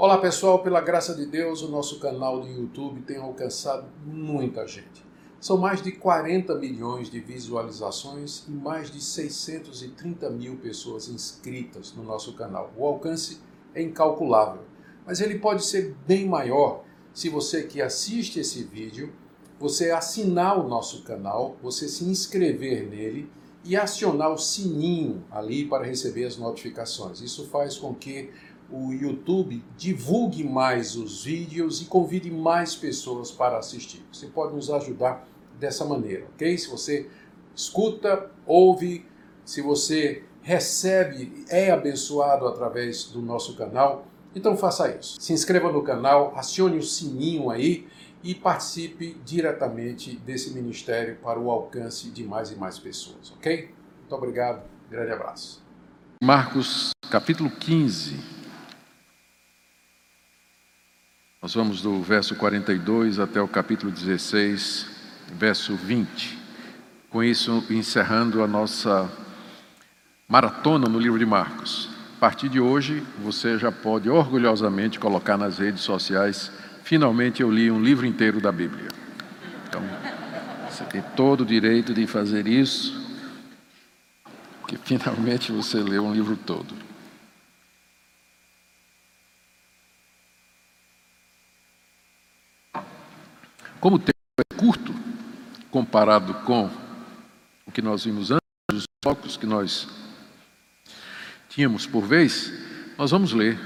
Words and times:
Olá 0.00 0.16
pessoal, 0.16 0.60
pela 0.60 0.80
graça 0.80 1.12
de 1.12 1.26
Deus, 1.26 1.60
o 1.60 1.68
nosso 1.68 1.98
canal 1.98 2.38
do 2.38 2.46
YouTube 2.46 3.00
tem 3.00 3.16
alcançado 3.16 3.88
muita 4.06 4.64
gente. 4.64 5.04
São 5.40 5.58
mais 5.58 5.82
de 5.82 5.90
40 5.90 6.54
milhões 6.54 7.10
de 7.10 7.18
visualizações 7.18 8.44
e 8.46 8.52
mais 8.52 8.92
de 8.92 9.02
630 9.02 10.30
mil 10.30 10.54
pessoas 10.58 11.08
inscritas 11.08 11.92
no 11.96 12.04
nosso 12.04 12.34
canal. 12.34 12.72
O 12.76 12.86
alcance 12.86 13.40
é 13.74 13.82
incalculável, 13.82 14.62
mas 15.04 15.20
ele 15.20 15.40
pode 15.40 15.64
ser 15.64 15.96
bem 16.06 16.28
maior 16.28 16.84
se 17.12 17.28
você 17.28 17.64
que 17.64 17.82
assiste 17.82 18.38
esse 18.38 18.62
vídeo, 18.62 19.12
você 19.58 19.90
assinar 19.90 20.64
o 20.64 20.68
nosso 20.68 21.02
canal, 21.02 21.56
você 21.60 21.88
se 21.88 22.04
inscrever 22.04 22.88
nele 22.88 23.28
e 23.64 23.76
acionar 23.76 24.32
o 24.32 24.38
sininho 24.38 25.24
ali 25.28 25.66
para 25.66 25.84
receber 25.84 26.24
as 26.24 26.36
notificações. 26.36 27.20
Isso 27.20 27.48
faz 27.48 27.76
com 27.76 27.92
que 27.92 28.30
o 28.70 28.92
YouTube 28.92 29.64
divulgue 29.76 30.44
mais 30.44 30.94
os 30.94 31.24
vídeos 31.24 31.80
e 31.80 31.86
convide 31.86 32.30
mais 32.30 32.74
pessoas 32.74 33.30
para 33.30 33.58
assistir. 33.58 34.04
Você 34.12 34.26
pode 34.26 34.54
nos 34.54 34.70
ajudar 34.70 35.26
dessa 35.58 35.84
maneira, 35.84 36.26
ok? 36.34 36.56
Se 36.56 36.68
você 36.68 37.08
escuta, 37.54 38.30
ouve, 38.46 39.06
se 39.44 39.62
você 39.62 40.24
recebe, 40.42 41.44
é 41.48 41.70
abençoado 41.70 42.46
através 42.46 43.04
do 43.04 43.20
nosso 43.20 43.56
canal, 43.56 44.06
então 44.34 44.56
faça 44.56 44.90
isso. 44.94 45.16
Se 45.20 45.32
inscreva 45.32 45.72
no 45.72 45.82
canal, 45.82 46.32
acione 46.36 46.78
o 46.78 46.82
sininho 46.82 47.50
aí 47.50 47.88
e 48.22 48.34
participe 48.34 49.16
diretamente 49.24 50.16
desse 50.16 50.52
ministério 50.52 51.16
para 51.22 51.38
o 51.38 51.50
alcance 51.50 52.10
de 52.10 52.24
mais 52.24 52.50
e 52.50 52.56
mais 52.56 52.78
pessoas, 52.78 53.32
ok? 53.32 53.70
Muito 54.00 54.14
obrigado, 54.14 54.62
grande 54.90 55.12
abraço. 55.12 55.62
Marcos 56.22 56.90
capítulo 57.10 57.50
15. 57.50 58.38
Nós 61.40 61.54
vamos 61.54 61.80
do 61.80 62.02
verso 62.02 62.34
42 62.34 63.20
até 63.20 63.40
o 63.40 63.46
capítulo 63.46 63.92
16, 63.92 64.86
verso 65.34 65.76
20. 65.76 66.36
Com 67.08 67.22
isso, 67.22 67.64
encerrando 67.70 68.42
a 68.42 68.46
nossa 68.48 69.08
maratona 70.26 70.88
no 70.88 70.98
livro 70.98 71.16
de 71.16 71.24
Marcos. 71.24 71.90
A 72.16 72.18
partir 72.18 72.48
de 72.48 72.58
hoje, 72.58 73.04
você 73.22 73.56
já 73.56 73.70
pode 73.70 74.10
orgulhosamente 74.10 74.98
colocar 74.98 75.38
nas 75.38 75.58
redes 75.58 75.82
sociais: 75.82 76.50
finalmente 76.82 77.40
eu 77.40 77.52
li 77.52 77.70
um 77.70 77.80
livro 77.80 78.04
inteiro 78.04 78.40
da 78.40 78.50
Bíblia. 78.50 78.88
Então, 79.68 79.80
você 80.68 80.82
tem 80.86 81.02
todo 81.14 81.42
o 81.42 81.46
direito 81.46 81.94
de 81.94 82.04
fazer 82.08 82.48
isso, 82.48 83.00
porque 84.60 84.76
finalmente 84.76 85.52
você 85.52 85.78
leu 85.78 86.04
um 86.04 86.12
livro 86.12 86.36
todo. 86.36 86.87
Como 93.80 93.96
o 93.96 93.98
tempo 93.98 94.12
é 94.38 94.54
curto, 94.56 94.94
comparado 95.70 96.34
com 96.44 96.68
o 97.66 97.70
que 97.70 97.80
nós 97.80 98.04
vimos 98.04 98.30
antes, 98.30 98.40
os 98.72 98.84
focos 99.04 99.36
que 99.36 99.46
nós 99.46 99.88
tínhamos 101.48 101.86
por 101.86 102.04
vez, 102.04 102.52
nós 102.96 103.12
vamos 103.12 103.32
ler 103.32 103.58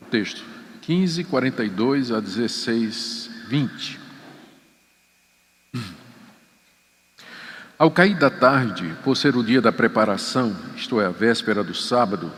o 0.00 0.06
texto 0.06 0.42
15, 0.82 1.24
42 1.24 2.10
a 2.10 2.20
16, 2.20 3.30
20. 3.48 4.00
Ao 7.78 7.90
cair 7.90 8.16
da 8.18 8.30
tarde, 8.30 8.96
por 9.04 9.14
ser 9.14 9.36
o 9.36 9.44
dia 9.44 9.60
da 9.60 9.70
preparação, 9.70 10.56
isto 10.74 10.98
é, 11.00 11.06
a 11.06 11.10
véspera 11.10 11.62
do 11.62 11.74
sábado, 11.74 12.32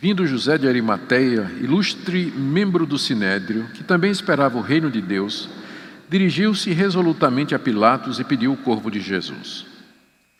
vindo 0.00 0.26
José 0.26 0.58
de 0.58 0.66
Arimateia, 0.66 1.50
ilustre 1.60 2.26
membro 2.32 2.84
do 2.84 2.98
Sinédrio, 2.98 3.68
que 3.74 3.84
também 3.84 4.10
esperava 4.10 4.58
o 4.58 4.62
reino 4.62 4.90
de 4.90 5.00
Deus, 5.00 5.48
dirigiu-se 6.08 6.72
resolutamente 6.72 7.54
a 7.54 7.58
Pilatos 7.58 8.18
e 8.18 8.24
pediu 8.24 8.52
o 8.52 8.56
corpo 8.56 8.90
de 8.90 9.00
Jesus. 9.00 9.66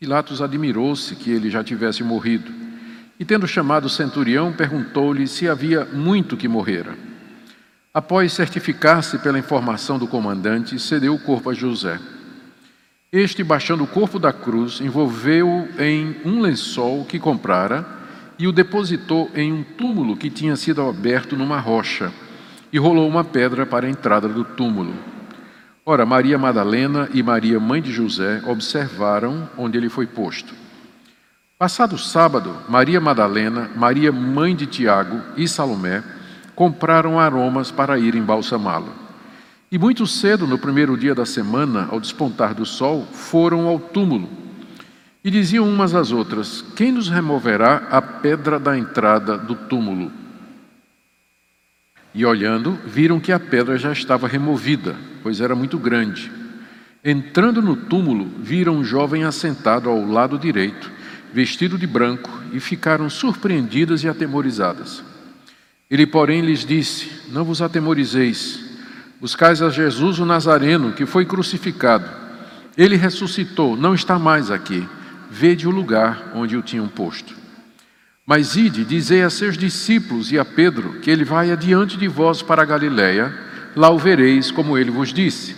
Pilatos 0.00 0.40
admirou-se 0.40 1.14
que 1.16 1.30
ele 1.30 1.50
já 1.50 1.62
tivesse 1.62 2.02
morrido 2.02 2.50
e, 3.18 3.24
tendo 3.24 3.48
chamado 3.48 3.86
o 3.86 3.90
centurião, 3.90 4.52
perguntou-lhe 4.52 5.26
se 5.26 5.48
havia 5.48 5.84
muito 5.84 6.36
que 6.36 6.46
morrera. 6.46 6.96
Após 7.92 8.32
certificar-se 8.32 9.18
pela 9.18 9.38
informação 9.38 9.98
do 9.98 10.06
comandante, 10.06 10.78
cedeu 10.78 11.14
o 11.14 11.18
corpo 11.18 11.50
a 11.50 11.54
José. 11.54 11.98
Este, 13.10 13.42
baixando 13.42 13.82
o 13.82 13.88
corpo 13.88 14.18
da 14.18 14.32
cruz, 14.32 14.80
envolveu-o 14.80 15.68
em 15.82 16.16
um 16.24 16.40
lençol 16.40 17.04
que 17.04 17.18
comprara 17.18 17.84
e 18.38 18.46
o 18.46 18.52
depositou 18.52 19.30
em 19.34 19.52
um 19.52 19.64
túmulo 19.64 20.16
que 20.16 20.30
tinha 20.30 20.54
sido 20.54 20.82
aberto 20.82 21.36
numa 21.36 21.58
rocha, 21.58 22.12
e 22.72 22.78
rolou 22.78 23.08
uma 23.08 23.24
pedra 23.24 23.66
para 23.66 23.86
a 23.86 23.90
entrada 23.90 24.28
do 24.28 24.44
túmulo. 24.44 24.94
Ora, 25.90 26.04
Maria 26.04 26.36
Madalena 26.36 27.08
e 27.14 27.22
Maria, 27.22 27.58
mãe 27.58 27.80
de 27.80 27.90
José, 27.90 28.42
observaram 28.46 29.48
onde 29.56 29.78
ele 29.78 29.88
foi 29.88 30.06
posto. 30.06 30.52
Passado 31.58 31.94
o 31.94 31.98
sábado, 31.98 32.54
Maria 32.68 33.00
Madalena, 33.00 33.70
Maria, 33.74 34.12
mãe 34.12 34.54
de 34.54 34.66
Tiago 34.66 35.18
e 35.34 35.48
Salomé 35.48 36.04
compraram 36.54 37.18
aromas 37.18 37.70
para 37.70 37.98
ir 37.98 38.14
embalsamá-lo. 38.14 38.92
E 39.72 39.78
muito 39.78 40.06
cedo, 40.06 40.46
no 40.46 40.58
primeiro 40.58 40.94
dia 40.94 41.14
da 41.14 41.24
semana, 41.24 41.88
ao 41.90 41.98
despontar 41.98 42.52
do 42.52 42.66
sol, 42.66 43.08
foram 43.10 43.66
ao 43.66 43.78
túmulo. 43.78 44.28
E 45.24 45.30
diziam 45.30 45.66
umas 45.66 45.94
às 45.94 46.12
outras: 46.12 46.60
Quem 46.76 46.92
nos 46.92 47.08
removerá 47.08 47.88
a 47.90 48.02
pedra 48.02 48.60
da 48.60 48.76
entrada 48.76 49.38
do 49.38 49.54
túmulo? 49.54 50.12
E 52.14 52.24
olhando, 52.24 52.78
viram 52.86 53.20
que 53.20 53.32
a 53.32 53.38
pedra 53.38 53.78
já 53.78 53.92
estava 53.92 54.26
removida, 54.26 54.96
pois 55.22 55.40
era 55.40 55.54
muito 55.54 55.78
grande. 55.78 56.30
Entrando 57.04 57.62
no 57.62 57.76
túmulo, 57.76 58.28
viram 58.40 58.76
um 58.76 58.84
jovem 58.84 59.24
assentado 59.24 59.88
ao 59.88 60.04
lado 60.04 60.38
direito, 60.38 60.90
vestido 61.32 61.78
de 61.78 61.86
branco, 61.86 62.30
e 62.52 62.58
ficaram 62.60 63.08
surpreendidas 63.08 64.02
e 64.02 64.08
atemorizadas. 64.08 65.02
Ele, 65.90 66.06
porém, 66.06 66.40
lhes 66.40 66.64
disse: 66.64 67.30
Não 67.30 67.44
vos 67.44 67.62
atemorizeis. 67.62 68.68
Buscais 69.20 69.62
a 69.62 69.70
Jesus 69.70 70.18
o 70.18 70.26
Nazareno, 70.26 70.92
que 70.92 71.06
foi 71.06 71.24
crucificado. 71.24 72.08
Ele 72.76 72.96
ressuscitou, 72.96 73.76
não 73.76 73.94
está 73.94 74.18
mais 74.18 74.50
aqui. 74.50 74.86
Vede 75.30 75.66
o 75.66 75.70
lugar 75.70 76.30
onde 76.34 76.56
o 76.56 76.62
tinham 76.62 76.86
posto. 76.86 77.37
Mas 78.28 78.56
ide, 78.56 78.84
dizei 78.84 79.22
a 79.22 79.30
seus 79.30 79.56
discípulos 79.56 80.30
e 80.30 80.38
a 80.38 80.44
Pedro 80.44 81.00
que 81.00 81.10
ele 81.10 81.24
vai 81.24 81.50
adiante 81.50 81.96
de 81.96 82.06
vós 82.06 82.42
para 82.42 82.60
a 82.60 82.64
Galiléia, 82.66 83.34
lá 83.74 83.88
o 83.88 83.98
vereis 83.98 84.50
como 84.50 84.76
ele 84.76 84.90
vos 84.90 85.14
disse. 85.14 85.56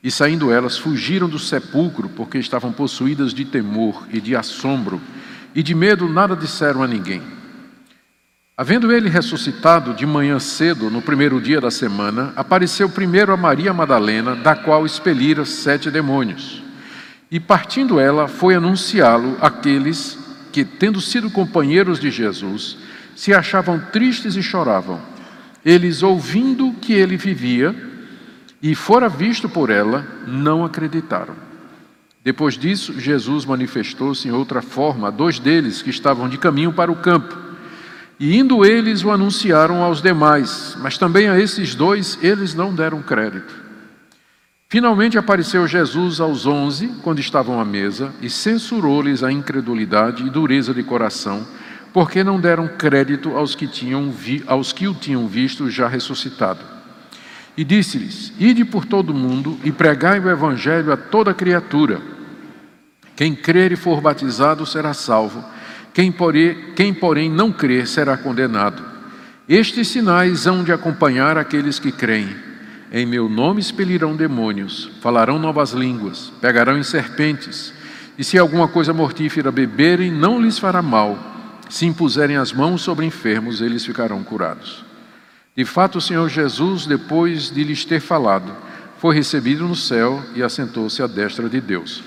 E 0.00 0.08
saindo 0.08 0.52
elas, 0.52 0.78
fugiram 0.78 1.28
do 1.28 1.36
sepulcro, 1.36 2.08
porque 2.10 2.38
estavam 2.38 2.70
possuídas 2.70 3.34
de 3.34 3.44
temor 3.44 4.06
e 4.12 4.20
de 4.20 4.36
assombro, 4.36 5.00
e 5.52 5.64
de 5.64 5.74
medo 5.74 6.08
nada 6.08 6.36
disseram 6.36 6.80
a 6.80 6.86
ninguém. 6.86 7.22
Havendo 8.56 8.92
ele 8.92 9.08
ressuscitado 9.08 9.92
de 9.92 10.06
manhã 10.06 10.38
cedo, 10.38 10.90
no 10.90 11.02
primeiro 11.02 11.40
dia 11.40 11.60
da 11.60 11.72
semana, 11.72 12.32
apareceu 12.36 12.88
primeiro 12.88 13.32
a 13.32 13.36
Maria 13.36 13.74
Madalena, 13.74 14.36
da 14.36 14.54
qual 14.54 14.86
expelira 14.86 15.44
sete 15.44 15.90
demônios. 15.90 16.62
E 17.28 17.40
partindo 17.40 17.98
ela, 17.98 18.28
foi 18.28 18.54
anunciá-lo 18.54 19.36
àqueles 19.40 20.29
que, 20.52 20.64
tendo 20.64 21.00
sido 21.00 21.30
companheiros 21.30 21.98
de 21.98 22.10
Jesus, 22.10 22.76
se 23.14 23.32
achavam 23.34 23.78
tristes 23.92 24.36
e 24.36 24.42
choravam. 24.42 25.00
Eles, 25.64 26.02
ouvindo 26.02 26.72
que 26.80 26.92
ele 26.92 27.16
vivia 27.16 27.74
e 28.62 28.74
fora 28.74 29.08
visto 29.08 29.48
por 29.48 29.70
ela, 29.70 30.06
não 30.26 30.64
acreditaram. 30.64 31.34
Depois 32.22 32.58
disso, 32.58 32.98
Jesus 33.00 33.44
manifestou-se 33.44 34.28
em 34.28 34.30
outra 34.30 34.60
forma 34.60 35.08
a 35.08 35.10
dois 35.10 35.38
deles 35.38 35.80
que 35.80 35.90
estavam 35.90 36.28
de 36.28 36.36
caminho 36.36 36.72
para 36.72 36.92
o 36.92 36.96
campo. 36.96 37.36
E 38.18 38.36
indo 38.36 38.64
eles 38.66 39.02
o 39.02 39.10
anunciaram 39.10 39.82
aos 39.82 40.02
demais, 40.02 40.76
mas 40.80 40.98
também 40.98 41.28
a 41.28 41.40
esses 41.40 41.74
dois 41.74 42.18
eles 42.22 42.54
não 42.54 42.74
deram 42.74 43.00
crédito. 43.00 43.59
Finalmente 44.70 45.18
apareceu 45.18 45.66
Jesus 45.66 46.20
aos 46.20 46.46
onze, 46.46 46.86
quando 47.02 47.18
estavam 47.18 47.60
à 47.60 47.64
mesa, 47.64 48.12
e 48.22 48.30
censurou-lhes 48.30 49.24
a 49.24 49.32
incredulidade 49.32 50.24
e 50.24 50.30
dureza 50.30 50.72
de 50.72 50.84
coração, 50.84 51.44
porque 51.92 52.22
não 52.22 52.38
deram 52.38 52.68
crédito 52.68 53.36
aos 53.36 53.56
que, 53.56 53.66
tinham 53.66 54.12
vi, 54.12 54.44
aos 54.46 54.72
que 54.72 54.86
o 54.86 54.94
tinham 54.94 55.26
visto 55.26 55.68
já 55.68 55.88
ressuscitado. 55.88 56.60
E 57.56 57.64
disse-lhes: 57.64 58.32
Ide 58.38 58.64
por 58.64 58.84
todo 58.84 59.10
o 59.10 59.14
mundo 59.14 59.58
e 59.64 59.72
pregai 59.72 60.20
o 60.20 60.30
evangelho 60.30 60.92
a 60.92 60.96
toda 60.96 61.34
criatura. 61.34 62.00
Quem 63.16 63.34
crer 63.34 63.72
e 63.72 63.76
for 63.76 64.00
batizado 64.00 64.64
será 64.64 64.94
salvo, 64.94 65.44
quem 65.92 66.12
porém, 66.12 66.74
quem 66.76 66.94
porém 66.94 67.28
não 67.28 67.50
crer 67.50 67.88
será 67.88 68.16
condenado. 68.16 68.84
Estes 69.48 69.88
sinais 69.88 70.46
hão 70.46 70.62
de 70.62 70.70
acompanhar 70.70 71.36
aqueles 71.36 71.80
que 71.80 71.90
creem. 71.90 72.49
Em 72.92 73.06
meu 73.06 73.28
nome 73.28 73.60
expelirão 73.60 74.16
demônios, 74.16 74.90
falarão 75.00 75.38
novas 75.38 75.70
línguas, 75.70 76.32
pegarão 76.40 76.76
em 76.76 76.82
serpentes, 76.82 77.72
e 78.18 78.24
se 78.24 78.36
alguma 78.36 78.66
coisa 78.66 78.92
mortífera 78.92 79.52
beberem, 79.52 80.10
não 80.10 80.42
lhes 80.42 80.58
fará 80.58 80.82
mal. 80.82 81.16
Se 81.68 81.86
impuserem 81.86 82.36
as 82.36 82.52
mãos 82.52 82.82
sobre 82.82 83.06
enfermos, 83.06 83.60
eles 83.60 83.86
ficarão 83.86 84.24
curados. 84.24 84.84
De 85.56 85.64
fato, 85.64 85.98
o 85.98 86.00
Senhor 86.00 86.28
Jesus, 86.28 86.84
depois 86.84 87.48
de 87.48 87.62
lhes 87.62 87.84
ter 87.84 88.00
falado, 88.00 88.56
foi 88.98 89.14
recebido 89.14 89.68
no 89.68 89.76
céu 89.76 90.20
e 90.34 90.42
assentou-se 90.42 91.00
à 91.00 91.06
destra 91.06 91.48
de 91.48 91.60
Deus. 91.60 92.02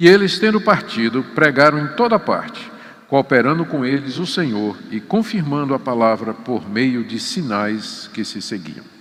E 0.00 0.08
eles, 0.08 0.38
tendo 0.38 0.60
partido, 0.62 1.22
pregaram 1.34 1.78
em 1.78 1.88
toda 1.88 2.18
parte, 2.18 2.70
cooperando 3.06 3.66
com 3.66 3.84
eles 3.84 4.18
o 4.18 4.26
Senhor 4.26 4.78
e 4.90 4.98
confirmando 4.98 5.74
a 5.74 5.78
palavra 5.78 6.32
por 6.32 6.66
meio 6.68 7.04
de 7.04 7.20
sinais 7.20 8.08
que 8.14 8.24
se 8.24 8.40
seguiam. 8.40 8.95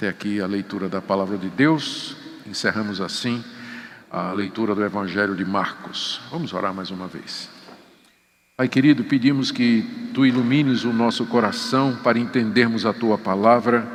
Até 0.00 0.08
aqui 0.08 0.40
a 0.40 0.46
leitura 0.46 0.88
da 0.88 1.02
palavra 1.02 1.36
de 1.36 1.50
Deus. 1.50 2.16
Encerramos 2.46 3.02
assim 3.02 3.44
a 4.10 4.32
leitura 4.32 4.74
do 4.74 4.82
Evangelho 4.82 5.36
de 5.36 5.44
Marcos. 5.44 6.22
Vamos 6.30 6.54
orar 6.54 6.72
mais 6.72 6.90
uma 6.90 7.06
vez. 7.06 7.50
Pai 8.56 8.66
querido, 8.66 9.04
pedimos 9.04 9.50
que 9.50 9.82
tu 10.14 10.24
ilumines 10.24 10.84
o 10.84 10.92
nosso 10.94 11.26
coração 11.26 11.98
para 12.02 12.18
entendermos 12.18 12.86
a 12.86 12.94
tua 12.94 13.18
palavra 13.18 13.86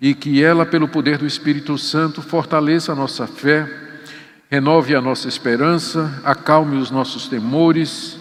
e 0.00 0.14
que 0.14 0.42
ela, 0.42 0.64
pelo 0.64 0.88
poder 0.88 1.18
do 1.18 1.26
Espírito 1.26 1.76
Santo, 1.76 2.22
fortaleça 2.22 2.92
a 2.92 2.96
nossa 2.96 3.26
fé, 3.26 3.70
renove 4.48 4.94
a 4.94 5.02
nossa 5.02 5.28
esperança, 5.28 6.22
acalme 6.24 6.78
os 6.78 6.90
nossos 6.90 7.28
temores, 7.28 8.18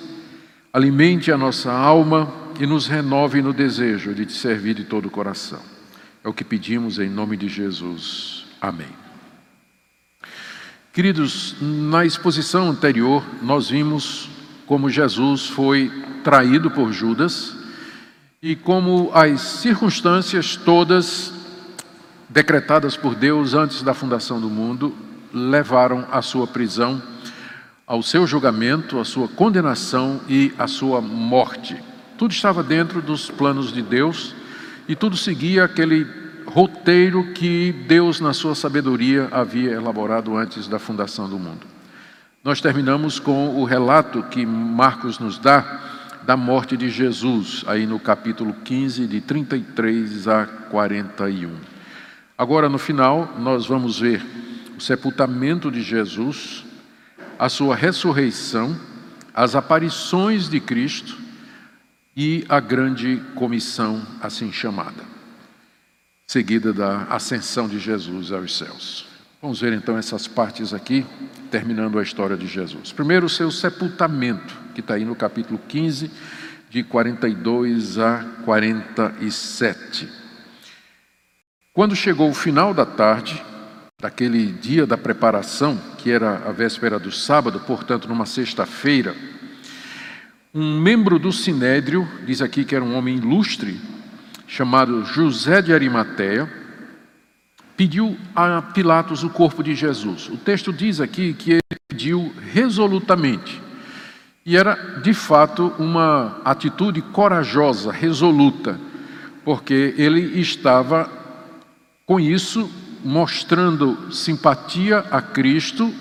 alimente 0.73 1.31
a 1.31 1.37
nossa 1.37 1.71
alma 1.71 2.29
e 2.59 2.67
nos 2.67 2.85
renove 2.85 3.41
no 3.41 3.53
desejo 3.53 4.13
de 4.13 4.25
te 4.25 4.33
servir 4.33 4.73
de 4.73 4.83
todo 4.83 5.05
o 5.05 5.09
coração. 5.09 5.61
É 6.27 6.29
o 6.29 6.33
que 6.33 6.43
pedimos 6.43 6.99
em 6.99 7.09
nome 7.09 7.37
de 7.37 7.47
Jesus. 7.47 8.45
Amém. 8.59 8.89
Queridos, 10.91 11.55
na 11.61 12.05
exposição 12.05 12.69
anterior, 12.69 13.23
nós 13.41 13.69
vimos 13.69 14.27
como 14.65 14.89
Jesus 14.89 15.45
foi 15.45 15.89
traído 16.25 16.69
por 16.69 16.91
Judas 16.91 17.55
e 18.43 18.57
como 18.57 19.09
as 19.13 19.39
circunstâncias 19.39 20.57
todas 20.57 21.31
decretadas 22.27 22.97
por 22.97 23.15
Deus 23.15 23.53
antes 23.53 23.81
da 23.81 23.93
fundação 23.93 24.41
do 24.41 24.49
mundo 24.49 24.93
levaram 25.33 26.05
à 26.11 26.21
sua 26.21 26.45
prisão, 26.45 27.01
ao 27.87 28.03
seu 28.03 28.27
julgamento, 28.27 28.99
à 28.99 29.05
sua 29.05 29.29
condenação 29.29 30.19
e 30.27 30.53
à 30.59 30.67
sua 30.67 30.99
morte. 30.99 31.81
Tudo 32.17 32.33
estava 32.33 32.61
dentro 32.61 33.01
dos 33.01 33.29
planos 33.29 33.71
de 33.71 33.81
Deus 33.81 34.35
e 34.87 34.95
tudo 34.95 35.17
seguia 35.17 35.65
aquele 35.65 36.07
roteiro 36.45 37.33
que 37.33 37.73
Deus, 37.87 38.21
na 38.21 38.33
sua 38.33 38.55
sabedoria, 38.55 39.27
havia 39.31 39.71
elaborado 39.71 40.35
antes 40.35 40.67
da 40.67 40.79
fundação 40.79 41.29
do 41.29 41.37
mundo. 41.37 41.67
Nós 42.43 42.61
terminamos 42.61 43.19
com 43.19 43.59
o 43.59 43.65
relato 43.65 44.23
que 44.23 44.45
Marcos 44.45 45.19
nos 45.19 45.37
dá 45.37 45.81
da 46.25 46.37
morte 46.37 46.77
de 46.77 46.89
Jesus, 46.89 47.63
aí 47.67 47.85
no 47.85 47.99
capítulo 47.99 48.53
15, 48.63 49.05
de 49.07 49.19
33 49.19 50.27
a 50.27 50.45
41. 50.45 51.51
Agora, 52.37 52.69
no 52.69 52.77
final, 52.77 53.33
nós 53.37 53.65
vamos 53.65 53.99
ver 53.99 54.25
o 54.77 54.81
sepultamento 54.81 55.69
de 55.69 55.81
Jesus, 55.81 56.65
a 57.37 57.49
sua 57.49 57.75
ressurreição, 57.75 58.77
as 59.33 59.55
aparições 59.55 60.47
de 60.47 60.59
Cristo 60.59 61.26
e 62.17 62.43
a 62.49 62.59
grande 62.59 63.21
comissão 63.35 64.01
assim 64.19 64.51
chamada 64.51 65.15
seguida 66.27 66.73
da 66.73 67.03
ascensão 67.03 67.69
de 67.69 67.79
Jesus 67.79 68.33
aos 68.33 68.57
céus. 68.57 69.07
Vamos 69.41 69.61
ver 69.61 69.71
então 69.71 69.97
essas 69.97 70.27
partes 70.27 70.73
aqui, 70.73 71.05
terminando 71.49 71.97
a 71.97 72.03
história 72.03 72.35
de 72.35 72.47
Jesus. 72.47 72.91
Primeiro, 72.91 73.27
o 73.27 73.29
seu 73.29 73.49
sepultamento, 73.49 74.53
que 74.75 74.81
está 74.81 74.95
aí 74.95 75.05
no 75.05 75.15
capítulo 75.15 75.57
15, 75.69 76.11
de 76.69 76.83
42 76.83 77.97
a 77.97 78.25
47. 78.43 80.09
Quando 81.71 81.95
chegou 81.95 82.29
o 82.29 82.33
final 82.33 82.73
da 82.73 82.85
tarde, 82.85 83.41
daquele 84.01 84.51
dia 84.51 84.85
da 84.85 84.97
preparação, 84.97 85.79
que 85.97 86.11
era 86.11 86.43
a 86.45 86.51
véspera 86.51 86.99
do 86.99 87.11
sábado, 87.11 87.61
portanto, 87.61 88.09
numa 88.09 88.25
sexta-feira, 88.25 89.15
um 90.57 90.81
membro 90.81 91.19
do 91.19 91.31
sinédrio, 91.31 92.07
diz 92.25 92.41
aqui 92.41 92.65
que 92.65 92.75
era 92.75 92.83
um 92.83 92.97
homem 92.97 93.17
ilustre, 93.17 93.79
chamado 94.47 95.05
José 95.05 95.61
de 95.61 95.71
Arimateia, 95.71 96.51
pediu 97.75 98.17
a 98.35 98.59
Pilatos 98.59 99.23
o 99.23 99.29
corpo 99.29 99.61
de 99.61 99.75
Jesus. 99.75 100.27
O 100.29 100.35
texto 100.35 100.73
diz 100.73 100.99
aqui 100.99 101.35
que 101.35 101.51
ele 101.51 101.61
pediu 101.87 102.33
resolutamente. 102.51 103.61
E 104.43 104.57
era, 104.57 104.73
de 105.03 105.13
fato, 105.13 105.75
uma 105.77 106.41
atitude 106.43 107.03
corajosa, 107.03 107.91
resoluta, 107.91 108.79
porque 109.45 109.93
ele 109.95 110.39
estava, 110.41 111.07
com 112.03 112.19
isso, 112.19 112.67
mostrando 113.05 114.11
simpatia 114.11 115.05
a 115.11 115.21
Cristo, 115.21 115.93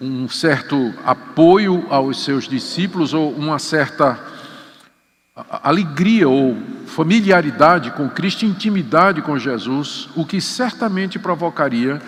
um 0.00 0.28
certo 0.28 0.94
apoio 1.04 1.86
aos 1.90 2.22
seus 2.24 2.46
discípulos, 2.46 3.12
ou 3.12 3.32
uma 3.32 3.58
certa 3.58 4.18
alegria 5.62 6.28
ou 6.28 6.56
familiaridade 6.86 7.90
com 7.92 8.08
Cristo, 8.08 8.44
intimidade 8.44 9.22
com 9.22 9.38
Jesus, 9.38 10.08
o 10.16 10.24
que 10.24 10.40
certamente 10.40 11.18
provocaria 11.18 12.00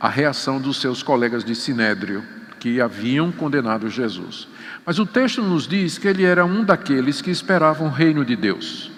a 0.00 0.08
reação 0.08 0.60
dos 0.60 0.80
seus 0.80 1.02
colegas 1.02 1.44
de 1.44 1.54
Sinédrio, 1.54 2.22
que 2.60 2.80
haviam 2.80 3.30
condenado 3.30 3.88
Jesus. 3.88 4.48
Mas 4.86 4.98
o 4.98 5.06
texto 5.06 5.42
nos 5.42 5.66
diz 5.66 5.98
que 5.98 6.08
ele 6.08 6.24
era 6.24 6.44
um 6.44 6.64
daqueles 6.64 7.20
que 7.20 7.30
esperavam 7.30 7.88
o 7.88 7.90
reino 7.90 8.24
de 8.24 8.36
Deus. 8.36 8.90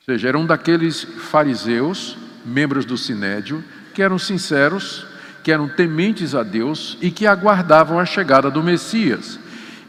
Ou 0.00 0.14
seja, 0.14 0.28
era 0.28 0.38
um 0.38 0.46
daqueles 0.46 1.02
fariseus, 1.02 2.16
membros 2.44 2.84
do 2.84 2.96
Sinédrio, 2.96 3.62
que 3.92 4.02
eram 4.02 4.18
sinceros, 4.18 5.06
que 5.46 5.52
eram 5.52 5.68
tementes 5.68 6.34
a 6.34 6.42
Deus 6.42 6.98
e 7.00 7.08
que 7.08 7.24
aguardavam 7.24 8.00
a 8.00 8.04
chegada 8.04 8.50
do 8.50 8.64
Messias. 8.64 9.38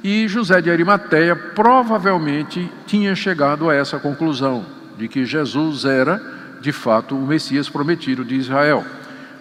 E 0.04 0.28
José 0.28 0.62
de 0.62 0.70
Arimateia 0.70 1.36
provavelmente 1.36 2.72
tinha 2.86 3.16
chegado 3.16 3.68
a 3.68 3.74
essa 3.74 3.98
conclusão, 3.98 4.64
de 5.00 5.08
que 5.08 5.26
Jesus 5.26 5.84
era, 5.84 6.22
de 6.62 6.72
fato, 6.72 7.18
o 7.18 7.26
Messias 7.26 7.68
prometido 7.68 8.24
de 8.24 8.36
Israel. 8.36 8.86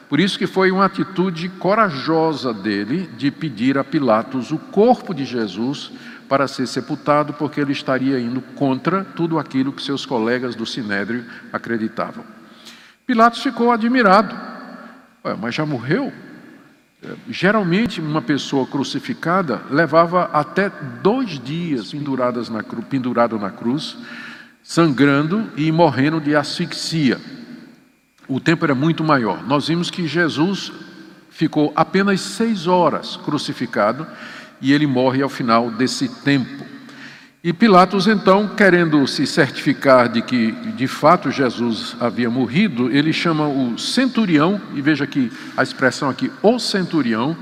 Por 0.09 0.19
isso 0.19 0.39
que 0.39 0.47
foi 0.47 0.71
uma 0.71 0.87
atitude 0.87 1.51
corajosa 1.51 2.55
dele 2.55 3.11
de 3.19 3.31
pedir 3.31 3.77
a 3.77 3.85
Pilatos 3.85 4.53
o 4.53 4.57
corpo 4.57 5.13
de 5.13 5.27
Jesus 5.27 5.93
para 6.31 6.49
ser 6.49 6.67
sepultado, 6.67 7.35
porque 7.35 7.61
ele 7.61 7.73
estaria 7.73 8.19
indo 8.19 8.41
contra 8.41 9.05
tudo 9.05 9.39
aquilo 9.39 9.71
que 9.71 9.83
seus 9.83 10.07
colegas 10.07 10.55
do 10.55 10.65
Sinédrio 10.65 11.27
acreditavam. 11.53 12.25
Pilatos 13.07 13.43
ficou 13.43 13.71
admirado. 13.71 14.56
Mas 15.35 15.55
já 15.55 15.67
morreu? 15.67 16.13
Geralmente, 17.29 18.01
uma 18.01 18.23
pessoa 18.23 18.67
crucificada 18.67 19.63
levava 19.71 20.25
até 20.33 20.71
dois 21.03 21.39
dias 21.39 21.91
penduradas 21.91 22.49
na 22.49 22.63
cru, 22.63 22.83
pendurado 22.83 23.39
na 23.39 23.51
cruz, 23.51 23.97
sangrando 24.63 25.51
e 25.57 25.71
morrendo 25.71 26.21
de 26.21 26.35
asfixia. 26.35 27.21
O 28.29 28.41
tempo 28.41 28.65
era 28.65 28.75
muito 28.75 29.05
maior. 29.05 29.47
Nós 29.47 29.69
vimos 29.69 29.91
que 29.91 30.07
Jesus 30.07 30.73
ficou 31.31 31.73
apenas 31.77 32.21
seis 32.21 32.67
horas 32.67 33.17
crucificado 33.17 34.07
e 34.61 34.73
ele 34.73 34.87
morre 34.87 35.23
ao 35.23 35.29
final 35.29 35.71
desse 35.71 36.09
tempo. 36.23 36.76
E 37.47 37.53
Pilatos, 37.53 38.09
então, 38.09 38.49
querendo 38.57 39.07
se 39.07 39.25
certificar 39.25 40.09
de 40.09 40.21
que 40.21 40.51
de 40.51 40.89
fato 40.89 41.31
Jesus 41.31 41.97
havia 42.01 42.29
morrido, 42.29 42.91
ele 42.91 43.13
chama 43.13 43.47
o 43.47 43.79
centurião, 43.79 44.61
e 44.75 44.83
veja 44.83 45.05
aqui 45.05 45.31
a 45.57 45.63
expressão 45.63 46.11
aqui, 46.11 46.29
o 46.43 46.59
centurião, 46.59 47.37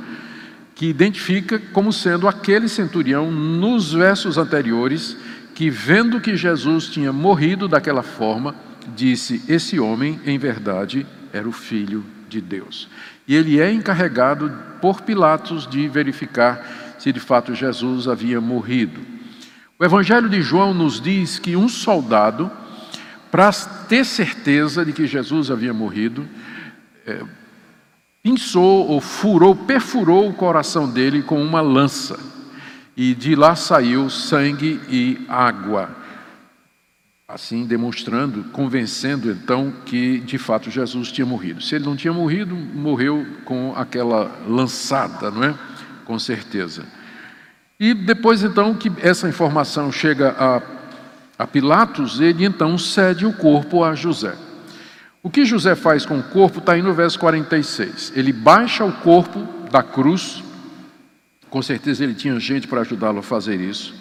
que 0.74 0.84
identifica 0.84 1.58
como 1.72 1.90
sendo 1.90 2.28
aquele 2.28 2.68
centurião 2.68 3.32
nos 3.32 3.94
versos 3.94 4.36
anteriores, 4.36 5.16
que 5.54 5.70
vendo 5.70 6.20
que 6.20 6.36
Jesus 6.36 6.88
tinha 6.88 7.10
morrido 7.10 7.66
daquela 7.66 8.02
forma, 8.02 8.54
disse: 8.94 9.42
Esse 9.48 9.80
homem, 9.80 10.20
em 10.26 10.36
verdade, 10.36 11.06
era 11.32 11.48
o 11.48 11.52
filho 11.52 12.04
de 12.28 12.42
Deus. 12.42 12.90
E 13.26 13.34
ele 13.34 13.58
é 13.58 13.72
encarregado 13.72 14.52
por 14.82 15.00
Pilatos 15.00 15.66
de 15.66 15.88
verificar 15.88 16.94
se 16.98 17.10
de 17.10 17.20
fato 17.20 17.54
Jesus 17.54 18.06
havia 18.06 18.38
morrido. 18.38 19.13
O 19.84 19.86
Evangelho 19.86 20.30
de 20.30 20.40
João 20.40 20.72
nos 20.72 20.98
diz 20.98 21.38
que 21.38 21.54
um 21.54 21.68
soldado, 21.68 22.50
para 23.30 23.52
ter 23.52 24.02
certeza 24.06 24.82
de 24.82 24.94
que 24.94 25.06
Jesus 25.06 25.50
havia 25.50 25.74
morrido, 25.74 26.26
é, 27.06 27.22
pinçou 28.22 28.88
ou 28.88 28.98
furou, 28.98 29.54
perfurou 29.54 30.26
o 30.26 30.32
coração 30.32 30.90
dele 30.90 31.22
com 31.22 31.38
uma 31.44 31.60
lança. 31.60 32.18
E 32.96 33.14
de 33.14 33.36
lá 33.36 33.54
saiu 33.54 34.08
sangue 34.08 34.80
e 34.88 35.22
água. 35.28 35.94
Assim 37.28 37.66
demonstrando, 37.66 38.44
convencendo 38.52 39.30
então 39.30 39.70
que 39.84 40.18
de 40.20 40.38
fato 40.38 40.70
Jesus 40.70 41.12
tinha 41.12 41.26
morrido. 41.26 41.60
Se 41.60 41.74
ele 41.74 41.84
não 41.84 41.94
tinha 41.94 42.14
morrido, 42.14 42.56
morreu 42.56 43.26
com 43.44 43.74
aquela 43.76 44.34
lançada, 44.48 45.30
não 45.30 45.44
é? 45.44 45.54
Com 46.06 46.18
certeza. 46.18 46.86
E 47.84 47.92
depois 47.92 48.42
então 48.42 48.74
que 48.74 48.90
essa 49.02 49.28
informação 49.28 49.92
chega 49.92 50.34
a 50.38 50.62
a 51.38 51.46
Pilatos, 51.46 52.20
ele 52.20 52.44
então 52.44 52.78
cede 52.78 53.26
o 53.26 53.32
corpo 53.32 53.82
a 53.82 53.94
José. 53.94 54.34
O 55.22 55.30
que 55.30 55.44
José 55.44 55.74
faz 55.74 56.06
com 56.06 56.18
o 56.18 56.22
corpo 56.22 56.58
está 56.58 56.72
aí 56.72 56.82
no 56.82 56.94
verso 56.94 57.18
46. 57.18 58.12
Ele 58.14 58.32
baixa 58.32 58.84
o 58.84 58.92
corpo 58.92 59.46
da 59.70 59.82
cruz, 59.82 60.42
com 61.50 61.60
certeza 61.60 62.04
ele 62.04 62.14
tinha 62.14 62.38
gente 62.38 62.68
para 62.68 62.82
ajudá-lo 62.82 63.18
a 63.18 63.22
fazer 63.22 63.60
isso. 63.60 63.94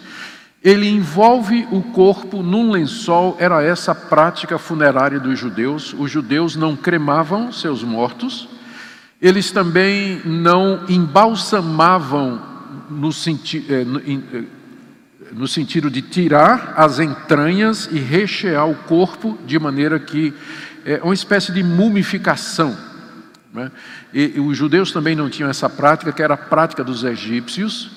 Ele 0.62 0.88
envolve 0.88 1.66
o 1.70 1.82
corpo 1.82 2.42
num 2.42 2.70
lençol, 2.70 3.36
era 3.38 3.62
essa 3.62 3.92
a 3.92 3.94
prática 3.94 4.56
funerária 4.58 5.20
dos 5.20 5.38
judeus. 5.38 5.94
Os 5.98 6.10
judeus 6.10 6.56
não 6.56 6.76
cremavam 6.76 7.52
seus 7.52 7.82
mortos, 7.82 8.48
eles 9.20 9.50
também 9.50 10.22
não 10.24 10.84
embalsamavam 10.88 12.53
no, 12.90 13.12
senti 13.12 13.64
eh, 13.68 13.82
eh, 13.82 14.44
no 15.32 15.48
sentido 15.48 15.90
de 15.90 16.02
tirar 16.02 16.74
as 16.76 16.98
entranhas 16.98 17.88
e 17.90 17.98
rechear 17.98 18.68
o 18.68 18.74
corpo 18.74 19.38
de 19.46 19.58
maneira 19.58 19.98
que 19.98 20.32
é 20.84 21.00
uma 21.02 21.14
espécie 21.14 21.52
de 21.52 21.62
mumificação. 21.62 22.76
Né? 23.52 23.70
E, 24.12 24.34
e 24.36 24.40
os 24.40 24.56
judeus 24.56 24.92
também 24.92 25.14
não 25.14 25.30
tinham 25.30 25.48
essa 25.48 25.68
prática, 25.68 26.12
que 26.12 26.22
era 26.22 26.34
a 26.34 26.38
prática 26.38 26.84
dos 26.84 27.04
egípcios, 27.04 27.92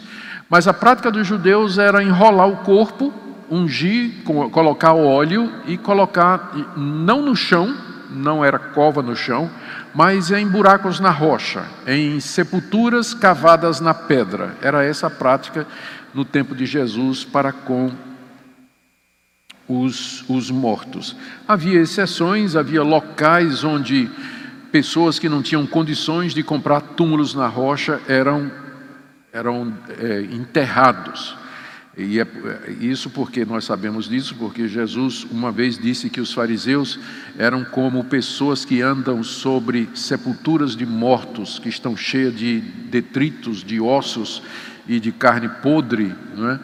mas 0.50 0.68
a 0.68 0.74
prática 0.74 1.12
dos 1.12 1.28
judeus 1.28 1.78
era 1.78 2.02
enrolar 2.02 2.48
o 2.48 2.58
corpo, 2.58 3.14
ungir, 3.50 4.24
colocar 4.52 4.94
óleo 4.94 5.52
e 5.66 5.78
colocar, 5.78 6.54
não 6.76 7.22
no 7.22 7.36
chão, 7.36 7.76
não 8.10 8.44
era 8.44 8.58
cova 8.58 9.02
no 9.02 9.16
chão, 9.16 9.50
mas 9.94 10.32
em 10.32 10.48
buracos 10.48 11.00
na 11.00 11.10
rocha, 11.10 11.64
em 11.86 12.20
sepulturas 12.20 13.14
cavadas 13.14 13.80
na 13.80 13.94
pedra. 13.94 14.56
Era 14.62 14.84
essa 14.84 15.08
a 15.08 15.10
prática 15.10 15.66
no 16.14 16.24
tempo 16.26 16.56
de 16.56 16.66
Jesus 16.66 17.24
para 17.24 17.52
com 17.52 17.92
os, 19.68 20.24
os 20.30 20.50
mortos. 20.50 21.16
Havia 21.48 21.82
exceções, 21.82 22.56
havia 22.56 22.84
locais 22.84 23.64
onde 23.64 24.10
pessoas 24.72 25.20
que 25.20 25.30
não 25.30 25.42
tinham 25.42 25.66
condições 25.66 26.34
de 26.34 26.44
comprar 26.44 26.82
túmulos 26.82 27.34
na 27.34 27.48
rocha 27.48 28.02
eram, 28.08 28.52
eram 29.34 29.74
é, 30.00 30.22
enterrados. 30.32 31.36
E 31.98 32.20
é, 32.20 32.22
é 32.22 32.72
isso 32.80 33.10
porque 33.10 33.44
nós 33.44 33.66
sabemos 33.66 34.08
disso, 34.08 34.36
porque 34.38 34.68
Jesus 34.68 35.26
uma 35.32 35.52
vez 35.52 35.80
disse 35.80 36.12
que 36.12 36.22
os 36.22 36.32
fariseus 36.32 37.00
eram 37.40 37.66
como 37.66 38.04
pessoas 38.04 38.64
que 38.64 38.84
andam 38.84 39.24
sobre 39.24 39.90
sepulturas 39.96 40.76
de 40.76 40.86
mortos, 40.86 41.58
que 41.58 41.70
estão 41.70 41.98
cheias 41.98 42.38
de 42.38 42.60
detritos, 42.60 43.64
de 43.64 43.82
ossos 43.82 44.44
e 44.88 45.00
de 45.00 45.12
carne 45.12 45.50
podre, 45.50 46.14
é? 46.38 46.60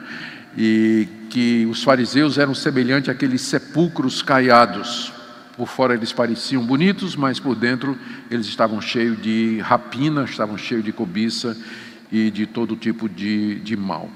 e 0.55 1.07
que 1.31 1.65
os 1.65 1.83
fariseus 1.83 2.37
eram 2.37 2.53
semelhantes 2.53 3.09
àqueles 3.09 3.41
sepulcros 3.41 4.21
caiados. 4.21 5.11
Por 5.57 5.67
fora 5.67 5.95
eles 5.95 6.13
pareciam 6.13 6.63
bonitos, 6.63 7.15
mas 7.15 7.39
por 7.39 7.55
dentro 7.55 7.97
eles 8.29 8.45
estavam 8.45 8.79
cheios 8.79 9.19
de 9.19 9.59
rapina, 9.61 10.25
estavam 10.25 10.59
cheios 10.59 10.83
de 10.83 10.91
cobiça 10.91 11.57
e 12.11 12.29
de 12.29 12.45
todo 12.45 12.75
tipo 12.75 13.09
de, 13.09 13.55
de 13.61 13.75
mal. 13.75 14.11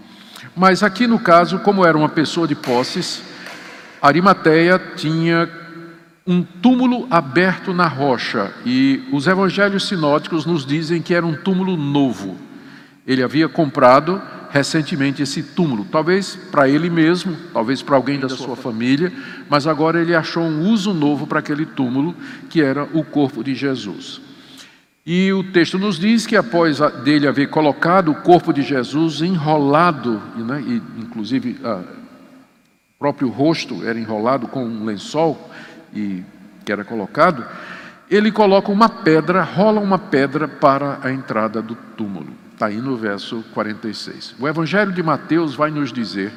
Mas 0.57 0.81
aqui 0.81 1.05
no 1.05 1.19
caso, 1.19 1.59
como 1.59 1.85
era 1.85 1.95
uma 1.95 2.09
pessoa 2.09 2.47
de 2.47 2.55
posses, 2.55 3.21
Arimateia 4.01 4.81
tinha 4.95 5.47
um 6.25 6.41
túmulo 6.41 7.05
aberto 7.11 7.75
na 7.75 7.87
rocha 7.87 8.51
e 8.65 9.07
os 9.13 9.27
evangelhos 9.27 9.87
sinóticos 9.87 10.47
nos 10.47 10.65
dizem 10.65 10.99
que 10.99 11.13
era 11.13 11.23
um 11.23 11.35
túmulo 11.35 11.77
novo. 11.77 12.35
Ele 13.05 13.21
havia 13.21 13.47
comprado 13.47 14.19
recentemente 14.49 15.21
esse 15.21 15.43
túmulo, 15.43 15.85
talvez 15.85 16.35
para 16.49 16.67
ele 16.67 16.89
mesmo, 16.89 17.37
talvez 17.53 17.83
para 17.83 17.95
alguém 17.95 18.19
da 18.19 18.27
sua 18.27 18.55
família, 18.55 19.13
mas 19.47 19.67
agora 19.67 20.01
ele 20.01 20.15
achou 20.15 20.41
um 20.41 20.71
uso 20.71 20.91
novo 20.91 21.27
para 21.27 21.37
aquele 21.37 21.67
túmulo, 21.67 22.15
que 22.49 22.63
era 22.63 22.83
o 22.93 23.03
corpo 23.03 23.43
de 23.43 23.53
Jesus. 23.53 24.26
E 25.09 25.31
o 25.31 25.41
texto 25.41 25.79
nos 25.79 25.97
diz 25.97 26.27
que 26.27 26.35
após 26.35 26.79
dele 27.01 27.29
haver 27.29 27.49
colocado 27.49 28.11
o 28.11 28.15
corpo 28.15 28.51
de 28.51 28.61
Jesus 28.61 29.21
enrolado, 29.21 30.21
né, 30.35 30.61
e 30.67 30.81
inclusive 30.99 31.57
o 31.63 32.99
próprio 32.99 33.29
rosto 33.29 33.87
era 33.87 33.97
enrolado 33.97 34.49
com 34.49 34.65
um 34.65 34.83
lençol 34.83 35.49
e 35.93 36.25
que 36.65 36.73
era 36.73 36.83
colocado, 36.83 37.45
ele 38.11 38.33
coloca 38.33 38.69
uma 38.69 38.89
pedra, 38.89 39.43
rola 39.43 39.79
uma 39.79 39.97
pedra 39.97 40.45
para 40.45 40.99
a 41.01 41.09
entrada 41.09 41.61
do 41.61 41.73
túmulo. 41.95 42.33
Está 42.51 42.65
aí 42.65 42.81
no 42.81 42.97
verso 42.97 43.45
46. 43.53 44.35
O 44.37 44.45
Evangelho 44.45 44.91
de 44.91 45.01
Mateus 45.01 45.55
vai 45.55 45.71
nos 45.71 45.93
dizer 45.93 46.33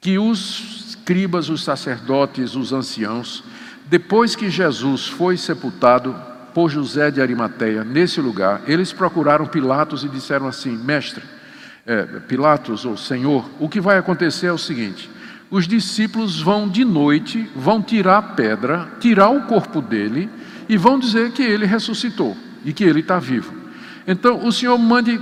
que 0.00 0.18
os 0.18 0.86
escribas, 0.88 1.50
os 1.50 1.62
sacerdotes, 1.62 2.54
os 2.54 2.72
anciãos, 2.72 3.44
depois 3.84 4.34
que 4.34 4.48
Jesus 4.48 5.08
foi 5.08 5.36
sepultado 5.36 6.31
por 6.54 6.70
José 6.70 7.10
de 7.10 7.20
Arimateia 7.20 7.84
nesse 7.84 8.20
lugar, 8.20 8.62
eles 8.66 8.92
procuraram 8.92 9.46
Pilatos 9.46 10.04
e 10.04 10.08
disseram 10.08 10.46
assim: 10.46 10.76
Mestre, 10.76 11.22
é, 11.86 12.02
Pilatos 12.26 12.84
ou 12.84 12.96
Senhor, 12.96 13.48
o 13.58 13.68
que 13.68 13.80
vai 13.80 13.98
acontecer 13.98 14.46
é 14.46 14.52
o 14.52 14.58
seguinte: 14.58 15.10
os 15.50 15.66
discípulos 15.66 16.40
vão 16.40 16.68
de 16.68 16.84
noite, 16.84 17.50
vão 17.54 17.82
tirar 17.82 18.18
a 18.18 18.22
pedra, 18.22 18.88
tirar 19.00 19.30
o 19.30 19.42
corpo 19.42 19.80
dele 19.80 20.30
e 20.68 20.76
vão 20.76 20.98
dizer 20.98 21.32
que 21.32 21.42
ele 21.42 21.66
ressuscitou 21.66 22.36
e 22.64 22.72
que 22.72 22.84
ele 22.84 23.00
está 23.00 23.18
vivo. 23.18 23.52
Então, 24.06 24.46
o 24.46 24.52
Senhor 24.52 24.78
mande 24.78 25.20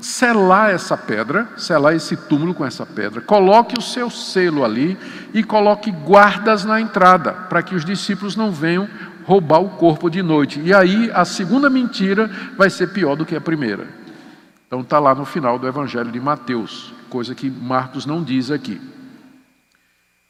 selar 0.00 0.70
essa 0.70 0.96
pedra, 0.96 1.48
selar 1.56 1.94
esse 1.94 2.16
túmulo 2.16 2.54
com 2.54 2.64
essa 2.64 2.84
pedra, 2.84 3.20
coloque 3.20 3.78
o 3.78 3.82
seu 3.82 4.10
selo 4.10 4.64
ali 4.64 4.96
e 5.32 5.42
coloque 5.42 5.90
guardas 5.90 6.64
na 6.64 6.80
entrada, 6.80 7.32
para 7.32 7.62
que 7.62 7.74
os 7.74 7.84
discípulos 7.84 8.36
não 8.36 8.52
venham 8.52 8.88
roubar 9.26 9.60
o 9.60 9.70
corpo 9.70 10.08
de 10.08 10.22
noite. 10.22 10.60
E 10.60 10.72
aí 10.72 11.10
a 11.12 11.24
segunda 11.24 11.68
mentira 11.68 12.30
vai 12.56 12.70
ser 12.70 12.92
pior 12.92 13.16
do 13.16 13.26
que 13.26 13.34
a 13.34 13.40
primeira. 13.40 13.88
Então 14.66 14.80
está 14.80 14.98
lá 14.98 15.14
no 15.14 15.24
final 15.24 15.58
do 15.58 15.66
Evangelho 15.66 16.10
de 16.10 16.20
Mateus, 16.20 16.92
coisa 17.10 17.34
que 17.34 17.50
Marcos 17.50 18.06
não 18.06 18.22
diz 18.22 18.50
aqui. 18.50 18.80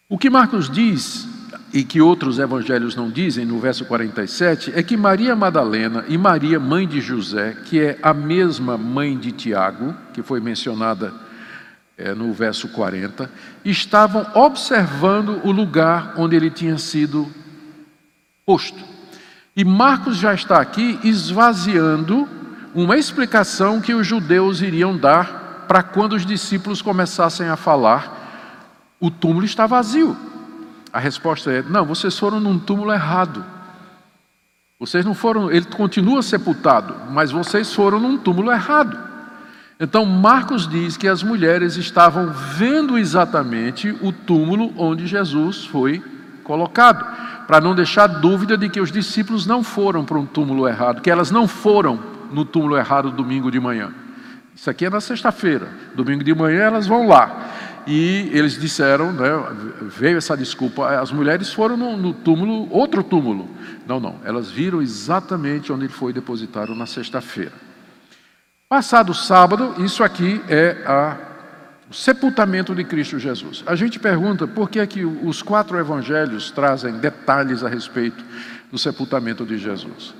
O 0.08 0.16
que 0.16 0.30
Marcos 0.30 0.70
diz 0.70 1.28
e 1.72 1.84
que 1.84 2.00
outros 2.00 2.38
evangelhos 2.38 2.94
não 2.94 3.10
dizem, 3.10 3.44
no 3.44 3.58
verso 3.58 3.84
47, 3.84 4.72
é 4.74 4.82
que 4.82 4.96
Maria 4.96 5.34
Madalena 5.34 6.04
e 6.08 6.16
Maria, 6.16 6.60
mãe 6.60 6.86
de 6.86 7.00
José, 7.00 7.56
que 7.66 7.80
é 7.80 7.98
a 8.00 8.14
mesma 8.14 8.78
mãe 8.78 9.18
de 9.18 9.32
Tiago, 9.32 9.94
que 10.14 10.22
foi 10.22 10.40
mencionada 10.40 11.12
é, 11.98 12.14
no 12.14 12.32
verso 12.32 12.68
40, 12.68 13.28
estavam 13.64 14.26
observando 14.34 15.40
o 15.44 15.50
lugar 15.50 16.14
onde 16.16 16.36
ele 16.36 16.50
tinha 16.50 16.78
sido 16.78 17.26
posto. 18.46 18.78
E 19.56 19.64
Marcos 19.64 20.16
já 20.16 20.32
está 20.32 20.60
aqui 20.60 21.00
esvaziando 21.02 22.28
uma 22.72 22.96
explicação 22.96 23.80
que 23.80 23.92
os 23.92 24.06
judeus 24.06 24.60
iriam 24.60 24.96
dar 24.96 25.64
para 25.66 25.82
quando 25.82 26.12
os 26.12 26.24
discípulos 26.24 26.80
começassem 26.80 27.48
a 27.48 27.56
falar: 27.56 28.94
o 29.00 29.10
túmulo 29.10 29.44
está 29.44 29.66
vazio. 29.66 30.16
A 30.92 31.00
resposta 31.00 31.50
é: 31.50 31.62
não, 31.62 31.84
vocês 31.84 32.16
foram 32.16 32.38
num 32.38 32.58
túmulo 32.58 32.92
errado. 32.92 33.44
Vocês 34.78 35.06
não 35.06 35.14
foram, 35.14 35.50
ele 35.50 35.64
continua 35.64 36.22
sepultado, 36.22 36.94
mas 37.10 37.30
vocês 37.30 37.72
foram 37.72 37.98
num 37.98 38.18
túmulo 38.18 38.52
errado. 38.52 38.98
Então 39.80 40.04
Marcos 40.04 40.68
diz 40.68 40.96
que 40.98 41.08
as 41.08 41.22
mulheres 41.22 41.76
estavam 41.76 42.30
vendo 42.30 42.98
exatamente 42.98 43.90
o 44.02 44.12
túmulo 44.12 44.72
onde 44.76 45.06
Jesus 45.06 45.64
foi 45.64 46.02
colocado, 46.44 47.04
para 47.46 47.60
não 47.60 47.74
deixar 47.74 48.06
dúvida 48.06 48.56
de 48.56 48.68
que 48.68 48.80
os 48.80 48.90
discípulos 48.90 49.46
não 49.46 49.62
foram 49.62 50.04
para 50.04 50.18
um 50.18 50.26
túmulo 50.26 50.68
errado, 50.68 51.00
que 51.00 51.10
elas 51.10 51.30
não 51.30 51.46
foram 51.46 52.00
no 52.32 52.44
túmulo 52.44 52.76
errado 52.76 53.10
domingo 53.10 53.50
de 53.50 53.60
manhã. 53.60 53.92
Isso 54.54 54.70
aqui 54.70 54.86
é 54.86 54.90
na 54.90 55.00
sexta-feira, 55.00 55.68
domingo 55.94 56.24
de 56.24 56.34
manhã 56.34 56.62
elas 56.62 56.86
vão 56.86 57.06
lá. 57.06 57.52
E 57.86 58.30
eles 58.32 58.58
disseram, 58.58 59.12
né, 59.12 59.28
veio 59.82 60.18
essa 60.18 60.36
desculpa, 60.36 60.88
as 60.98 61.12
mulheres 61.12 61.52
foram 61.52 61.76
no, 61.76 61.96
no, 61.96 62.12
túmulo, 62.12 62.68
outro 62.72 63.04
túmulo. 63.04 63.48
Não, 63.86 64.00
não, 64.00 64.16
elas 64.24 64.50
viram 64.50 64.82
exatamente 64.82 65.72
onde 65.72 65.84
ele 65.84 65.92
foi 65.92 66.12
depositado 66.12 66.74
na 66.74 66.86
sexta-feira. 66.86 67.52
Passado 68.68 69.14
sábado, 69.14 69.76
isso 69.78 70.02
aqui 70.02 70.42
é 70.48 70.82
a, 70.84 71.16
o 71.90 71.94
sepultamento 71.94 72.74
de 72.74 72.84
Cristo 72.84 73.18
Jesus. 73.18 73.62
A 73.66 73.76
gente 73.76 73.98
pergunta 73.98 74.46
por 74.46 74.68
que 74.68 74.80
é 74.80 74.86
que 74.86 75.04
os 75.04 75.42
quatro 75.42 75.78
evangelhos 75.78 76.50
trazem 76.50 76.98
detalhes 76.98 77.62
a 77.62 77.68
respeito 77.68 78.24
do 78.70 78.78
sepultamento 78.78 79.44
de 79.44 79.58
Jesus. 79.58 80.14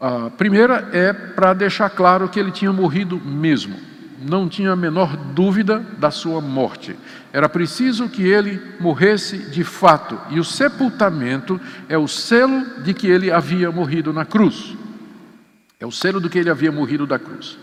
A 0.00 0.30
primeira 0.30 0.88
é 0.92 1.12
para 1.12 1.54
deixar 1.54 1.90
claro 1.90 2.28
que 2.28 2.38
ele 2.38 2.50
tinha 2.50 2.72
morrido 2.72 3.20
mesmo 3.20 3.76
não 4.20 4.48
tinha 4.48 4.72
a 4.72 4.76
menor 4.76 5.16
dúvida 5.16 5.84
da 5.98 6.10
sua 6.10 6.40
morte. 6.40 6.96
Era 7.32 7.48
preciso 7.48 8.08
que 8.08 8.22
ele 8.22 8.60
morresse 8.80 9.38
de 9.50 9.62
fato, 9.62 10.18
e 10.30 10.40
o 10.40 10.44
sepultamento 10.44 11.60
é 11.88 11.98
o 11.98 12.08
selo 12.08 12.82
de 12.82 12.94
que 12.94 13.06
ele 13.06 13.30
havia 13.30 13.70
morrido 13.70 14.12
na 14.12 14.24
cruz. 14.24 14.74
É 15.78 15.86
o 15.86 15.92
selo 15.92 16.20
do 16.20 16.30
que 16.30 16.38
ele 16.38 16.50
havia 16.50 16.72
morrido 16.72 17.06
da 17.06 17.18
cruz. 17.18 17.58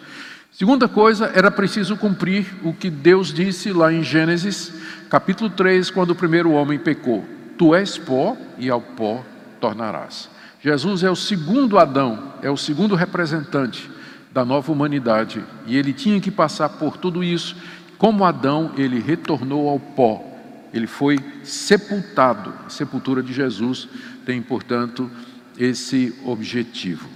Segunda 0.53 0.87
coisa, 0.87 1.31
era 1.33 1.49
preciso 1.49 1.97
cumprir 1.97 2.45
o 2.63 2.71
que 2.71 2.87
Deus 2.87 3.33
disse 3.33 3.73
lá 3.73 3.91
em 3.91 4.03
Gênesis, 4.03 4.71
capítulo 5.09 5.49
3, 5.49 5.89
quando 5.89 6.11
o 6.11 6.15
primeiro 6.15 6.51
homem 6.51 6.77
pecou: 6.77 7.25
Tu 7.57 7.73
és 7.73 7.97
pó 7.97 8.37
e 8.59 8.69
ao 8.69 8.79
pó 8.79 9.25
tornarás. 9.59 10.29
Jesus 10.61 11.03
é 11.03 11.09
o 11.09 11.15
segundo 11.15 11.79
Adão, 11.79 12.33
é 12.43 12.51
o 12.51 12.55
segundo 12.55 12.93
representante 12.93 13.89
da 14.31 14.45
nova 14.45 14.71
humanidade, 14.71 15.43
e 15.65 15.75
ele 15.75 15.91
tinha 15.91 16.21
que 16.21 16.29
passar 16.29 16.69
por 16.69 16.97
tudo 16.97 17.23
isso. 17.23 17.55
Como 17.97 18.23
Adão, 18.23 18.73
ele 18.77 18.99
retornou 18.99 19.67
ao 19.67 19.79
pó, 19.79 20.23
ele 20.71 20.85
foi 20.85 21.17
sepultado. 21.43 22.53
A 22.63 22.69
sepultura 22.69 23.23
de 23.23 23.33
Jesus 23.33 23.89
tem, 24.23 24.39
portanto, 24.39 25.09
esse 25.57 26.13
objetivo. 26.23 27.09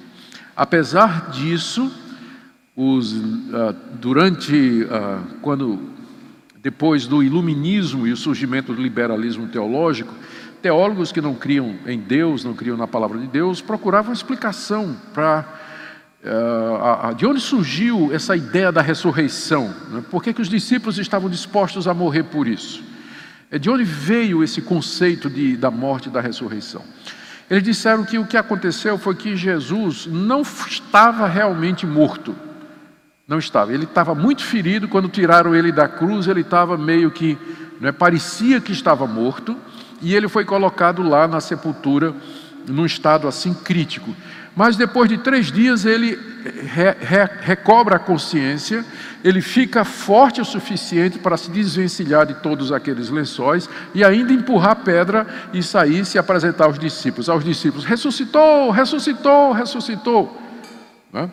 Apesar 0.56 1.30
disso, 1.30 1.92
os, 2.78 3.12
uh, 3.14 3.76
durante 4.00 4.84
uh, 4.84 5.40
quando 5.42 5.80
depois 6.62 7.08
do 7.08 7.24
iluminismo 7.24 8.06
e 8.06 8.12
o 8.12 8.18
surgimento 8.18 8.72
do 8.72 8.80
liberalismo 8.80 9.48
teológico, 9.48 10.14
teólogos 10.62 11.12
que 11.12 11.20
não 11.20 11.34
criam 11.34 11.76
em 11.88 12.00
Deus, 12.00 12.44
não 12.44 12.54
criam 12.54 12.78
na 12.78 12.88
palavra 12.88 13.18
de 13.18 13.26
Deus, 13.26 13.62
procuravam 13.62 14.14
explicação 14.14 14.96
para 15.12 15.44
uh, 16.24 17.16
de 17.16 17.26
onde 17.26 17.42
surgiu 17.42 18.14
essa 18.14 18.36
ideia 18.36 18.72
da 18.72 18.82
ressurreição, 18.82 19.74
né? 19.90 20.04
por 20.12 20.22
que, 20.22 20.32
que 20.32 20.42
os 20.42 20.50
discípulos 20.50 21.00
estavam 21.00 21.30
dispostos 21.30 21.88
a 21.88 21.96
morrer 21.96 22.24
por 22.24 22.48
isso? 22.48 22.84
É 23.50 23.58
de 23.58 23.72
onde 23.72 23.84
veio 23.84 24.44
esse 24.44 24.62
conceito 24.62 25.32
de, 25.32 25.58
da 25.58 25.72
morte 25.72 26.10
e 26.10 26.12
da 26.12 26.22
ressurreição? 26.22 26.84
Eles 27.50 27.64
disseram 27.64 28.04
que 28.04 28.20
o 28.20 28.28
que 28.28 28.38
aconteceu 28.38 29.00
foi 29.00 29.16
que 29.16 29.36
Jesus 29.36 30.06
não 30.06 30.42
estava 30.42 31.28
realmente 31.28 31.86
morto. 31.86 32.36
Não 33.28 33.40
estava. 33.40 33.74
Ele 33.74 33.84
estava 33.84 34.16
muito 34.16 34.44
ferido. 34.44 34.88
Quando 34.88 35.10
tiraram 35.10 35.54
ele 35.54 35.72
da 35.72 35.88
cruz, 35.88 36.28
ele 36.28 36.42
estava 36.42 36.78
meio 36.78 37.12
que. 37.12 37.38
Né, 37.82 37.92
parecia 37.92 38.62
que 38.62 38.72
estava 38.72 39.06
morto. 39.06 39.56
E 40.02 40.16
ele 40.16 40.28
foi 40.28 40.46
colocado 40.46 41.02
lá 41.02 41.28
na 41.28 41.42
sepultura, 41.42 42.14
num 42.68 42.86
estado 42.86 43.28
assim 43.28 43.54
crítico. 43.54 44.16
Mas 44.56 44.76
depois 44.78 45.10
de 45.10 45.18
três 45.18 45.52
dias 45.52 45.86
ele 45.86 46.16
re, 46.46 46.92
re, 47.00 47.30
recobra 47.42 47.98
a 47.98 48.00
consciência, 48.00 48.84
ele 49.24 49.42
fica 49.42 49.84
forte 49.84 50.42
o 50.42 50.46
suficiente 50.46 51.20
para 51.20 51.38
se 51.38 51.52
desvencilhar 51.52 52.26
de 52.26 52.36
todos 52.36 52.72
aqueles 52.72 53.10
lençóis 53.10 53.70
e 53.94 54.04
ainda 54.04 54.34
empurrar 54.34 54.72
a 54.72 54.76
pedra 54.76 55.28
e 55.54 55.62
sair 55.62 56.06
se 56.06 56.18
apresentar 56.18 56.66
aos 56.66 56.80
discípulos. 56.80 57.30
Aos 57.30 57.44
discípulos, 57.44 57.86
ressuscitou, 57.86 58.72
ressuscitou, 58.72 59.52
ressuscitou. 59.52 60.42
Né? 61.12 61.30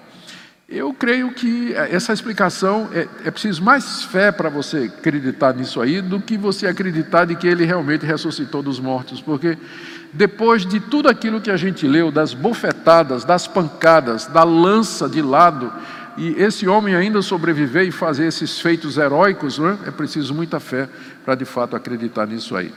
Eu 0.69 0.95
creio 0.95 1.31
que 1.33 1.75
essa 1.75 2.13
explicação 2.13 2.89
é, 2.93 3.07
é 3.27 3.31
preciso 3.31 3.63
mais 3.63 4.03
fé 4.05 4.33
para 4.33 4.49
você 4.49 4.91
acreditar 4.97 5.55
nisso 5.55 5.81
aí 5.81 6.01
do 6.01 6.19
que 6.19 6.39
você 6.39 6.67
acreditar 6.67 7.27
de 7.27 7.37
que 7.37 7.47
ele 7.47 7.67
realmente 7.67 8.07
ressuscitou 8.07 8.63
dos 8.63 8.81
mortos, 8.81 9.21
porque 9.21 9.59
depois 10.13 10.65
de 10.65 10.81
tudo 10.81 11.09
aquilo 11.09 11.41
que 11.41 11.51
a 11.51 11.57
gente 11.57 11.87
leu, 11.87 12.11
das 12.11 12.33
bofetadas, 12.33 13.25
das 13.25 13.47
pancadas, 13.47 14.27
da 14.27 14.43
lança 14.43 15.07
de 15.07 15.21
lado, 15.21 15.71
e 16.17 16.31
esse 16.41 16.67
homem 16.67 16.95
ainda 16.95 17.21
sobreviver 17.21 17.87
e 17.87 17.91
fazer 17.91 18.27
esses 18.27 18.59
feitos 18.59 18.97
heróicos, 18.97 19.59
é? 19.59 19.89
é 19.89 19.91
preciso 19.91 20.33
muita 20.33 20.61
fé 20.61 20.89
para 21.25 21.35
de 21.35 21.45
fato 21.45 21.77
acreditar 21.77 22.27
nisso 22.27 22.57
aí. 22.57 22.73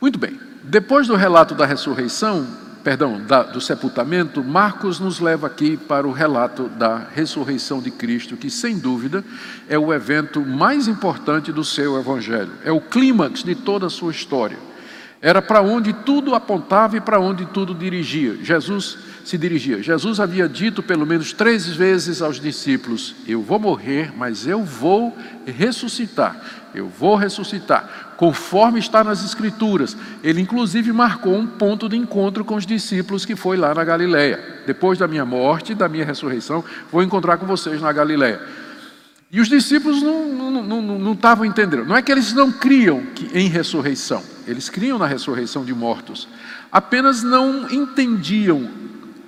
Muito 0.00 0.18
bem, 0.18 0.40
depois 0.62 1.08
do 1.08 1.14
relato 1.14 1.54
da 1.54 1.66
ressurreição, 1.66 2.46
perdão, 2.82 3.20
da, 3.20 3.42
do 3.42 3.60
sepultamento, 3.60 4.42
Marcos 4.42 4.98
nos 4.98 5.20
leva 5.20 5.46
aqui 5.46 5.76
para 5.76 6.06
o 6.06 6.12
relato 6.12 6.68
da 6.68 7.06
ressurreição 7.14 7.80
de 7.80 7.90
Cristo, 7.90 8.36
que 8.36 8.50
sem 8.50 8.78
dúvida 8.78 9.24
é 9.68 9.78
o 9.78 9.92
evento 9.92 10.40
mais 10.40 10.88
importante 10.88 11.52
do 11.52 11.64
seu 11.64 11.98
evangelho, 11.98 12.52
é 12.64 12.72
o 12.72 12.80
clímax 12.80 13.42
de 13.42 13.54
toda 13.54 13.86
a 13.86 13.90
sua 13.90 14.10
história. 14.10 14.58
Era 15.20 15.40
para 15.40 15.62
onde 15.62 15.92
tudo 15.92 16.34
apontava 16.34 16.96
e 16.96 17.00
para 17.00 17.20
onde 17.20 17.46
tudo 17.46 17.72
dirigia. 17.72 18.36
Jesus 18.42 18.98
se 19.24 19.38
dirigia. 19.38 19.80
Jesus 19.80 20.18
havia 20.18 20.48
dito 20.48 20.82
pelo 20.82 21.06
menos 21.06 21.32
três 21.32 21.64
vezes 21.68 22.20
aos 22.20 22.40
discípulos: 22.40 23.14
Eu 23.24 23.40
vou 23.40 23.60
morrer, 23.60 24.12
mas 24.16 24.48
eu 24.48 24.64
vou 24.64 25.16
ressuscitar. 25.46 26.40
Eu 26.74 26.88
vou 26.88 27.14
ressuscitar, 27.14 28.11
conforme 28.22 28.78
está 28.78 29.02
nas 29.02 29.24
Escrituras. 29.24 29.96
Ele, 30.22 30.40
inclusive, 30.40 30.92
marcou 30.92 31.36
um 31.36 31.44
ponto 31.44 31.88
de 31.88 31.96
encontro 31.96 32.44
com 32.44 32.54
os 32.54 32.64
discípulos 32.64 33.24
que 33.24 33.34
foi 33.34 33.56
lá 33.56 33.74
na 33.74 33.82
Galileia. 33.82 34.62
Depois 34.64 34.96
da 34.96 35.08
minha 35.08 35.24
morte, 35.24 35.74
da 35.74 35.88
minha 35.88 36.04
ressurreição, 36.04 36.64
vou 36.92 37.02
encontrar 37.02 37.36
com 37.36 37.46
vocês 37.46 37.82
na 37.82 37.92
Galileia. 37.92 38.40
E 39.28 39.40
os 39.40 39.48
discípulos 39.48 40.00
não, 40.00 40.28
não, 40.28 40.62
não, 40.62 40.98
não 41.00 41.12
estavam 41.14 41.44
entendendo. 41.44 41.84
Não 41.84 41.96
é 41.96 42.00
que 42.00 42.12
eles 42.12 42.32
não 42.32 42.52
criam 42.52 43.02
em 43.34 43.48
ressurreição, 43.48 44.22
eles 44.46 44.68
criam 44.68 45.00
na 45.00 45.06
ressurreição 45.06 45.64
de 45.64 45.74
mortos. 45.74 46.28
Apenas 46.70 47.24
não 47.24 47.68
entendiam 47.72 48.70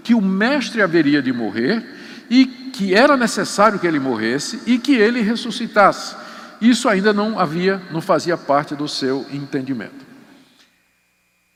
que 0.05 0.15
o 0.15 0.23
Mestre 0.23 0.81
haveria 0.81 1.21
de 1.21 1.33
morrer 1.33 1.85
e 2.31 2.47
que 2.47 2.95
era 2.95 3.17
necessário 3.17 3.81
que 3.81 3.89
ele 3.89 3.99
morresse 3.99 4.61
e 4.65 4.79
que 4.79 4.95
ele 4.95 5.21
ressuscitasse. 5.21 6.23
Isso 6.65 6.89
ainda 6.89 7.13
não 7.13 7.39
havia, 7.39 7.79
não 7.91 8.01
fazia 8.01 8.39
parte 8.39 8.75
do 8.75 8.89
seu 8.89 9.27
entendimento. 9.31 10.07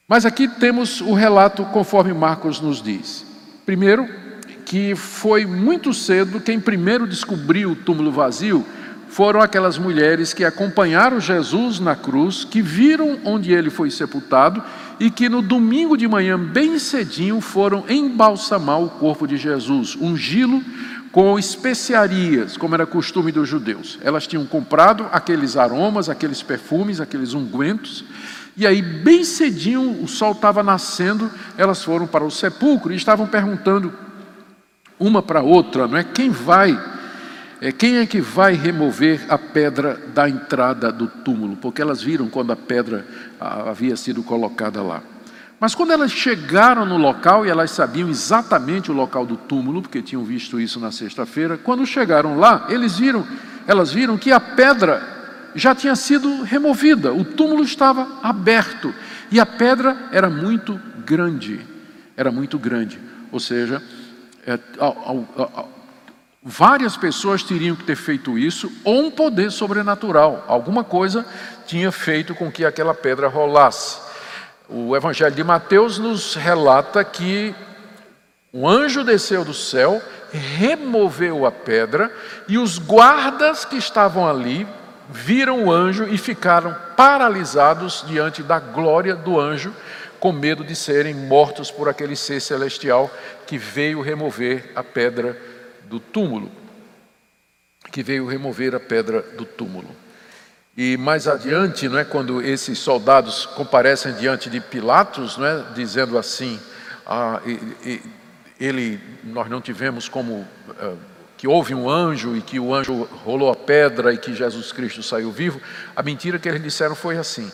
Mas 0.06 0.26
aqui 0.26 0.46
temos 0.46 1.00
o 1.00 1.14
relato 1.14 1.64
conforme 1.64 2.12
Marcos 2.12 2.60
nos 2.60 2.82
diz. 2.82 3.24
Primeiro, 3.64 4.06
que 4.66 4.94
foi 4.94 5.46
muito 5.46 5.94
cedo 5.94 6.40
quem 6.40 6.60
primeiro 6.60 7.06
descobriu 7.06 7.70
o 7.70 7.76
túmulo 7.76 8.12
vazio 8.12 8.66
foram 9.08 9.40
aquelas 9.40 9.78
mulheres 9.78 10.34
que 10.34 10.44
acompanharam 10.44 11.18
Jesus 11.18 11.80
na 11.80 11.96
cruz, 11.96 12.44
que 12.44 12.60
viram 12.60 13.18
onde 13.24 13.50
ele 13.50 13.70
foi 13.70 13.90
sepultado 13.90 14.62
e 15.00 15.10
que 15.10 15.30
no 15.30 15.40
domingo 15.40 15.96
de 15.96 16.06
manhã, 16.06 16.38
bem 16.38 16.78
cedinho, 16.78 17.40
foram 17.40 17.84
embalsamar 17.88 18.78
o 18.82 18.90
corpo 18.90 19.26
de 19.26 19.38
Jesus, 19.38 19.96
ungí-lo 19.98 20.62
com 21.12 21.38
especiarias, 21.38 22.56
como 22.56 22.74
era 22.74 22.86
costume 22.86 23.32
dos 23.32 23.48
judeus. 23.48 23.98
Elas 24.02 24.26
tinham 24.26 24.44
comprado 24.46 25.06
aqueles 25.10 25.56
aromas, 25.56 26.08
aqueles 26.08 26.42
perfumes, 26.42 27.00
aqueles 27.00 27.34
ungüentos, 27.34 28.04
e 28.58 28.66
aí, 28.66 28.82
bem 28.82 29.22
cedinho, 29.22 30.02
o 30.02 30.08
sol 30.08 30.32
estava 30.32 30.64
nascendo, 30.64 31.30
elas 31.56 31.84
foram 31.84 32.08
para 32.08 32.24
o 32.24 32.30
sepulcro 32.30 32.92
e 32.92 32.96
estavam 32.96 33.24
perguntando 33.24 33.92
uma 34.98 35.22
para 35.22 35.40
outra, 35.42 35.86
não 35.86 35.96
é? 35.96 36.02
Quem 36.02 36.28
vai, 36.28 36.76
é, 37.60 37.70
quem 37.70 37.98
é 37.98 38.06
que 38.06 38.20
vai 38.20 38.54
remover 38.54 39.24
a 39.28 39.38
pedra 39.38 40.00
da 40.12 40.28
entrada 40.28 40.90
do 40.90 41.06
túmulo? 41.06 41.54
Porque 41.54 41.80
elas 41.80 42.02
viram 42.02 42.28
quando 42.28 42.50
a 42.50 42.56
pedra 42.56 43.06
havia 43.38 43.96
sido 43.96 44.24
colocada 44.24 44.82
lá. 44.82 45.04
Mas 45.60 45.74
quando 45.74 45.92
elas 45.92 46.12
chegaram 46.12 46.86
no 46.86 46.96
local, 46.96 47.44
e 47.44 47.50
elas 47.50 47.72
sabiam 47.72 48.08
exatamente 48.08 48.90
o 48.90 48.94
local 48.94 49.26
do 49.26 49.36
túmulo, 49.36 49.82
porque 49.82 50.00
tinham 50.00 50.24
visto 50.24 50.60
isso 50.60 50.78
na 50.78 50.92
sexta-feira, 50.92 51.58
quando 51.58 51.84
chegaram 51.84 52.38
lá, 52.38 52.66
eles 52.68 52.96
viram, 52.98 53.26
elas 53.66 53.92
viram 53.92 54.16
que 54.16 54.30
a 54.30 54.38
pedra 54.38 55.50
já 55.54 55.74
tinha 55.74 55.96
sido 55.96 56.42
removida, 56.42 57.12
o 57.12 57.24
túmulo 57.24 57.64
estava 57.64 58.06
aberto, 58.22 58.94
e 59.32 59.40
a 59.40 59.46
pedra 59.46 60.08
era 60.12 60.30
muito 60.30 60.78
grande, 61.04 61.60
era 62.16 62.30
muito 62.30 62.56
grande, 62.56 63.00
ou 63.32 63.40
seja, 63.40 63.82
é, 64.46 64.58
várias 66.40 66.96
pessoas 66.96 67.42
teriam 67.42 67.74
que 67.74 67.82
ter 67.82 67.96
feito 67.96 68.38
isso, 68.38 68.70
ou 68.84 69.06
um 69.06 69.10
poder 69.10 69.50
sobrenatural, 69.50 70.44
alguma 70.46 70.84
coisa 70.84 71.26
tinha 71.66 71.90
feito 71.90 72.32
com 72.32 72.50
que 72.50 72.64
aquela 72.64 72.94
pedra 72.94 73.26
rolasse. 73.26 74.07
O 74.68 74.94
Evangelho 74.94 75.34
de 75.34 75.42
Mateus 75.42 75.98
nos 75.98 76.34
relata 76.34 77.02
que 77.02 77.54
um 78.52 78.68
anjo 78.68 79.02
desceu 79.02 79.44
do 79.44 79.54
céu, 79.54 80.02
removeu 80.30 81.46
a 81.46 81.52
pedra, 81.52 82.12
e 82.46 82.58
os 82.58 82.78
guardas 82.78 83.64
que 83.64 83.76
estavam 83.76 84.28
ali 84.28 84.66
viram 85.08 85.64
o 85.64 85.72
anjo 85.72 86.04
e 86.04 86.18
ficaram 86.18 86.76
paralisados 86.96 88.04
diante 88.06 88.42
da 88.42 88.58
glória 88.58 89.14
do 89.14 89.40
anjo, 89.40 89.74
com 90.20 90.32
medo 90.32 90.64
de 90.64 90.74
serem 90.74 91.14
mortos 91.14 91.70
por 91.70 91.88
aquele 91.88 92.16
ser 92.16 92.40
celestial 92.40 93.10
que 93.46 93.56
veio 93.56 94.02
remover 94.02 94.70
a 94.74 94.82
pedra 94.82 95.40
do 95.84 95.98
túmulo. 95.98 96.50
Que 97.90 98.02
veio 98.02 98.26
remover 98.26 98.74
a 98.74 98.80
pedra 98.80 99.22
do 99.22 99.46
túmulo. 99.46 99.88
E 100.80 100.96
mais 100.96 101.26
adiante, 101.26 101.88
não 101.88 101.98
é, 101.98 102.04
quando 102.04 102.40
esses 102.40 102.78
soldados 102.78 103.44
comparecem 103.44 104.12
diante 104.12 104.48
de 104.48 104.60
Pilatos, 104.60 105.36
não 105.36 105.44
é, 105.44 105.64
dizendo 105.74 106.16
assim, 106.16 106.56
ah, 107.04 107.40
ele, 108.60 109.00
nós 109.24 109.50
não 109.50 109.60
tivemos 109.60 110.08
como 110.08 110.46
ah, 110.78 110.94
que 111.36 111.48
houve 111.48 111.74
um 111.74 111.90
anjo 111.90 112.36
e 112.36 112.40
que 112.40 112.60
o 112.60 112.72
anjo 112.72 113.08
rolou 113.24 113.50
a 113.50 113.56
pedra 113.56 114.12
e 114.12 114.18
que 114.18 114.32
Jesus 114.32 114.70
Cristo 114.70 115.02
saiu 115.02 115.32
vivo. 115.32 115.60
A 115.96 116.02
mentira 116.04 116.38
que 116.38 116.48
eles 116.48 116.62
disseram 116.62 116.94
foi 116.94 117.18
assim: 117.18 117.50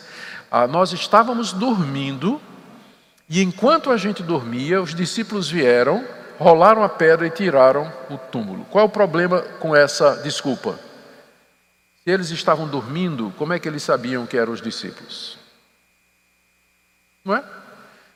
ah, 0.51 0.67
nós 0.67 0.93
estávamos 0.93 1.51
dormindo 1.51 2.39
e 3.27 3.41
enquanto 3.41 3.89
a 3.89 3.97
gente 3.97 4.21
dormia, 4.21 4.79
os 4.79 4.93
discípulos 4.93 5.49
vieram, 5.49 6.05
rolaram 6.37 6.83
a 6.83 6.89
pedra 6.89 7.25
e 7.25 7.31
tiraram 7.31 7.91
o 8.07 8.19
túmulo. 8.19 8.67
Qual 8.69 8.83
é 8.83 8.87
o 8.87 8.91
problema 8.91 9.41
com 9.59 9.75
essa 9.75 10.17
desculpa? 10.17 10.84
Se 12.05 12.11
eles 12.11 12.29
estavam 12.29 12.67
dormindo, 12.67 13.33
como 13.35 13.51
é 13.51 13.57
que 13.57 13.67
eles 13.67 13.81
sabiam 13.81 14.27
que 14.27 14.37
eram 14.37 14.53
os 14.53 14.61
discípulos? 14.61 15.39
Não 17.23 17.35
é? 17.35 17.43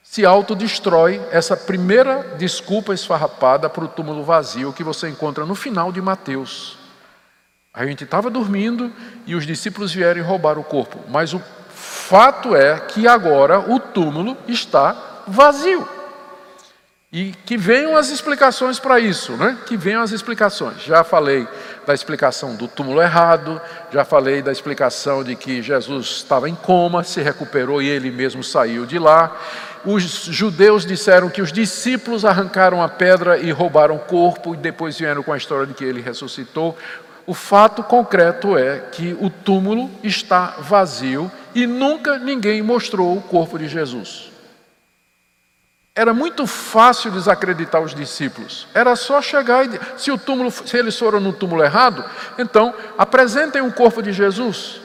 Se 0.03 0.23
autodestrói 0.23 1.19
essa 1.31 1.57
primeira 1.57 2.35
desculpa 2.37 2.93
esfarrapada 2.93 3.67
para 3.67 3.83
o 3.83 3.87
túmulo 3.87 4.23
vazio 4.23 4.71
que 4.71 4.83
você 4.83 5.09
encontra 5.09 5.43
no 5.43 5.55
final 5.55 5.91
de 5.91 5.99
Mateus. 6.03 6.77
A 7.73 7.83
gente 7.83 8.03
estava 8.03 8.29
dormindo 8.29 8.93
e 9.25 9.33
os 9.33 9.47
discípulos 9.47 9.91
vieram 9.91 10.23
roubaram 10.23 10.61
o 10.61 10.63
corpo, 10.63 11.03
mas 11.09 11.33
o 11.33 11.41
fato 11.69 12.55
é 12.55 12.79
que 12.79 13.07
agora 13.07 13.59
o 13.59 13.79
túmulo 13.79 14.37
está 14.47 15.23
vazio. 15.25 15.87
E 17.11 17.31
que 17.43 17.57
venham 17.57 17.97
as 17.97 18.09
explicações 18.09 18.77
para 18.77 18.99
isso, 18.99 19.35
né? 19.35 19.57
Que 19.65 19.75
venham 19.75 20.03
as 20.03 20.11
explicações. 20.11 20.83
Já 20.83 21.03
falei 21.03 21.47
da 21.89 21.95
explicação 21.95 22.55
do 22.55 22.67
túmulo 22.67 23.01
errado, 23.01 23.59
já 23.91 24.05
falei 24.05 24.43
da 24.43 24.51
explicação 24.51 25.23
de 25.23 25.35
que 25.35 25.59
Jesus 25.59 26.17
estava 26.17 26.47
em 26.47 26.53
coma, 26.53 27.03
se 27.03 27.19
recuperou 27.19 27.81
e 27.81 27.89
ele 27.89 28.11
mesmo 28.11 28.43
saiu 28.43 28.85
de 28.85 28.99
lá. 28.99 29.35
Os 29.83 30.03
judeus 30.25 30.85
disseram 30.85 31.31
que 31.31 31.41
os 31.41 31.51
discípulos 31.51 32.25
arrancaram 32.25 32.83
a 32.83 32.87
pedra 32.87 33.39
e 33.39 33.49
roubaram 33.49 33.95
o 33.95 33.99
corpo, 33.99 34.53
e 34.53 34.57
depois 34.57 34.99
vieram 34.99 35.23
com 35.23 35.33
a 35.33 35.37
história 35.37 35.65
de 35.65 35.73
que 35.73 35.83
ele 35.83 35.99
ressuscitou. 35.99 36.77
O 37.25 37.33
fato 37.33 37.81
concreto 37.81 38.55
é 38.55 38.77
que 38.91 39.17
o 39.19 39.31
túmulo 39.31 39.89
está 40.03 40.57
vazio 40.59 41.31
e 41.55 41.65
nunca 41.65 42.19
ninguém 42.19 42.61
mostrou 42.61 43.17
o 43.17 43.21
corpo 43.21 43.57
de 43.57 43.67
Jesus. 43.67 44.29
Era 45.99 46.13
muito 46.13 46.47
fácil 46.47 47.11
desacreditar 47.11 47.81
os 47.81 47.93
discípulos. 47.93 48.65
Era 48.73 48.95
só 48.95 49.21
chegar 49.21 49.65
e 49.65 49.77
se 49.97 50.09
o 50.09 50.17
túmulo, 50.17 50.49
se 50.49 50.77
eles 50.77 50.97
foram 50.97 51.19
no 51.19 51.33
túmulo 51.33 51.61
errado, 51.61 52.05
então 52.37 52.73
apresentem 52.97 53.61
o 53.61 53.73
corpo 53.73 54.01
de 54.01 54.13
Jesus. 54.13 54.79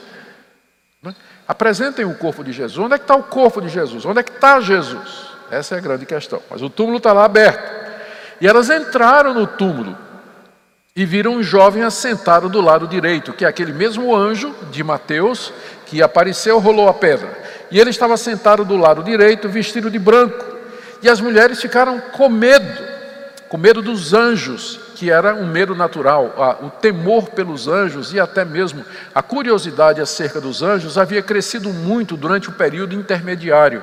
Né? 1.01 1.15
Apresentem 1.47 2.05
o 2.05 2.17
corpo 2.17 2.43
de 2.43 2.51
Jesus. 2.51 2.77
Onde 2.79 2.97
é 2.97 2.99
que 2.99 3.05
está 3.05 3.15
o 3.15 3.23
corpo 3.23 3.61
de 3.61 3.69
Jesus? 3.69 4.05
Onde 4.05 4.19
é 4.19 4.23
que 4.25 4.33
está 4.33 4.59
Jesus? 4.59 5.29
Essa 5.53 5.77
é 5.77 5.79
a 5.79 5.81
grande 5.81 6.05
questão. 6.05 6.43
Mas 6.51 6.63
o 6.63 6.69
túmulo 6.69 6.97
está 6.97 7.13
lá 7.13 7.25
aberto. 7.25 7.63
E 8.41 8.49
elas 8.49 8.69
entraram 8.69 9.33
no 9.33 9.47
túmulo 9.47 9.97
e 10.97 11.07
viram 11.07 11.35
um 11.35 11.45
jovem 11.45 11.85
assentado 11.85 12.49
do 12.49 12.61
lado 12.61 12.89
direito, 12.89 13.33
que 13.33 13.45
é 13.45 13.49
aquele 13.49 13.73
mesmo 13.73 14.17
anjo 14.17 14.53
de 14.73 14.83
Mateus 14.83 15.53
que 15.87 16.03
apareceu, 16.03 16.59
rolou 16.59 16.89
a 16.89 16.95
pedra. 16.95 17.39
E 17.71 17.79
ele 17.79 17.91
estava 17.91 18.17
sentado 18.17 18.65
do 18.65 18.77
lado 18.77 19.05
direito, 19.05 19.49
vestido 19.49 19.89
de 19.89 19.99
branco. 20.01 20.54
E 21.03 21.09
as 21.09 21.21
mulheres 21.21 21.61
ficaram 21.61 22.01
com 22.01 22.29
medo, 22.29 22.83
com 23.49 23.57
medo 23.57 23.83
dos 23.83 24.15
anjos, 24.15 24.81
que 24.95 25.11
era 25.11 25.35
um 25.35 25.47
medo 25.47 25.75
natural. 25.75 26.59
O 26.63 26.71
temor 26.71 27.31
pelos 27.31 27.69
anjos 27.69 28.13
e 28.13 28.21
até 28.21 28.45
mesmo 28.45 28.85
a 29.15 29.23
curiosidade 29.23 30.01
acerca 30.01 30.41
dos 30.41 30.63
anjos 30.63 30.97
havia 30.97 31.23
crescido 31.23 31.71
muito 31.71 32.17
durante 32.17 32.49
o 32.49 32.53
período 32.53 32.95
intermediário 32.95 33.83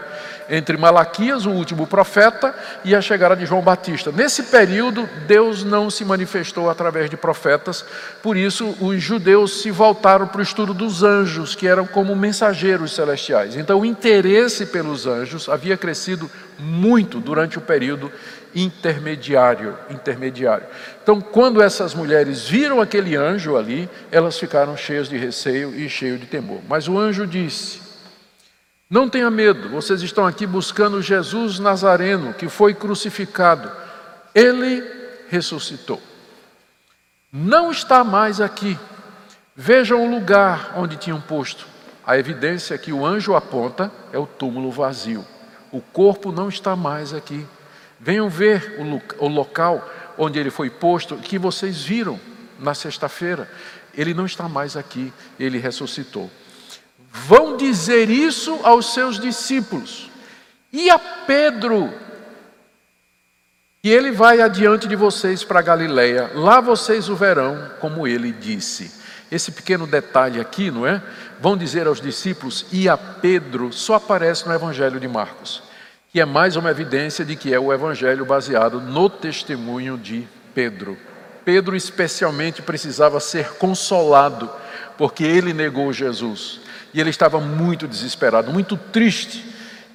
entre 0.51 0.75
Malaquias, 0.75 1.45
o 1.45 1.51
último 1.51 1.87
profeta, 1.87 2.53
e 2.83 2.93
a 2.93 3.01
chegada 3.01 3.37
de 3.37 3.45
João 3.45 3.61
Batista. 3.61 4.11
Nesse 4.11 4.43
período, 4.43 5.09
Deus 5.25 5.63
não 5.63 5.89
se 5.89 6.03
manifestou 6.03 6.69
através 6.69 7.09
de 7.09 7.15
profetas, 7.15 7.85
por 8.21 8.35
isso 8.35 8.75
os 8.81 9.01
judeus 9.01 9.61
se 9.61 9.71
voltaram 9.71 10.27
para 10.27 10.39
o 10.39 10.43
estudo 10.43 10.73
dos 10.73 11.03
anjos, 11.03 11.55
que 11.55 11.67
eram 11.67 11.87
como 11.87 12.13
mensageiros 12.17 12.93
celestiais. 12.93 13.55
Então, 13.55 13.79
o 13.79 13.85
interesse 13.85 14.65
pelos 14.65 15.07
anjos 15.07 15.47
havia 15.47 15.77
crescido 15.77 16.29
muito 16.59 17.21
durante 17.21 17.57
o 17.57 17.61
período 17.61 18.11
intermediário, 18.53 19.77
intermediário. 19.89 20.65
Então, 21.01 21.21
quando 21.21 21.61
essas 21.61 21.93
mulheres 21.93 22.47
viram 22.47 22.81
aquele 22.81 23.15
anjo 23.15 23.57
ali, 23.57 23.89
elas 24.11 24.37
ficaram 24.37 24.75
cheias 24.75 25.09
de 25.09 25.17
receio 25.17 25.73
e 25.73 25.89
cheias 25.89 26.19
de 26.19 26.25
temor. 26.25 26.61
Mas 26.67 26.87
o 26.87 26.97
anjo 26.97 27.25
disse: 27.25 27.91
não 28.91 29.07
tenha 29.07 29.31
medo, 29.31 29.69
vocês 29.69 30.01
estão 30.01 30.27
aqui 30.27 30.45
buscando 30.45 31.01
Jesus 31.01 31.59
Nazareno, 31.59 32.33
que 32.33 32.49
foi 32.49 32.73
crucificado. 32.73 33.71
Ele 34.35 34.83
ressuscitou. 35.29 36.01
Não 37.31 37.71
está 37.71 38.03
mais 38.03 38.41
aqui. 38.41 38.77
Vejam 39.55 40.03
o 40.03 40.11
lugar 40.11 40.73
onde 40.75 40.97
tinham 40.97 41.21
posto. 41.21 41.65
A 42.05 42.17
evidência 42.17 42.77
que 42.77 42.91
o 42.91 43.05
anjo 43.05 43.33
aponta 43.33 43.89
é 44.11 44.17
o 44.17 44.27
túmulo 44.27 44.69
vazio. 44.69 45.25
O 45.71 45.79
corpo 45.79 46.29
não 46.29 46.49
está 46.49 46.75
mais 46.75 47.13
aqui. 47.13 47.47
Venham 48.01 48.29
ver 48.29 48.77
o, 49.19 49.27
local 49.27 49.87
onde 50.17 50.39
ele 50.39 50.49
foi 50.49 50.69
posto, 50.69 51.17
que 51.17 51.37
vocês 51.37 51.83
viram 51.83 52.19
na 52.59 52.73
sexta-feira. 52.73 53.49
Ele 53.93 54.13
não 54.13 54.25
está 54.25 54.49
mais 54.49 54.75
aqui, 54.75 55.13
ele 55.39 55.57
ressuscitou 55.57 56.29
vão 57.11 57.57
dizer 57.57 58.09
isso 58.09 58.59
aos 58.63 58.93
seus 58.93 59.19
discípulos. 59.19 60.09
E 60.71 60.89
a 60.89 60.97
Pedro, 60.97 61.91
e 63.83 63.91
ele 63.91 64.11
vai 64.11 64.41
adiante 64.41 64.87
de 64.87 64.95
vocês 64.95 65.43
para 65.43 65.61
Galiléia, 65.61 66.31
lá 66.33 66.61
vocês 66.61 67.09
o 67.09 67.15
verão, 67.15 67.71
como 67.79 68.07
ele 68.07 68.31
disse. 68.31 68.99
Esse 69.29 69.51
pequeno 69.51 69.85
detalhe 69.85 70.39
aqui, 70.39 70.71
não 70.71 70.87
é? 70.87 71.01
Vão 71.39 71.57
dizer 71.57 71.87
aos 71.87 71.99
discípulos, 71.99 72.65
e 72.71 72.87
a 72.87 72.97
Pedro, 72.97 73.73
só 73.73 73.95
aparece 73.95 74.47
no 74.47 74.53
Evangelho 74.53 74.99
de 74.99 75.07
Marcos, 75.07 75.63
que 76.11 76.19
é 76.19 76.25
mais 76.25 76.57
uma 76.57 76.69
evidência 76.69 77.23
de 77.23 77.37
que 77.37 77.53
é 77.53 77.59
o 77.59 77.71
Evangelho 77.71 78.25
baseado 78.25 78.81
no 78.81 79.09
testemunho 79.09 79.97
de 79.97 80.27
Pedro. 80.53 80.97
Pedro, 81.45 81.73
especialmente, 81.73 82.61
precisava 82.61 83.17
ser 83.21 83.53
consolado, 83.53 84.49
porque 84.97 85.23
ele 85.23 85.53
negou 85.53 85.93
Jesus. 85.93 86.59
E 86.93 86.99
ele 86.99 87.09
estava 87.09 87.39
muito 87.39 87.87
desesperado, 87.87 88.51
muito 88.51 88.75
triste. 88.75 89.45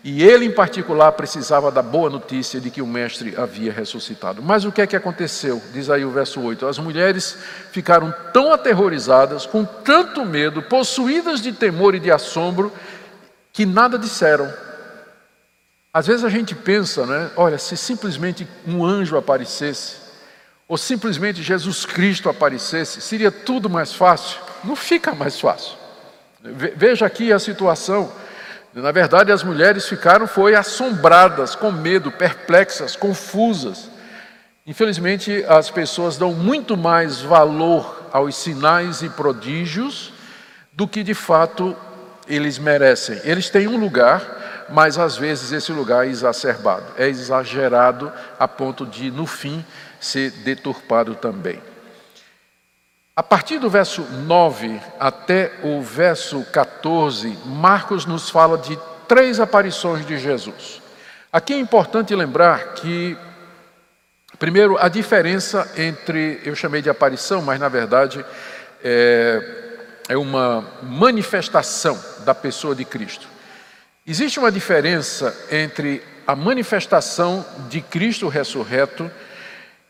E 0.02 0.22
ele, 0.22 0.46
em 0.46 0.50
particular, 0.50 1.12
precisava 1.12 1.70
da 1.70 1.83
boa 1.83 2.09
notícia 2.09 2.59
de 2.61 2.70
que 2.70 2.81
o 2.81 2.87
Mestre 2.87 3.35
havia 3.37 3.70
ressuscitado. 3.70 4.42
Mas 4.42 4.64
o 4.64 4.72
que 4.72 4.81
é 4.81 4.87
que 4.87 4.96
aconteceu? 4.96 5.62
Diz 5.74 5.90
aí 5.90 6.02
o 6.02 6.11
verso 6.11 6.40
8: 6.40 6.66
As 6.66 6.79
mulheres 6.79 7.37
ficaram 7.72 8.14
tão 8.33 8.55
aterrorizadas, 8.55 9.44
com 9.44 9.66
tanto 9.66 10.24
medo, 10.24 10.62
possuídas 10.62 11.42
de 11.42 11.52
temor 11.52 11.94
e 11.94 12.00
de 12.00 12.11
assombro, 12.11 12.72
que 13.52 13.66
nada 13.66 13.98
disseram. 13.98 14.65
Às 15.96 16.06
vezes 16.06 16.26
a 16.26 16.28
gente 16.28 16.54
pensa, 16.54 17.06
né? 17.06 17.30
Olha, 17.37 17.56
se 17.56 17.74
simplesmente 17.74 18.46
um 18.66 18.85
anjo 18.85 19.16
aparecesse, 19.16 19.96
ou 20.68 20.76
simplesmente 20.76 21.42
Jesus 21.42 21.87
Cristo 21.87 22.28
aparecesse, 22.28 23.00
seria 23.00 23.30
tudo 23.30 23.70
mais 23.70 23.94
fácil. 23.94 24.38
Não 24.62 24.76
fica 24.76 25.14
mais 25.14 25.40
fácil. 25.40 25.72
Veja 26.42 27.06
aqui 27.06 27.32
a 27.32 27.38
situação. 27.38 28.12
Na 28.74 28.92
verdade, 28.92 29.32
as 29.32 29.42
mulheres 29.42 29.88
ficaram 29.88 30.26
foi 30.26 30.54
assombradas, 30.54 31.54
com 31.54 31.72
medo, 31.72 32.12
perplexas, 32.12 32.94
confusas. 32.94 33.88
Infelizmente, 34.66 35.46
as 35.48 35.70
pessoas 35.70 36.18
dão 36.18 36.35
muito 36.35 36.76
mais 36.76 37.22
valor 37.22 38.11
aos 38.12 38.37
sinais 38.37 39.00
e 39.00 39.09
prodígios 39.09 40.12
do 40.74 40.87
que 40.87 41.02
de 41.02 41.14
fato 41.14 41.74
eles 42.28 42.59
merecem. 42.59 43.18
Eles 43.24 43.48
têm 43.48 43.66
um 43.66 43.78
lugar, 43.78 44.45
mas 44.68 44.98
às 44.98 45.16
vezes 45.16 45.52
esse 45.52 45.72
lugar 45.72 46.07
é 46.07 46.11
exacerbado, 46.11 46.87
é 46.96 47.09
exagerado 47.09 48.12
a 48.38 48.48
ponto 48.48 48.87
de, 48.87 49.11
no 49.11 49.26
fim, 49.26 49.64
ser 50.00 50.31
deturpado 50.31 51.14
também. 51.14 51.61
A 53.14 53.22
partir 53.22 53.59
do 53.59 53.70
verso 53.70 54.02
9 54.02 54.79
até 55.00 55.52
o 55.62 55.81
verso 55.81 56.44
14, 56.52 57.38
Marcos 57.46 58.05
nos 58.05 58.29
fala 58.29 58.59
de 58.59 58.79
três 59.09 59.40
aparições 59.40 60.05
de 60.05 60.18
Jesus. 60.18 60.83
Aqui 61.33 61.55
é 61.55 61.59
importante 61.59 62.14
lembrar 62.14 62.74
que, 62.74 63.16
primeiro, 64.38 64.76
a 64.79 64.88
diferença 64.88 65.70
entre, 65.76 66.40
eu 66.44 66.55
chamei 66.55 66.83
de 66.83 66.90
aparição, 66.90 67.40
mas 67.40 67.59
na 67.59 67.68
verdade 67.68 68.24
é, 68.85 69.66
é 70.11 70.16
uma 70.16 70.64
manifestação 70.83 71.98
da 72.24 72.35
pessoa 72.35 72.74
de 72.74 72.85
Cristo. 72.85 73.36
Existe 74.08 74.38
uma 74.38 74.52
diferença 74.52 75.36
entre 75.50 76.00
a 76.24 76.36
manifestação 76.36 77.44
de 77.68 77.80
Cristo 77.80 78.28
ressurreto 78.28 79.10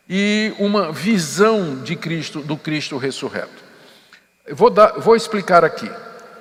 e 0.09 0.55
uma 0.57 0.91
visão 0.91 1.75
de 1.83 1.95
Cristo, 1.95 2.41
do 2.41 2.57
Cristo 2.57 2.97
ressurreto. 2.97 3.63
Vou, 4.51 4.71
dar, 4.71 4.93
vou 4.93 5.15
explicar 5.15 5.63
aqui. 5.63 5.87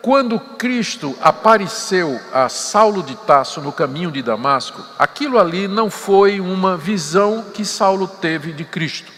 Quando 0.00 0.40
Cristo 0.40 1.14
apareceu 1.20 2.18
a 2.32 2.48
Saulo 2.48 3.02
de 3.02 3.14
Tasso 3.14 3.60
no 3.60 3.72
caminho 3.72 4.10
de 4.10 4.22
Damasco, 4.22 4.82
aquilo 4.98 5.38
ali 5.38 5.68
não 5.68 5.90
foi 5.90 6.40
uma 6.40 6.78
visão 6.78 7.44
que 7.52 7.62
Saulo 7.62 8.08
teve 8.08 8.54
de 8.54 8.64
Cristo, 8.64 9.12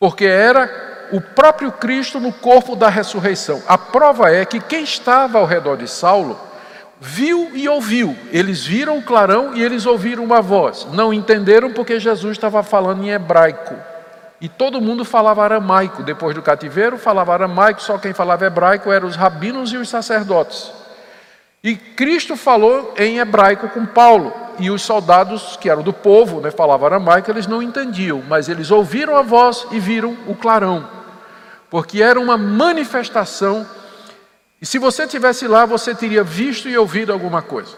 porque 0.00 0.24
era 0.24 1.08
o 1.12 1.20
próprio 1.20 1.72
Cristo 1.72 2.18
no 2.18 2.32
corpo 2.32 2.74
da 2.74 2.88
ressurreição. 2.88 3.62
A 3.68 3.76
prova 3.76 4.30
é 4.30 4.46
que 4.46 4.60
quem 4.60 4.82
estava 4.82 5.38
ao 5.38 5.44
redor 5.44 5.76
de 5.76 5.88
Saulo 5.88 6.47
viu 7.00 7.50
e 7.54 7.68
ouviu. 7.68 8.16
Eles 8.32 8.64
viram 8.64 8.98
o 8.98 9.02
clarão 9.02 9.54
e 9.54 9.62
eles 9.62 9.86
ouviram 9.86 10.24
uma 10.24 10.40
voz. 10.40 10.86
Não 10.92 11.12
entenderam 11.12 11.72
porque 11.72 12.00
Jesus 12.00 12.32
estava 12.32 12.62
falando 12.62 13.04
em 13.04 13.10
hebraico. 13.10 13.74
E 14.40 14.48
todo 14.48 14.80
mundo 14.80 15.04
falava 15.04 15.42
aramaico. 15.42 16.02
Depois 16.02 16.34
do 16.34 16.42
cativeiro, 16.42 16.96
falava 16.96 17.32
aramaico, 17.32 17.82
só 17.82 17.98
quem 17.98 18.12
falava 18.12 18.46
hebraico 18.46 18.92
eram 18.92 19.08
os 19.08 19.16
rabinos 19.16 19.72
e 19.72 19.76
os 19.76 19.88
sacerdotes. 19.88 20.72
E 21.62 21.74
Cristo 21.74 22.36
falou 22.36 22.94
em 22.96 23.18
hebraico 23.18 23.68
com 23.68 23.84
Paulo. 23.84 24.32
E 24.60 24.70
os 24.70 24.82
soldados, 24.82 25.56
que 25.56 25.70
eram 25.70 25.82
do 25.82 25.92
povo, 25.92 26.40
né, 26.40 26.50
falavam 26.50 26.86
aramaico, 26.86 27.30
eles 27.30 27.46
não 27.46 27.62
entendiam, 27.62 28.22
mas 28.28 28.48
eles 28.48 28.72
ouviram 28.72 29.16
a 29.16 29.22
voz 29.22 29.66
e 29.70 29.78
viram 29.78 30.16
o 30.26 30.34
clarão. 30.34 30.88
Porque 31.70 32.02
era 32.02 32.18
uma 32.18 32.36
manifestação. 32.36 33.66
E 34.60 34.66
se 34.66 34.78
você 34.78 35.06
tivesse 35.06 35.46
lá, 35.46 35.64
você 35.64 35.94
teria 35.94 36.24
visto 36.24 36.68
e 36.68 36.76
ouvido 36.76 37.12
alguma 37.12 37.40
coisa. 37.42 37.76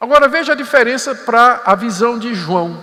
Agora 0.00 0.28
veja 0.28 0.52
a 0.52 0.56
diferença 0.56 1.14
para 1.14 1.62
a 1.64 1.74
visão 1.74 2.18
de 2.18 2.34
João. 2.34 2.82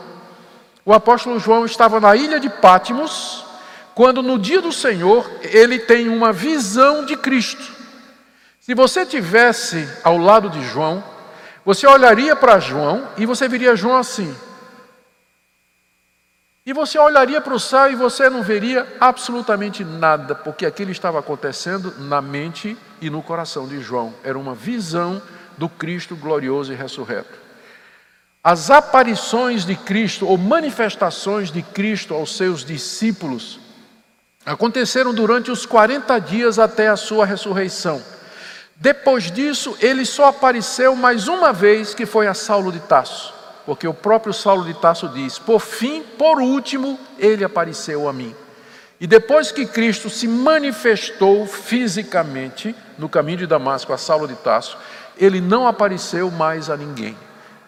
O 0.85 0.93
apóstolo 0.93 1.39
João 1.39 1.65
estava 1.65 1.99
na 1.99 2.15
ilha 2.15 2.39
de 2.39 2.49
Pátimos, 2.49 3.45
quando 3.93 4.23
no 4.23 4.39
dia 4.39 4.61
do 4.61 4.71
Senhor 4.71 5.29
ele 5.41 5.79
tem 5.79 6.09
uma 6.09 6.31
visão 6.31 7.05
de 7.05 7.17
Cristo. 7.17 7.75
Se 8.59 8.73
você 8.73 9.05
tivesse 9.05 9.87
ao 10.03 10.17
lado 10.17 10.49
de 10.49 10.63
João, 10.63 11.03
você 11.65 11.85
olharia 11.87 12.35
para 12.35 12.59
João 12.59 13.07
e 13.17 13.25
você 13.25 13.47
veria 13.47 13.75
João 13.75 13.97
assim. 13.97 14.35
E 16.65 16.73
você 16.73 16.99
olharia 16.99 17.39
para 17.39 17.53
o 17.53 17.59
céu 17.59 17.91
e 17.91 17.95
você 17.95 18.29
não 18.29 18.43
veria 18.43 18.85
absolutamente 18.99 19.85
nada, 19.85 20.35
porque 20.35 20.65
aquilo 20.65 20.91
estava 20.91 21.19
acontecendo 21.19 21.93
na 21.97 22.21
mente 22.21 22.77
e 23.01 23.09
no 23.09 23.21
coração 23.21 23.67
de 23.67 23.79
João. 23.81 24.13
Era 24.23 24.37
uma 24.37 24.55
visão 24.55 25.21
do 25.57 25.67
Cristo 25.67 26.15
glorioso 26.15 26.71
e 26.71 26.75
ressurreto. 26.75 27.37
As 28.43 28.71
aparições 28.71 29.65
de 29.65 29.75
Cristo 29.75 30.25
ou 30.25 30.37
manifestações 30.37 31.51
de 31.51 31.61
Cristo 31.61 32.13
aos 32.13 32.37
seus 32.37 32.63
discípulos 32.63 33.59
aconteceram 34.45 35.13
durante 35.13 35.51
os 35.51 35.65
40 35.65 36.17
dias 36.19 36.57
até 36.57 36.87
a 36.87 36.95
sua 36.95 37.25
ressurreição. 37.25 38.01
Depois 38.77 39.29
disso, 39.29 39.75
ele 39.81 40.05
só 40.05 40.27
apareceu 40.27 40.95
mais 40.95 41.27
uma 41.27 41.51
vez, 41.51 41.93
que 41.93 42.05
foi 42.05 42.27
a 42.27 42.33
Saulo 42.33 42.71
de 42.71 42.79
Tasso, 42.79 43.33
porque 43.65 43.87
o 43.87 43.93
próprio 43.93 44.31
Saulo 44.31 44.63
de 44.63 44.73
Tasso 44.75 45.09
diz: 45.09 45.37
Por 45.39 45.59
fim, 45.59 46.03
por 46.03 46.39
último, 46.39 46.97
ele 47.17 47.43
apareceu 47.43 48.07
a 48.07 48.13
mim. 48.13 48.33
E 48.99 49.05
depois 49.05 49.51
que 49.51 49.65
Cristo 49.65 50.09
se 50.09 50.27
manifestou 50.27 51.45
fisicamente 51.45 52.75
no 52.97 53.09
caminho 53.09 53.37
de 53.37 53.47
Damasco 53.47 53.93
a 53.93 53.97
Saulo 53.97 54.27
de 54.27 54.35
Tasso, 54.35 54.77
ele 55.17 55.41
não 55.41 55.67
apareceu 55.67 56.29
mais 56.31 56.69
a 56.69 56.77
ninguém. 56.77 57.17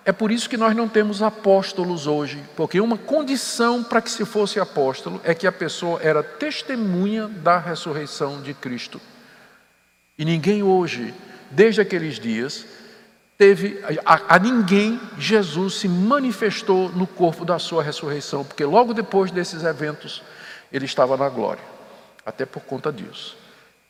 É 0.06 0.12
por 0.12 0.32
isso 0.32 0.50
que 0.50 0.58
nós 0.58 0.76
não 0.76 0.88
temos 0.88 1.22
apóstolos 1.22 2.08
hoje, 2.08 2.44
porque 2.56 2.82
uma 2.82 2.98
condição 2.98 3.84
para 3.84 4.02
que 4.02 4.10
se 4.10 4.26
fosse 4.26 4.60
apóstolo 4.60 5.22
é 5.24 5.36
que 5.36 5.46
a 5.46 5.52
pessoa 5.52 6.02
era 6.02 6.24
testemunha 6.24 7.28
da 7.28 7.60
ressurreição 7.60 8.42
de 8.42 8.54
Cristo. 8.54 9.00
E 10.18 10.26
ninguém 10.26 10.64
hoje, 10.64 11.14
desde 11.52 11.82
aqueles 11.82 12.20
dias, 12.20 12.66
teve 13.38 13.82
a, 14.06 14.36
a, 14.36 14.40
ninguém 14.40 15.00
Jesus 15.18 15.76
se 15.76 15.88
manifestou 15.88 16.90
no 16.90 17.08
corpo 17.08 17.46
da 17.46 17.58
sua 17.58 17.82
ressurreição, 17.82 18.44
porque 18.44 18.66
logo 18.66 18.94
depois 18.94 19.32
desses 19.32 19.64
eventos 19.64 20.22
ele 20.74 20.86
estava 20.86 21.16
na 21.16 21.30
glória, 21.30 21.64
até 22.26 22.46
por 22.46 22.64
conta 22.64 22.92
disso. 22.92 23.38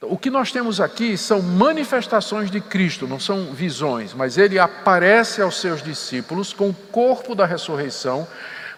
O 0.01 0.17
que 0.17 0.29
nós 0.29 0.49
temos 0.49 0.79
aqui 0.79 1.17
são 1.17 1.41
manifestações 1.41 2.49
de 2.49 2.61
Cristo, 2.61 3.05
não 3.05 3.19
são 3.19 3.51
visões, 3.51 4.13
mas 4.13 4.37
ele 4.37 4.57
aparece 4.57 5.41
aos 5.41 5.59
seus 5.59 5.83
discípulos 5.83 6.53
com 6.53 6.69
o 6.69 6.73
corpo 6.73 7.35
da 7.35 7.45
ressurreição, 7.45 8.25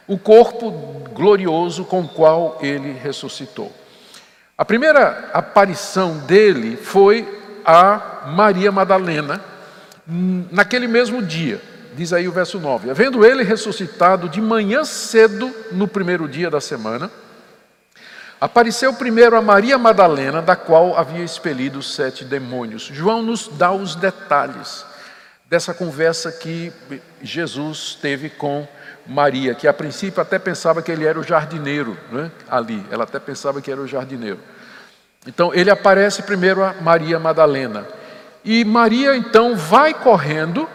o 0.08 0.18
corpo 0.18 0.72
glorioso 1.14 1.86
com 1.86 2.02
o 2.02 2.08
qual 2.08 2.58
ele 2.60 2.94
ressuscitou. 2.94 3.72
A 4.58 4.66
primeira 4.66 5.30
aparição 5.32 6.18
dele 6.18 6.76
foi 6.76 7.28
a 7.64 8.24
Maria 8.36 8.72
Madalena, 8.72 9.40
naquele 10.08 10.88
mesmo 10.88 11.22
dia, 11.22 11.62
diz 11.94 12.14
aí 12.14 12.28
o 12.28 12.32
verso 12.32 12.60
9: 12.60 12.90
Havendo 12.90 13.24
ele 13.24 13.44
ressuscitado 13.44 14.28
de 14.28 14.42
manhã 14.42 14.84
cedo 14.84 15.54
no 15.72 15.88
primeiro 15.88 16.28
dia 16.28 16.50
da 16.50 16.60
semana, 16.60 17.12
Apareceu 18.42 18.92
primeiro 18.92 19.38
a 19.38 19.42
Maria 19.42 19.78
Madalena, 19.78 20.42
da 20.42 20.56
qual 20.56 20.98
havia 20.98 21.24
expelido 21.24 21.84
sete 21.84 22.26
demônios. 22.26 22.90
João 22.92 23.22
nos 23.22 23.48
dá 23.48 23.72
os 23.72 23.94
detalhes 23.94 24.84
dessa 25.48 25.76
conversa 25.76 26.32
que 26.32 26.74
Jesus 27.22 27.96
teve 28.02 28.32
com 28.32 28.68
Maria, 29.06 29.54
que 29.54 29.68
a 29.68 29.74
princípio 29.74 30.20
até 30.20 30.40
pensava 30.40 30.82
que 30.82 30.92
ele 30.92 31.06
era 31.06 31.20
o 31.20 31.24
jardineiro, 31.24 31.96
né? 32.12 32.32
ali, 32.50 32.84
ela 32.90 33.04
até 33.04 33.20
pensava 33.20 33.62
que 33.62 33.72
era 33.72 33.80
o 33.80 33.88
jardineiro. 33.88 34.40
Então 35.28 35.54
ele 35.54 35.70
aparece 35.70 36.24
primeiro 36.24 36.64
a 36.64 36.74
Maria 36.74 37.20
Madalena. 37.20 37.86
E 38.44 38.66
Maria 38.66 39.16
então 39.16 39.56
vai 39.56 39.94
correndo 39.94 40.68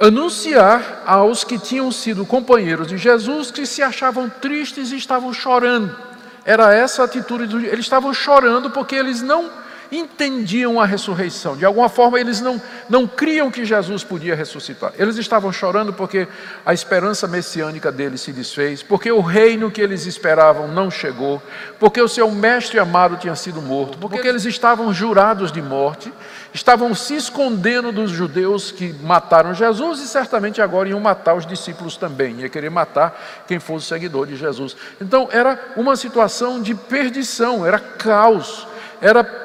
anunciar 0.00 1.04
aos 1.06 1.44
que 1.44 1.56
tinham 1.56 1.92
sido 1.92 2.26
companheiros 2.26 2.88
de 2.88 2.98
Jesus 2.98 3.52
que 3.52 3.64
se 3.64 3.80
achavam 3.80 4.28
tristes 4.28 4.90
e 4.90 4.96
estavam 4.96 5.32
chorando. 5.32 5.96
Era 6.44 6.74
essa 6.74 7.02
a 7.02 7.04
atitude, 7.04 7.46
do, 7.46 7.60
eles 7.60 7.80
estavam 7.80 8.12
chorando 8.12 8.70
porque 8.70 8.94
eles 8.94 9.22
não 9.22 9.50
entendiam 9.92 10.80
a 10.80 10.86
ressurreição. 10.86 11.54
De 11.54 11.66
alguma 11.66 11.88
forma, 11.88 12.18
eles 12.18 12.40
não, 12.40 12.60
não 12.88 13.06
criam 13.06 13.50
que 13.50 13.64
Jesus 13.64 14.02
podia 14.02 14.34
ressuscitar. 14.34 14.92
Eles 14.98 15.18
estavam 15.18 15.52
chorando 15.52 15.92
porque 15.92 16.26
a 16.64 16.72
esperança 16.72 17.28
messiânica 17.28 17.92
deles 17.92 18.22
se 18.22 18.32
desfez, 18.32 18.82
porque 18.82 19.12
o 19.12 19.20
reino 19.20 19.70
que 19.70 19.82
eles 19.82 20.06
esperavam 20.06 20.66
não 20.66 20.90
chegou, 20.90 21.42
porque 21.78 22.00
o 22.00 22.08
seu 22.08 22.30
mestre 22.30 22.78
amado 22.78 23.18
tinha 23.18 23.36
sido 23.36 23.60
morto, 23.60 23.98
porque 23.98 24.26
eles 24.26 24.46
estavam 24.46 24.92
jurados 24.94 25.52
de 25.52 25.60
morte, 25.60 26.10
estavam 26.52 26.94
se 26.94 27.14
escondendo 27.14 27.90
dos 27.92 28.10
judeus 28.10 28.70
que 28.70 28.92
mataram 29.02 29.54
Jesus 29.54 30.00
e 30.00 30.08
certamente 30.08 30.60
agora 30.60 30.88
iam 30.88 31.00
matar 31.00 31.34
os 31.34 31.46
discípulos 31.46 31.96
também, 31.96 32.40
ia 32.40 32.48
querer 32.48 32.70
matar 32.70 33.44
quem 33.46 33.58
fosse 33.58 33.86
seguidor 33.86 34.26
de 34.26 34.36
Jesus. 34.36 34.76
Então, 35.00 35.28
era 35.30 35.58
uma 35.76 35.96
situação 35.96 36.60
de 36.60 36.74
perdição, 36.74 37.64
era 37.66 37.78
caos, 37.78 38.66
era 39.00 39.40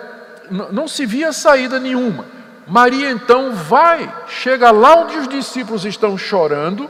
não 0.49 0.87
se 0.87 1.05
via 1.05 1.33
saída 1.33 1.79
nenhuma. 1.79 2.25
Maria 2.65 3.09
então 3.11 3.53
vai, 3.53 4.13
chega 4.27 4.71
lá 4.71 4.97
onde 4.97 5.17
os 5.17 5.27
discípulos 5.27 5.85
estão 5.85 6.17
chorando 6.17 6.89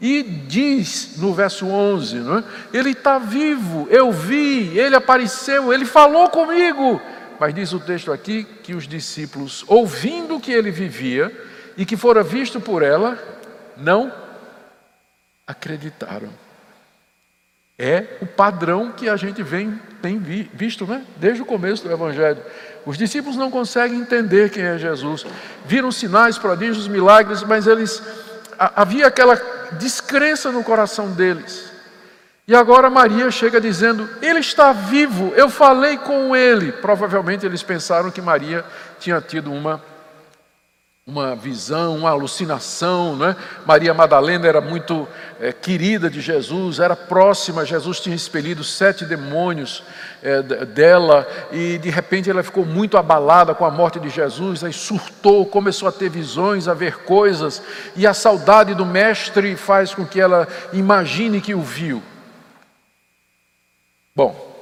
e 0.00 0.22
diz 0.22 1.16
no 1.18 1.32
verso 1.32 1.66
11: 1.66 2.16
não 2.16 2.38
é? 2.38 2.44
Ele 2.72 2.90
está 2.90 3.18
vivo, 3.18 3.86
eu 3.90 4.10
vi, 4.10 4.76
ele 4.76 4.96
apareceu, 4.96 5.72
ele 5.72 5.84
falou 5.84 6.28
comigo. 6.28 7.00
Mas 7.38 7.54
diz 7.54 7.72
o 7.72 7.80
texto 7.80 8.12
aqui 8.12 8.44
que 8.44 8.74
os 8.74 8.86
discípulos, 8.86 9.64
ouvindo 9.66 10.40
que 10.40 10.52
ele 10.52 10.70
vivia 10.70 11.32
e 11.76 11.84
que 11.84 11.96
fora 11.96 12.22
visto 12.22 12.60
por 12.60 12.82
ela, 12.82 13.18
não 13.76 14.12
acreditaram. 15.46 16.30
É 17.76 18.18
o 18.20 18.26
padrão 18.26 18.92
que 18.92 19.08
a 19.08 19.16
gente 19.16 19.42
vem, 19.42 19.80
tem 20.00 20.18
visto 20.18 20.86
né? 20.86 21.04
desde 21.16 21.42
o 21.42 21.46
começo 21.46 21.82
do 21.82 21.92
Evangelho. 21.92 22.40
Os 22.86 22.96
discípulos 22.96 23.36
não 23.36 23.50
conseguem 23.50 23.98
entender 23.98 24.50
quem 24.50 24.62
é 24.62 24.78
Jesus. 24.78 25.26
Viram 25.66 25.90
sinais, 25.90 26.38
prodígios, 26.38 26.86
milagres, 26.86 27.42
mas 27.42 27.66
eles 27.66 28.00
havia 28.56 29.08
aquela 29.08 29.34
descrença 29.72 30.52
no 30.52 30.62
coração 30.62 31.10
deles. 31.10 31.73
E 32.46 32.54
agora 32.54 32.90
Maria 32.90 33.30
chega 33.30 33.60
dizendo: 33.60 34.08
Ele 34.20 34.40
está 34.40 34.72
vivo, 34.72 35.32
eu 35.34 35.48
falei 35.48 35.96
com 35.96 36.36
ele. 36.36 36.72
Provavelmente 36.72 37.46
eles 37.46 37.62
pensaram 37.62 38.10
que 38.10 38.20
Maria 38.20 38.64
tinha 38.98 39.20
tido 39.20 39.52
uma 39.52 39.82
uma 41.06 41.36
visão, 41.36 41.98
uma 41.98 42.08
alucinação. 42.08 43.14
Né? 43.14 43.36
Maria 43.66 43.92
Madalena 43.92 44.46
era 44.46 44.60
muito 44.60 45.06
é, 45.38 45.52
querida 45.52 46.08
de 46.08 46.18
Jesus, 46.18 46.80
era 46.80 46.96
próxima. 46.96 47.66
Jesus 47.66 48.00
tinha 48.00 48.16
expelido 48.16 48.64
sete 48.64 49.04
demônios 49.04 49.82
é, 50.22 50.40
dela 50.64 51.28
e 51.52 51.76
de 51.76 51.90
repente 51.90 52.30
ela 52.30 52.42
ficou 52.42 52.64
muito 52.64 52.96
abalada 52.96 53.54
com 53.54 53.66
a 53.66 53.70
morte 53.70 54.00
de 54.00 54.08
Jesus. 54.08 54.64
Aí 54.64 54.72
surtou, 54.72 55.44
começou 55.44 55.88
a 55.88 55.92
ter 55.92 56.08
visões, 56.08 56.68
a 56.68 56.72
ver 56.72 57.00
coisas 57.00 57.62
e 57.94 58.06
a 58.06 58.14
saudade 58.14 58.74
do 58.74 58.86
Mestre 58.86 59.56
faz 59.56 59.94
com 59.94 60.06
que 60.06 60.18
ela 60.18 60.48
imagine 60.72 61.38
que 61.38 61.54
o 61.54 61.60
viu. 61.60 62.02
Bom, 64.14 64.54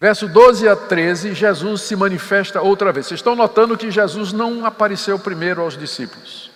Verso 0.00 0.26
12 0.26 0.66
a 0.66 0.74
13, 0.74 1.34
Jesus 1.34 1.82
se 1.82 1.94
manifesta 1.94 2.62
outra 2.62 2.90
vez. 2.90 3.06
Vocês 3.06 3.18
estão 3.18 3.36
notando 3.36 3.76
que 3.76 3.90
Jesus 3.90 4.32
não 4.32 4.64
apareceu 4.64 5.18
primeiro 5.18 5.60
aos 5.60 5.76
discípulos. 5.76 6.50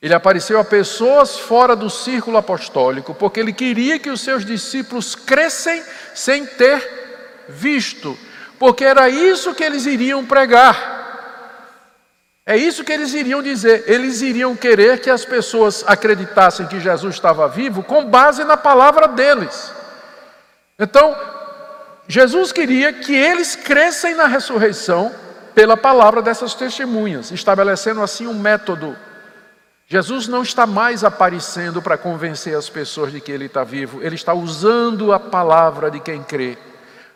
Ele 0.00 0.14
apareceu 0.14 0.58
a 0.58 0.64
pessoas 0.64 1.38
fora 1.38 1.76
do 1.76 1.90
círculo 1.90 2.38
apostólico, 2.38 3.14
porque 3.14 3.40
ele 3.40 3.52
queria 3.52 3.98
que 3.98 4.08
os 4.08 4.22
seus 4.22 4.42
discípulos 4.42 5.14
crescem 5.14 5.82
sem 6.14 6.46
ter 6.46 7.44
visto, 7.46 8.16
porque 8.58 8.86
era 8.86 9.06
isso 9.10 9.54
que 9.54 9.62
eles 9.62 9.84
iriam 9.84 10.24
pregar. 10.24 10.94
É 12.46 12.56
isso 12.56 12.84
que 12.84 12.92
eles 12.92 13.12
iriam 13.12 13.42
dizer. 13.42 13.84
Eles 13.86 14.22
iriam 14.22 14.56
querer 14.56 15.00
que 15.00 15.10
as 15.10 15.26
pessoas 15.26 15.84
acreditassem 15.86 16.66
que 16.66 16.80
Jesus 16.80 17.16
estava 17.16 17.46
vivo 17.48 17.82
com 17.82 18.06
base 18.06 18.44
na 18.44 18.56
palavra 18.56 19.08
deles. 19.08 19.75
Então, 20.78 21.16
Jesus 22.06 22.52
queria 22.52 22.92
que 22.92 23.14
eles 23.14 23.56
crescem 23.56 24.14
na 24.14 24.26
ressurreição 24.26 25.14
pela 25.54 25.76
palavra 25.76 26.20
dessas 26.20 26.54
testemunhas, 26.54 27.30
estabelecendo 27.30 28.02
assim 28.02 28.26
um 28.26 28.34
método. 28.34 28.96
Jesus 29.88 30.28
não 30.28 30.42
está 30.42 30.66
mais 30.66 31.02
aparecendo 31.02 31.80
para 31.80 31.96
convencer 31.96 32.56
as 32.56 32.68
pessoas 32.68 33.12
de 33.12 33.20
que 33.20 33.32
ele 33.32 33.46
está 33.46 33.64
vivo, 33.64 34.02
ele 34.02 34.16
está 34.16 34.34
usando 34.34 35.12
a 35.12 35.18
palavra 35.18 35.90
de 35.90 36.00
quem 36.00 36.22
crê 36.22 36.58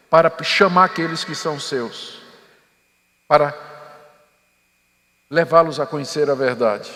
para 0.08 0.32
chamar 0.42 0.84
aqueles 0.84 1.22
que 1.22 1.34
são 1.34 1.60
seus, 1.60 2.22
para 3.28 3.54
levá-los 5.28 5.78
a 5.78 5.86
conhecer 5.86 6.30
a 6.30 6.34
verdade. 6.34 6.90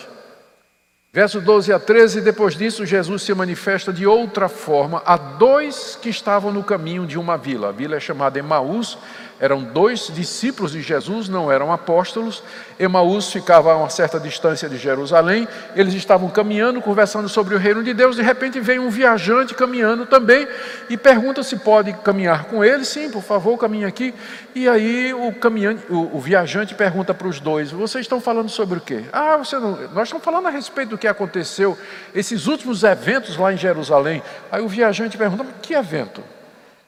Verso 1.15 1.39
12 1.39 1.71
a 1.71 1.79
13, 1.79 2.19
depois 2.19 2.57
disso, 2.57 2.85
Jesus 2.85 3.21
se 3.21 3.33
manifesta 3.33 3.93
de 3.93 4.05
outra 4.05 4.49
forma 4.49 5.01
a 5.05 5.15
dois 5.15 5.97
que 6.01 6.09
estavam 6.09 6.51
no 6.51 6.61
caminho 6.61 7.07
de 7.07 7.17
uma 7.17 7.37
vila. 7.37 7.69
A 7.69 7.71
vila 7.71 7.95
é 7.95 8.01
chamada 8.01 8.37
Emaús, 8.37 8.97
eram 9.39 9.61
dois 9.63 10.09
discípulos 10.13 10.71
de 10.71 10.81
Jesus, 10.81 11.27
não 11.27 11.51
eram 11.51 11.71
apóstolos. 11.71 12.41
Emaús 12.79 13.31
ficava 13.31 13.73
a 13.73 13.77
uma 13.77 13.89
certa 13.89 14.17
distância 14.17 14.69
de 14.69 14.77
Jerusalém. 14.77 15.45
Eles 15.75 15.93
estavam 15.93 16.29
caminhando, 16.29 16.81
conversando 16.81 17.27
sobre 17.27 17.53
o 17.53 17.57
reino 17.57 17.83
de 17.83 17.93
Deus. 17.93 18.15
De 18.15 18.21
repente 18.21 18.61
vem 18.61 18.79
um 18.79 18.89
viajante 18.89 19.53
caminhando 19.53 20.05
também 20.05 20.47
e 20.89 20.95
pergunta 20.95 21.43
se 21.43 21.57
pode 21.57 21.91
caminhar 21.93 22.45
com 22.45 22.63
ele. 22.63 22.85
Sim, 22.85 23.11
por 23.11 23.21
favor, 23.21 23.57
caminhe 23.57 23.83
aqui. 23.83 24.13
E 24.53 24.69
aí 24.69 25.13
o, 25.13 25.33
caminhante, 25.33 25.83
o, 25.89 26.15
o 26.15 26.19
viajante 26.19 26.73
pergunta 26.73 27.13
para 27.13 27.27
os 27.27 27.41
dois: 27.41 27.71
Vocês 27.71 28.05
estão 28.05 28.21
falando 28.21 28.47
sobre 28.47 28.77
o 28.77 28.81
quê? 28.81 29.03
Ah, 29.11 29.35
você 29.35 29.59
não, 29.59 29.71
nós 29.93 30.07
estamos 30.07 30.23
falando 30.23 30.47
a 30.47 30.51
respeito 30.51 30.89
do 30.91 30.97
que 30.97 31.07
aconteceu, 31.07 31.77
esses 32.13 32.47
últimos 32.47 32.83
eventos 32.83 33.35
lá 33.35 33.51
em 33.51 33.57
Jerusalém. 33.57 34.23
Aí 34.49 34.61
o 34.61 34.67
viajante 34.69 35.17
pergunta: 35.17 35.45
Que 35.61 35.73
evento? 35.73 36.34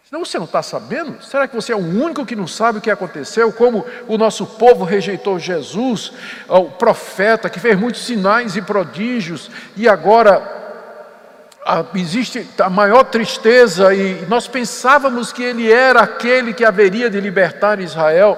Senão 0.10 0.24
você 0.24 0.38
não 0.38 0.46
está 0.46 0.63
sabendo? 0.63 1.22
Será 1.22 1.50
que 1.50 1.56
você 1.56 1.74
é 1.74 1.76
o 1.76 1.80
único 1.80 2.26
que 2.26 2.34
não 2.34 2.48
sabe 2.48 2.78
o 2.78 2.82
que 2.82 2.89
aconteceu? 2.89 3.52
Como 3.52 3.86
o 4.08 4.17
nosso 4.17 4.46
povo 4.46 4.86
rejeitou 4.86 5.38
Jesus, 5.38 6.13
o 6.48 6.65
profeta, 6.72 7.50
que 7.50 7.60
fez 7.60 7.78
muitos 7.78 8.06
sinais 8.06 8.56
e 8.56 8.62
prodígios, 8.62 9.52
e 9.76 9.86
agora 9.86 10.56
existe 11.93 12.48
a 12.58 12.70
maior 12.70 13.04
tristeza, 13.04 13.93
e 13.93 14.26
nós 14.28 14.48
pensávamos 14.48 15.34
que 15.34 15.43
ele 15.43 15.70
era 15.70 16.00
aquele 16.00 16.54
que 16.54 16.63
haveria 16.63 17.10
de 17.10 17.20
libertar 17.20 17.82
Israel. 17.82 18.38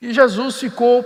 E 0.00 0.10
Jesus 0.10 0.58
ficou 0.58 1.04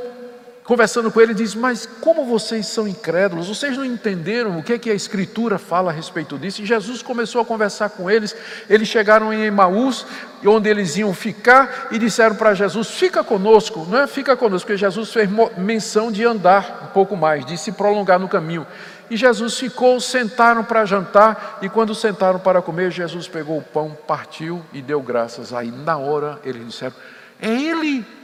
conversando 0.69 1.11
com 1.11 1.19
ele, 1.19 1.33
diz: 1.33 1.55
Mas 1.55 1.89
como 2.03 2.27
vocês 2.27 2.67
são 2.67 2.87
incrédulos, 2.87 3.49
vocês 3.49 3.75
não 3.75 3.85
entenderam 3.87 4.59
o 4.59 4.63
que, 4.63 4.75
é 4.75 4.79
que 4.79 4.91
a 4.91 4.95
Escritura 4.95 5.59
fala 5.59 5.91
a 5.91 5.95
respeito 5.95 6.39
disso? 6.39 6.61
E 6.61 6.67
Jesus 6.67 7.01
começou 7.01 7.41
a 7.41 7.45
conversar 7.45 7.89
com 7.89 8.11
eles. 8.11 8.37
Eles 8.69 8.87
chegaram 8.87 9.33
em 9.33 9.47
Emaús, 9.47 10.07
onde 10.45 10.69
eles 10.69 10.95
iam 10.99 11.15
ficar, 11.15 11.89
e 11.91 11.99
disseram 11.99 12.37
para 12.37 12.53
Jesus: 12.53 12.91
Fica 12.91 13.25
conosco, 13.25 13.87
não 13.89 14.01
é? 14.01 14.07
Fica 14.07 14.37
conosco, 14.37 14.67
porque 14.67 14.79
Jesus 14.79 15.11
fez 15.11 15.27
menção 15.57 16.13
de 16.13 16.23
andar 16.23 16.83
um 16.85 16.93
pouco 16.93 17.17
mais, 17.17 17.47
de 17.47 17.57
se 17.57 17.73
prolongar 17.73 18.19
no 18.19 18.29
caminho. 18.29 18.67
E 19.11 19.17
Jesus 19.17 19.59
ficou, 19.59 19.99
sentaram 20.03 20.63
para 20.63 20.85
jantar, 20.85 21.61
e 21.63 21.69
quando 21.71 21.95
sentaram 21.95 22.39
para 22.39 22.61
comer, 22.61 22.91
Jesus 22.91 23.27
pegou 23.27 23.57
o 23.57 23.63
pão, 23.63 23.97
partiu 24.07 24.63
e 24.71 24.83
deu 24.83 25.01
graças. 25.01 25.55
Aí, 25.55 25.71
na 25.71 25.97
hora, 25.97 26.39
eles 26.45 26.67
disseram: 26.67 26.95
É 27.41 27.49
Ele 27.49 28.18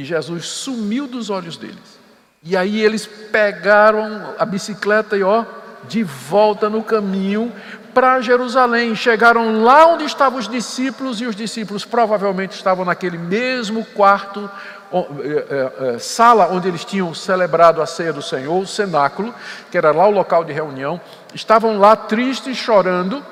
e 0.00 0.04
Jesus 0.04 0.46
sumiu 0.46 1.06
dos 1.06 1.28
olhos 1.28 1.56
deles. 1.56 2.00
E 2.42 2.56
aí 2.56 2.80
eles 2.80 3.06
pegaram 3.06 4.34
a 4.38 4.46
bicicleta 4.46 5.14
e 5.14 5.22
ó, 5.22 5.44
de 5.86 6.02
volta 6.02 6.70
no 6.70 6.82
caminho 6.82 7.52
para 7.92 8.20
Jerusalém. 8.22 8.94
Chegaram 8.94 9.62
lá 9.62 9.86
onde 9.86 10.04
estavam 10.04 10.38
os 10.38 10.48
discípulos, 10.48 11.20
e 11.20 11.26
os 11.26 11.36
discípulos 11.36 11.84
provavelmente 11.84 12.52
estavam 12.52 12.84
naquele 12.84 13.18
mesmo 13.18 13.84
quarto, 13.84 14.48
é, 14.90 14.96
é, 14.98 15.94
é, 15.94 15.98
sala 15.98 16.48
onde 16.50 16.66
eles 16.66 16.84
tinham 16.84 17.12
celebrado 17.12 17.82
a 17.82 17.86
ceia 17.86 18.12
do 18.12 18.22
Senhor, 18.22 18.58
o 18.58 18.66
cenáculo, 18.66 19.34
que 19.70 19.76
era 19.76 19.92
lá 19.92 20.08
o 20.08 20.10
local 20.10 20.44
de 20.44 20.52
reunião. 20.52 20.98
Estavam 21.34 21.78
lá 21.78 21.94
tristes, 21.94 22.56
chorando, 22.56 23.22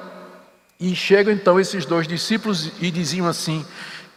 e 0.79 0.95
chegam 0.95 1.33
então 1.33 1.59
esses 1.59 1.87
dois 1.87 2.07
discípulos 2.07 2.71
e 2.79 2.91
diziam 2.91 3.27
assim: 3.27 3.65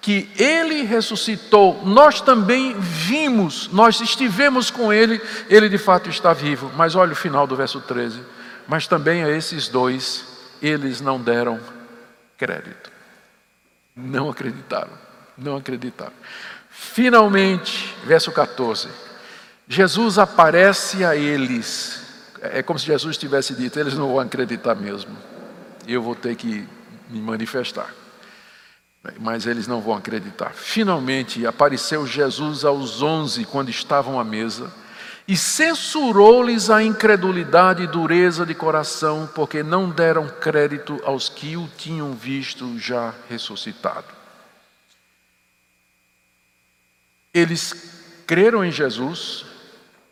que 0.02 0.30
ele 0.36 0.82
ressuscitou, 0.82 1.86
nós 1.86 2.20
também 2.20 2.76
vimos, 2.80 3.70
nós 3.72 4.02
estivemos 4.02 4.72
com 4.72 4.92
ele, 4.92 5.22
ele 5.48 5.70
de 5.70 5.78
fato 5.78 6.10
está 6.10 6.34
vivo. 6.34 6.72
Mas 6.76 6.96
olha 6.96 7.14
o 7.14 7.16
final 7.16 7.46
do 7.46 7.56
verso 7.56 7.80
13. 7.80 8.20
Mas 8.68 8.88
também 8.88 9.24
a 9.24 9.30
esses 9.30 9.68
dois, 9.68 10.26
eles 10.60 11.02
não 11.02 11.22
deram 11.22 11.60
crédito. 12.36 12.92
Não 13.96 14.30
acreditaram, 14.30 14.92
não 15.38 15.58
acreditaram. 15.58 16.14
Finalmente, 16.72 17.96
verso 18.04 18.32
14. 18.32 18.88
Jesus 19.68 20.18
aparece 20.18 21.06
a 21.06 21.16
eles. 21.16 22.02
É 22.42 22.64
como 22.64 22.80
se 22.80 22.88
Jesus 22.88 23.18
tivesse 23.18 23.54
dito: 23.54 23.80
eles 23.80 23.94
não 23.94 24.08
vão 24.08 24.20
acreditar 24.20 24.74
mesmo. 24.74 25.16
Eu 25.88 26.02
vou 26.02 26.16
ter 26.16 26.36
que 26.36 26.68
me 27.10 27.22
manifestar 27.22 28.01
mas 29.20 29.46
eles 29.46 29.68
não 29.68 29.82
vão 29.82 29.96
acreditar. 29.96 30.52
Finalmente 30.54 31.46
apareceu 31.46 32.06
Jesus 32.06 32.64
aos 32.64 33.02
onze, 33.02 33.46
quando 33.46 33.70
estavam 33.70 34.20
à 34.20 34.24
mesa, 34.24 34.72
e 35.28 35.36
censurou-lhes 35.38 36.70
a 36.70 36.84
incredulidade 36.84 37.84
e 37.84 37.88
dureza 37.88 38.46
de 38.46 38.54
coração, 38.54 39.30
porque 39.34 39.64
não 39.64 39.90
deram 39.90 40.28
crédito 40.28 41.00
aos 41.04 41.30
que 41.30 41.56
o 41.56 41.68
tinham 41.78 42.14
visto 42.14 42.78
já 42.78 43.14
ressuscitado. 43.30 44.08
Eles 47.34 48.24
creram 48.28 48.64
em 48.66 48.72
Jesus, 48.72 49.46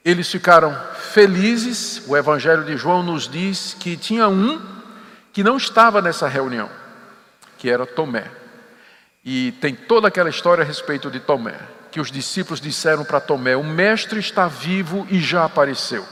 eles 0.06 0.32
ficaram 0.32 0.74
felizes. 1.12 2.02
O 2.08 2.16
Evangelho 2.16 2.64
de 2.64 2.78
João 2.78 3.04
nos 3.04 3.28
diz 3.28 3.76
que 3.78 3.98
tinha 3.98 4.28
um 4.30 4.62
que 5.34 5.44
não 5.44 5.58
estava 5.58 6.02
nessa 6.02 6.28
reunião, 6.28 6.70
que 7.58 7.70
era 7.70 7.86
Tomé. 7.86 8.32
E 9.24 9.52
tem 9.60 9.76
toda 9.76 10.08
aquela 10.08 10.30
história 10.30 10.64
a 10.64 10.68
respeito 10.68 11.12
de 11.12 11.20
Tomé, 11.20 11.60
que 11.92 12.00
os 12.00 12.12
discípulos 12.12 12.62
disseram 12.62 13.04
para 13.04 13.20
Tomé: 13.20 13.56
O 13.56 13.64
Mestre 13.64 14.20
está 14.20 14.48
vivo 14.48 15.06
e 15.10 15.20
já 15.20 15.46
apareceu. 15.46 16.06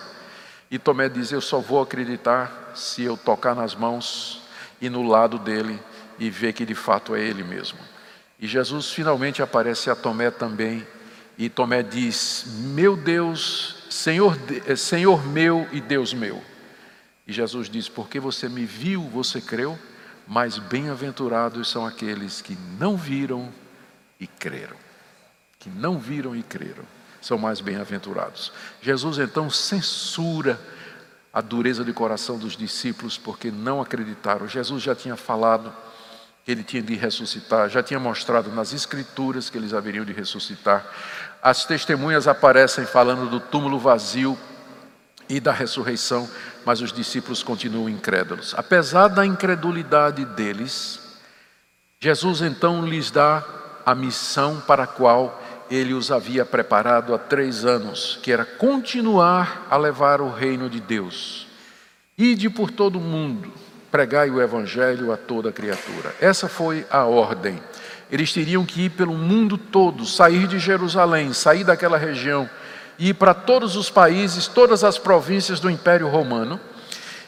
E 0.69 0.77
Tomé 0.77 1.07
diz: 1.07 1.31
Eu 1.31 1.41
só 1.41 1.59
vou 1.59 1.81
acreditar 1.81 2.73
se 2.75 3.03
eu 3.03 3.15
tocar 3.15 3.55
nas 3.55 3.73
mãos 3.73 4.41
e 4.81 4.89
no 4.89 5.07
lado 5.07 5.39
dele 5.39 5.79
e 6.19 6.29
ver 6.29 6.53
que 6.53 6.65
de 6.65 6.75
fato 6.75 7.15
é 7.15 7.21
ele 7.21 7.43
mesmo. 7.43 7.79
E 8.39 8.47
Jesus 8.47 8.91
finalmente 8.91 9.41
aparece 9.41 9.89
a 9.89 9.95
Tomé 9.95 10.29
também, 10.29 10.85
e 11.37 11.49
Tomé 11.49 11.81
diz: 11.81 12.45
Meu 12.47 12.95
Deus, 12.95 13.83
Senhor, 13.89 14.37
eh, 14.65 14.75
Senhor 14.75 15.25
meu 15.25 15.67
e 15.71 15.79
Deus 15.79 16.13
meu. 16.13 16.41
E 17.25 17.33
Jesus 17.33 17.69
diz: 17.69 17.87
Porque 17.87 18.19
você 18.19 18.49
me 18.49 18.65
viu, 18.65 19.01
você 19.03 19.39
creu? 19.39 19.77
Mas 20.27 20.57
bem-aventurados 20.57 21.69
são 21.69 21.85
aqueles 21.85 22.41
que 22.41 22.57
não 22.77 22.97
viram 22.97 23.49
e 24.19 24.27
creram. 24.27 24.75
Que 25.57 25.69
não 25.69 25.97
viram 25.97 26.35
e 26.35 26.43
creram, 26.43 26.83
são 27.21 27.37
mais 27.37 27.61
bem-aventurados. 27.61 28.51
Jesus 28.81 29.17
então 29.17 29.49
censura 29.49 30.59
a 31.33 31.41
dureza 31.41 31.83
de 31.83 31.93
coração 31.93 32.37
dos 32.37 32.57
discípulos 32.57 33.17
porque 33.17 33.51
não 33.51 33.81
acreditaram. 33.81 34.47
Jesus 34.47 34.83
já 34.83 34.95
tinha 34.95 35.15
falado 35.15 35.73
que 36.43 36.51
ele 36.51 36.63
tinha 36.63 36.81
de 36.81 36.95
ressuscitar, 36.95 37.69
já 37.69 37.83
tinha 37.83 37.99
mostrado 37.99 38.49
nas 38.51 38.73
Escrituras 38.73 39.49
que 39.49 39.57
eles 39.57 39.73
haveriam 39.73 40.05
de 40.05 40.13
ressuscitar. 40.13 40.85
As 41.41 41.65
testemunhas 41.65 42.27
aparecem 42.27 42.85
falando 42.85 43.29
do 43.29 43.39
túmulo 43.39 43.79
vazio 43.79 44.37
e 45.29 45.39
da 45.39 45.51
ressurreição, 45.51 46.29
mas 46.65 46.81
os 46.81 46.91
discípulos 46.91 47.43
continuam 47.43 47.89
incrédulos. 47.89 48.53
Apesar 48.57 49.07
da 49.07 49.25
incredulidade 49.25 50.25
deles, 50.25 50.99
Jesus 51.99 52.41
então 52.41 52.85
lhes 52.85 53.09
dá 53.11 53.43
a 53.85 53.95
missão 53.95 54.61
para 54.61 54.83
a 54.83 54.87
qual 54.87 55.41
ele 55.69 55.93
os 55.93 56.11
havia 56.11 56.45
preparado 56.45 57.13
há 57.13 57.17
três 57.17 57.65
anos, 57.65 58.19
que 58.21 58.31
era 58.31 58.45
continuar 58.45 59.67
a 59.69 59.77
levar 59.77 60.21
o 60.21 60.29
reino 60.29 60.69
de 60.69 60.79
Deus. 60.79 61.47
Ide 62.17 62.49
por 62.49 62.71
todo 62.71 62.97
o 62.97 63.01
mundo, 63.01 63.51
pregai 63.91 64.29
o 64.29 64.41
evangelho 64.41 65.11
a 65.11 65.17
toda 65.17 65.51
criatura. 65.51 66.15
Essa 66.21 66.47
foi 66.47 66.85
a 66.89 67.03
ordem. 67.05 67.61
Eles 68.09 68.31
teriam 68.31 68.65
que 68.65 68.83
ir 68.83 68.89
pelo 68.91 69.13
mundo 69.13 69.57
todo, 69.57 70.05
sair 70.05 70.47
de 70.47 70.59
Jerusalém, 70.59 71.33
sair 71.33 71.63
daquela 71.63 71.97
região 71.97 72.49
e 72.99 73.13
para 73.13 73.33
todos 73.33 73.75
os 73.75 73.89
países, 73.89 74.47
todas 74.47 74.83
as 74.83 74.97
províncias 74.97 75.59
do 75.59 75.69
Império 75.69 76.07
Romano, 76.07 76.59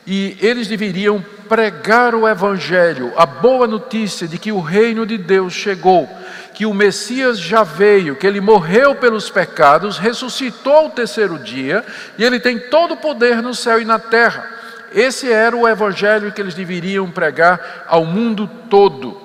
e 0.05 0.37
eles 0.41 0.67
deveriam 0.67 1.23
pregar 1.47 2.15
o 2.15 2.27
Evangelho, 2.27 3.13
a 3.15 3.25
boa 3.25 3.67
notícia 3.67 4.27
de 4.27 4.39
que 4.39 4.51
o 4.51 4.59
reino 4.59 5.05
de 5.05 5.17
Deus 5.17 5.53
chegou, 5.53 6.09
que 6.53 6.65
o 6.65 6.73
Messias 6.73 7.39
já 7.39 7.63
veio, 7.63 8.15
que 8.15 8.25
ele 8.25 8.41
morreu 8.41 8.95
pelos 8.95 9.29
pecados, 9.29 9.97
ressuscitou 9.97 10.73
ao 10.73 10.89
terceiro 10.89 11.37
dia 11.37 11.85
e 12.17 12.23
ele 12.23 12.39
tem 12.39 12.57
todo 12.57 12.95
o 12.95 12.97
poder 12.97 13.41
no 13.41 13.53
céu 13.53 13.79
e 13.79 13.85
na 13.85 13.99
terra. 13.99 14.49
Esse 14.93 15.31
era 15.31 15.55
o 15.55 15.67
evangelho 15.67 16.31
que 16.31 16.41
eles 16.41 16.55
deveriam 16.55 17.09
pregar 17.11 17.85
ao 17.87 18.03
mundo 18.03 18.49
todo. 18.69 19.21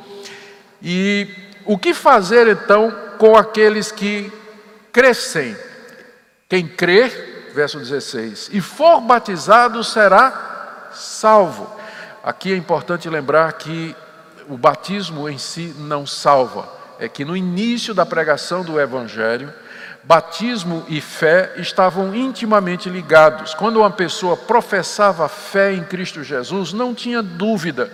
E 0.82 1.26
o 1.64 1.78
que 1.78 1.95
fazer 1.95 2.47
então 2.47 2.95
com 3.16 3.34
aqueles 3.36 3.90
que 3.90 4.30
crescem? 4.92 5.57
Quem 6.49 6.66
crer, 6.66 7.53
verso 7.55 7.78
16, 7.78 8.51
e 8.53 8.61
for 8.61 9.01
batizado 9.01 9.82
será 9.82 10.90
salvo. 10.92 11.70
Aqui 12.22 12.53
é 12.53 12.57
importante 12.57 13.09
lembrar 13.09 13.53
que 13.55 13.95
o 14.49 14.57
batismo 14.57 15.28
em 15.28 15.38
si 15.38 15.74
não 15.78 16.07
salva. 16.07 16.68
É 16.99 17.09
que 17.09 17.24
no 17.24 17.36
início 17.36 17.92
da 17.92 18.07
pregação 18.07 18.62
do 18.62 18.80
Evangelho, 18.80 19.53
batismo 20.05 20.84
e 20.88 21.01
fé 21.01 21.55
estavam 21.57 22.14
intimamente 22.14 22.88
ligados. 22.88 23.55
Quando 23.55 23.78
uma 23.78 23.90
pessoa 23.90 24.36
professava 24.36 25.28
fé 25.28 25.72
em 25.72 25.82
Cristo 25.82 26.22
Jesus, 26.22 26.72
não 26.72 26.95
tinha 26.95 27.22
dúvida 27.22 27.90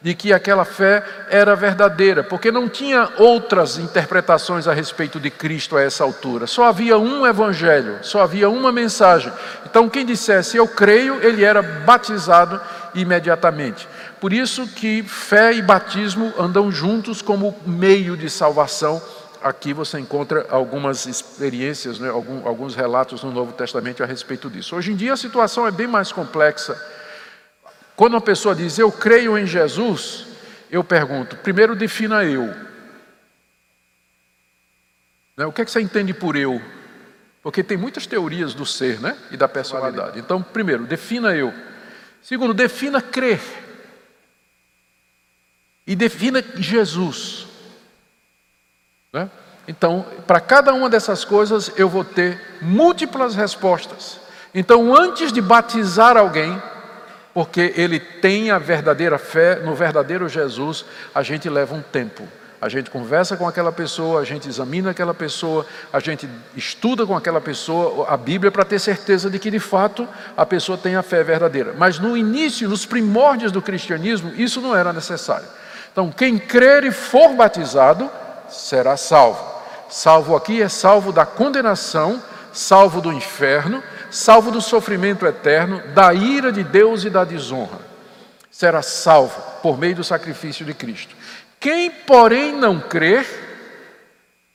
de 0.00 0.14
que 0.14 0.32
aquela 0.32 0.64
fé 0.64 1.02
era 1.28 1.56
verdadeira, 1.56 2.22
porque 2.22 2.52
não 2.52 2.68
tinha 2.68 3.08
outras 3.18 3.78
interpretações 3.78 4.68
a 4.68 4.72
respeito 4.72 5.18
de 5.18 5.28
Cristo 5.28 5.76
a 5.76 5.82
essa 5.82 6.04
altura. 6.04 6.46
Só 6.46 6.64
havia 6.64 6.96
um 6.96 7.26
evangelho, 7.26 7.98
só 8.02 8.22
havia 8.22 8.48
uma 8.48 8.70
mensagem. 8.70 9.32
Então, 9.66 9.88
quem 9.88 10.06
dissesse 10.06 10.56
eu 10.56 10.68
creio, 10.68 11.20
ele 11.20 11.44
era 11.44 11.60
batizado 11.62 12.60
imediatamente. 12.94 13.88
Por 14.20 14.32
isso 14.32 14.68
que 14.68 15.02
fé 15.02 15.52
e 15.52 15.62
batismo 15.62 16.32
andam 16.38 16.70
juntos 16.70 17.20
como 17.20 17.56
meio 17.66 18.16
de 18.16 18.30
salvação. 18.30 19.02
Aqui 19.42 19.72
você 19.72 19.98
encontra 19.98 20.46
algumas 20.50 21.06
experiências, 21.06 21.98
né, 21.98 22.08
alguns 22.08 22.74
relatos 22.74 23.22
no 23.22 23.30
Novo 23.30 23.52
Testamento 23.52 24.02
a 24.02 24.06
respeito 24.06 24.48
disso. 24.50 24.74
Hoje 24.74 24.92
em 24.92 24.96
dia 24.96 25.12
a 25.12 25.16
situação 25.16 25.66
é 25.66 25.70
bem 25.70 25.86
mais 25.86 26.10
complexa. 26.10 26.76
Quando 27.98 28.14
uma 28.14 28.20
pessoa 28.20 28.54
diz 28.54 28.78
eu 28.78 28.92
creio 28.92 29.36
em 29.36 29.44
Jesus, 29.44 30.24
eu 30.70 30.84
pergunto, 30.84 31.36
primeiro 31.38 31.74
defina 31.74 32.22
eu. 32.22 32.54
Né, 35.36 35.44
o 35.44 35.50
que, 35.50 35.62
é 35.62 35.64
que 35.64 35.70
você 35.72 35.80
entende 35.80 36.14
por 36.14 36.36
eu? 36.36 36.62
Porque 37.42 37.60
tem 37.60 37.76
muitas 37.76 38.06
teorias 38.06 38.54
do 38.54 38.64
ser 38.64 39.00
né, 39.00 39.18
e 39.32 39.36
da 39.36 39.48
personalidade. 39.48 40.20
Então, 40.20 40.40
primeiro, 40.40 40.86
defina 40.86 41.34
eu. 41.34 41.52
Segundo, 42.22 42.54
defina 42.54 43.02
crer 43.02 43.40
e 45.84 45.96
defina 45.96 46.40
Jesus. 46.54 47.48
Né? 49.12 49.28
Então, 49.66 50.06
para 50.24 50.38
cada 50.38 50.72
uma 50.72 50.88
dessas 50.88 51.24
coisas, 51.24 51.72
eu 51.76 51.88
vou 51.88 52.04
ter 52.04 52.60
múltiplas 52.62 53.34
respostas. 53.34 54.20
Então, 54.54 54.94
antes 54.94 55.32
de 55.32 55.40
batizar 55.40 56.16
alguém, 56.16 56.62
porque 57.32 57.72
ele 57.76 58.00
tem 58.00 58.50
a 58.50 58.58
verdadeira 58.58 59.18
fé 59.18 59.56
no 59.56 59.74
verdadeiro 59.74 60.28
Jesus, 60.28 60.84
a 61.14 61.22
gente 61.22 61.48
leva 61.48 61.74
um 61.74 61.82
tempo. 61.82 62.26
A 62.60 62.68
gente 62.68 62.90
conversa 62.90 63.36
com 63.36 63.46
aquela 63.46 63.70
pessoa, 63.70 64.20
a 64.20 64.24
gente 64.24 64.48
examina 64.48 64.90
aquela 64.90 65.14
pessoa, 65.14 65.64
a 65.92 66.00
gente 66.00 66.28
estuda 66.56 67.06
com 67.06 67.16
aquela 67.16 67.40
pessoa 67.40 68.08
a 68.08 68.16
Bíblia 68.16 68.50
para 68.50 68.64
ter 68.64 68.80
certeza 68.80 69.30
de 69.30 69.38
que 69.38 69.48
de 69.48 69.60
fato 69.60 70.08
a 70.36 70.44
pessoa 70.44 70.76
tem 70.76 70.96
a 70.96 71.02
fé 71.02 71.22
verdadeira. 71.22 71.72
Mas 71.78 72.00
no 72.00 72.16
início, 72.16 72.68
nos 72.68 72.84
primórdios 72.84 73.52
do 73.52 73.62
cristianismo, 73.62 74.32
isso 74.34 74.60
não 74.60 74.74
era 74.74 74.92
necessário. 74.92 75.46
Então, 75.92 76.10
quem 76.10 76.36
crer 76.36 76.82
e 76.82 76.90
for 76.90 77.32
batizado 77.34 78.10
será 78.48 78.96
salvo. 78.96 79.58
Salvo 79.88 80.34
aqui 80.34 80.60
é 80.60 80.68
salvo 80.68 81.12
da 81.12 81.24
condenação, 81.24 82.20
salvo 82.52 83.00
do 83.00 83.12
inferno, 83.12 83.82
salvo 84.10 84.50
do 84.50 84.60
sofrimento 84.60 85.26
eterno, 85.26 85.82
da 85.94 86.12
ira 86.12 86.50
de 86.50 86.62
Deus 86.64 87.04
e 87.04 87.10
da 87.10 87.24
desonra. 87.24 87.80
Será 88.50 88.82
salvo 88.82 89.40
por 89.62 89.78
meio 89.78 89.96
do 89.96 90.04
sacrifício 90.04 90.64
de 90.64 90.74
Cristo. 90.74 91.14
Quem, 91.60 91.90
porém, 91.90 92.52
não 92.52 92.80
crer, 92.80 93.26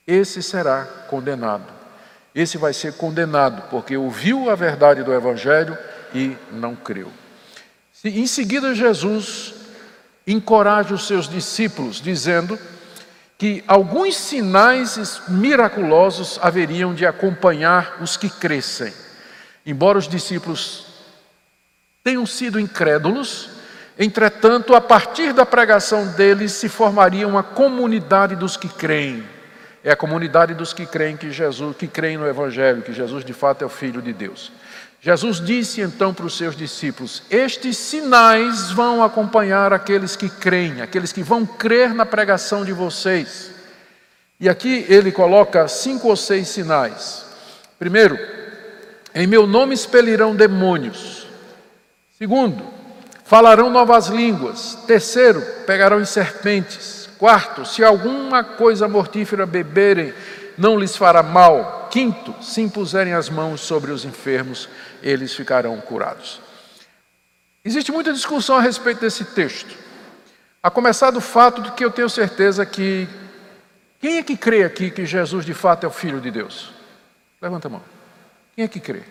esse 0.06 0.42
será 0.42 0.84
condenado. 1.08 1.64
Esse 2.34 2.58
vai 2.58 2.72
ser 2.72 2.94
condenado 2.94 3.62
porque 3.70 3.96
ouviu 3.96 4.50
a 4.50 4.54
verdade 4.54 5.02
do 5.02 5.12
Evangelho 5.12 5.78
e 6.14 6.36
não 6.50 6.74
creu. 6.74 7.10
Em 8.04 8.26
seguida, 8.26 8.74
Jesus 8.74 9.54
encoraja 10.26 10.94
os 10.94 11.06
seus 11.06 11.28
discípulos, 11.28 12.00
dizendo 12.00 12.58
que 13.38 13.64
alguns 13.66 14.16
sinais 14.16 15.22
miraculosos 15.28 16.38
haveriam 16.42 16.94
de 16.94 17.06
acompanhar 17.06 17.98
os 18.00 18.16
que 18.16 18.28
crescem. 18.28 18.92
Embora 19.66 19.98
os 19.98 20.06
discípulos 20.06 20.86
tenham 22.02 22.26
sido 22.26 22.60
incrédulos, 22.60 23.48
entretanto, 23.98 24.74
a 24.74 24.80
partir 24.80 25.32
da 25.32 25.46
pregação 25.46 26.06
deles 26.08 26.52
se 26.52 26.68
formaria 26.68 27.26
uma 27.26 27.42
comunidade 27.42 28.36
dos 28.36 28.56
que 28.56 28.68
creem. 28.68 29.24
É 29.82 29.92
a 29.92 29.96
comunidade 29.96 30.54
dos 30.54 30.72
que 30.72 30.86
creem 30.86 31.16
que 31.16 31.30
Jesus, 31.30 31.76
que 31.76 31.86
creem 31.86 32.16
no 32.16 32.26
evangelho, 32.26 32.82
que 32.82 32.92
Jesus 32.92 33.24
de 33.24 33.32
fato 33.32 33.62
é 33.62 33.66
o 33.66 33.70
filho 33.70 34.00
de 34.00 34.12
Deus. 34.12 34.52
Jesus 35.00 35.38
disse 35.38 35.82
então 35.82 36.14
para 36.14 36.24
os 36.24 36.36
seus 36.38 36.56
discípulos: 36.56 37.22
Estes 37.30 37.76
sinais 37.76 38.70
vão 38.70 39.04
acompanhar 39.04 39.70
aqueles 39.74 40.16
que 40.16 40.30
creem, 40.30 40.80
aqueles 40.80 41.12
que 41.12 41.22
vão 41.22 41.44
crer 41.44 41.92
na 41.92 42.06
pregação 42.06 42.64
de 42.64 42.72
vocês. 42.72 43.50
E 44.40 44.48
aqui 44.48 44.86
ele 44.88 45.12
coloca 45.12 45.68
cinco 45.68 46.08
ou 46.08 46.16
seis 46.16 46.48
sinais. 46.48 47.26
Primeiro, 47.78 48.18
em 49.14 49.26
meu 49.26 49.46
nome 49.46 49.74
expelirão 49.74 50.34
demônios. 50.34 51.26
Segundo, 52.18 52.64
falarão 53.24 53.70
novas 53.70 54.08
línguas. 54.08 54.76
Terceiro, 54.86 55.40
pegarão 55.66 56.00
em 56.00 56.04
serpentes. 56.04 57.08
Quarto, 57.18 57.64
se 57.64 57.84
alguma 57.84 58.42
coisa 58.42 58.88
mortífera 58.88 59.46
beberem, 59.46 60.12
não 60.58 60.78
lhes 60.78 60.96
fará 60.96 61.22
mal. 61.22 61.88
Quinto, 61.90 62.34
se 62.42 62.60
impuserem 62.60 63.14
as 63.14 63.28
mãos 63.28 63.60
sobre 63.60 63.92
os 63.92 64.04
enfermos, 64.04 64.68
eles 65.00 65.32
ficarão 65.32 65.80
curados. 65.80 66.40
Existe 67.64 67.92
muita 67.92 68.12
discussão 68.12 68.56
a 68.56 68.60
respeito 68.60 69.00
desse 69.00 69.24
texto. 69.24 69.74
A 70.62 70.70
começar 70.70 71.10
do 71.10 71.20
fato 71.20 71.62
de 71.62 71.70
que 71.72 71.84
eu 71.84 71.90
tenho 71.90 72.10
certeza 72.10 72.66
que. 72.66 73.08
Quem 74.00 74.18
é 74.18 74.22
que 74.22 74.36
crê 74.36 74.64
aqui 74.64 74.90
que 74.90 75.06
Jesus 75.06 75.46
de 75.46 75.54
fato 75.54 75.84
é 75.84 75.86
o 75.86 75.90
Filho 75.90 76.20
de 76.20 76.30
Deus? 76.30 76.72
Levanta 77.40 77.68
a 77.68 77.70
mão. 77.70 77.93
Quem 78.54 78.64
é 78.64 78.68
que 78.68 78.80
crê? 78.80 79.02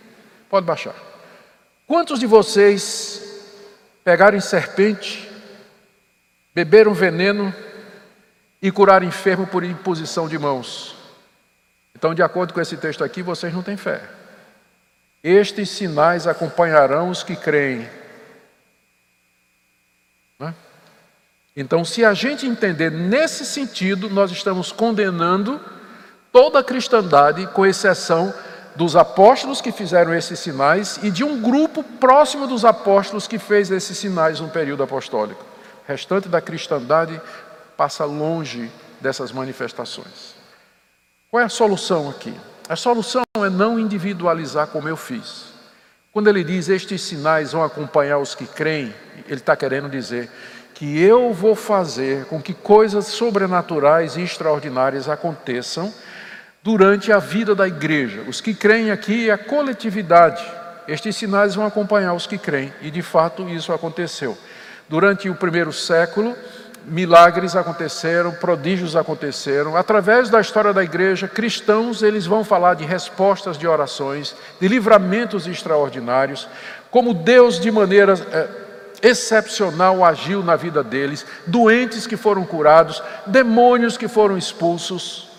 Pode 0.49 0.65
baixar. 0.65 0.95
Quantos 1.85 2.19
de 2.19 2.25
vocês 2.25 3.21
pegaram 4.03 4.39
serpente, 4.39 5.29
beberam 6.55 6.93
veneno 6.93 7.53
e 8.61 8.71
curaram 8.71 9.05
enfermo 9.05 9.45
por 9.45 9.63
imposição 9.63 10.27
de 10.27 10.37
mãos? 10.37 10.95
Então, 11.95 12.13
de 12.13 12.23
acordo 12.23 12.53
com 12.53 12.61
esse 12.61 12.77
texto 12.77 13.03
aqui, 13.03 13.21
vocês 13.21 13.53
não 13.53 13.61
têm 13.61 13.77
fé. 13.77 14.01
Estes 15.23 15.69
sinais 15.69 16.27
acompanharão 16.27 17.09
os 17.09 17.23
que 17.23 17.35
creem. 17.35 17.89
É? 20.39 20.53
Então, 21.55 21.85
se 21.85 22.03
a 22.03 22.13
gente 22.13 22.45
entender 22.45 22.89
nesse 22.91 23.45
sentido, 23.45 24.09
nós 24.09 24.31
estamos 24.31 24.71
condenando 24.71 25.61
toda 26.31 26.59
a 26.59 26.63
cristandade, 26.63 27.45
com 27.47 27.65
exceção 27.65 28.33
dos 28.75 28.95
apóstolos 28.95 29.61
que 29.61 29.71
fizeram 29.71 30.13
esses 30.13 30.39
sinais 30.39 30.99
e 31.03 31.11
de 31.11 31.23
um 31.23 31.41
grupo 31.41 31.83
próximo 31.83 32.47
dos 32.47 32.65
apóstolos 32.65 33.27
que 33.27 33.37
fez 33.37 33.69
esses 33.69 33.97
sinais 33.97 34.39
no 34.39 34.49
período 34.49 34.83
apostólico. 34.83 35.43
O 35.85 35.87
restante 35.87 36.27
da 36.27 36.41
cristandade 36.41 37.21
passa 37.77 38.05
longe 38.05 38.71
dessas 38.99 39.31
manifestações. 39.31 40.35
Qual 41.29 41.41
é 41.41 41.45
a 41.45 41.49
solução 41.49 42.09
aqui? 42.09 42.33
A 42.69 42.75
solução 42.75 43.23
é 43.35 43.49
não 43.49 43.79
individualizar 43.79 44.67
como 44.67 44.87
eu 44.87 44.95
fiz. 44.95 45.53
Quando 46.11 46.29
ele 46.29 46.43
diz 46.43 46.69
estes 46.69 47.01
sinais 47.01 47.51
vão 47.51 47.63
acompanhar 47.63 48.19
os 48.19 48.35
que 48.35 48.45
creem, 48.45 48.93
ele 49.27 49.41
está 49.41 49.55
querendo 49.55 49.89
dizer 49.89 50.29
que 50.73 50.99
eu 50.99 51.33
vou 51.33 51.55
fazer 51.55 52.25
com 52.25 52.41
que 52.41 52.53
coisas 52.53 53.07
sobrenaturais 53.07 54.15
e 54.15 54.21
extraordinárias 54.21 55.09
aconteçam 55.09 55.93
durante 56.63 57.11
a 57.11 57.19
vida 57.19 57.53
da 57.53 57.67
igreja. 57.67 58.21
Os 58.27 58.39
que 58.39 58.53
creem 58.53 58.89
aqui 58.89 59.29
é 59.29 59.33
a 59.33 59.37
coletividade. 59.37 60.43
Estes 60.87 61.17
sinais 61.17 61.55
vão 61.55 61.65
acompanhar 61.65 62.13
os 62.13 62.25
que 62.25 62.37
creem, 62.37 62.73
e 62.81 62.89
de 62.89 63.01
fato 63.01 63.47
isso 63.49 63.73
aconteceu. 63.73 64.37
Durante 64.87 65.29
o 65.29 65.35
primeiro 65.35 65.73
século, 65.73 66.35
milagres 66.85 67.55
aconteceram, 67.55 68.31
prodígios 68.31 68.95
aconteceram. 68.95 69.75
Através 69.75 70.29
da 70.29 70.39
história 70.39 70.73
da 70.73 70.83
igreja, 70.83 71.27
cristãos 71.27 72.01
eles 72.01 72.25
vão 72.25 72.43
falar 72.43 72.75
de 72.75 72.85
respostas 72.85 73.57
de 73.57 73.67
orações, 73.67 74.35
de 74.59 74.67
livramentos 74.67 75.47
extraordinários, 75.47 76.47
como 76.91 77.13
Deus 77.13 77.59
de 77.59 77.71
maneira 77.71 78.13
é, 78.31 79.09
excepcional 79.09 80.03
agiu 80.03 80.43
na 80.43 80.55
vida 80.55 80.83
deles, 80.83 81.25
doentes 81.47 82.05
que 82.05 82.17
foram 82.17 82.45
curados, 82.45 83.01
demônios 83.25 83.97
que 83.97 84.07
foram 84.07 84.37
expulsos. 84.37 85.32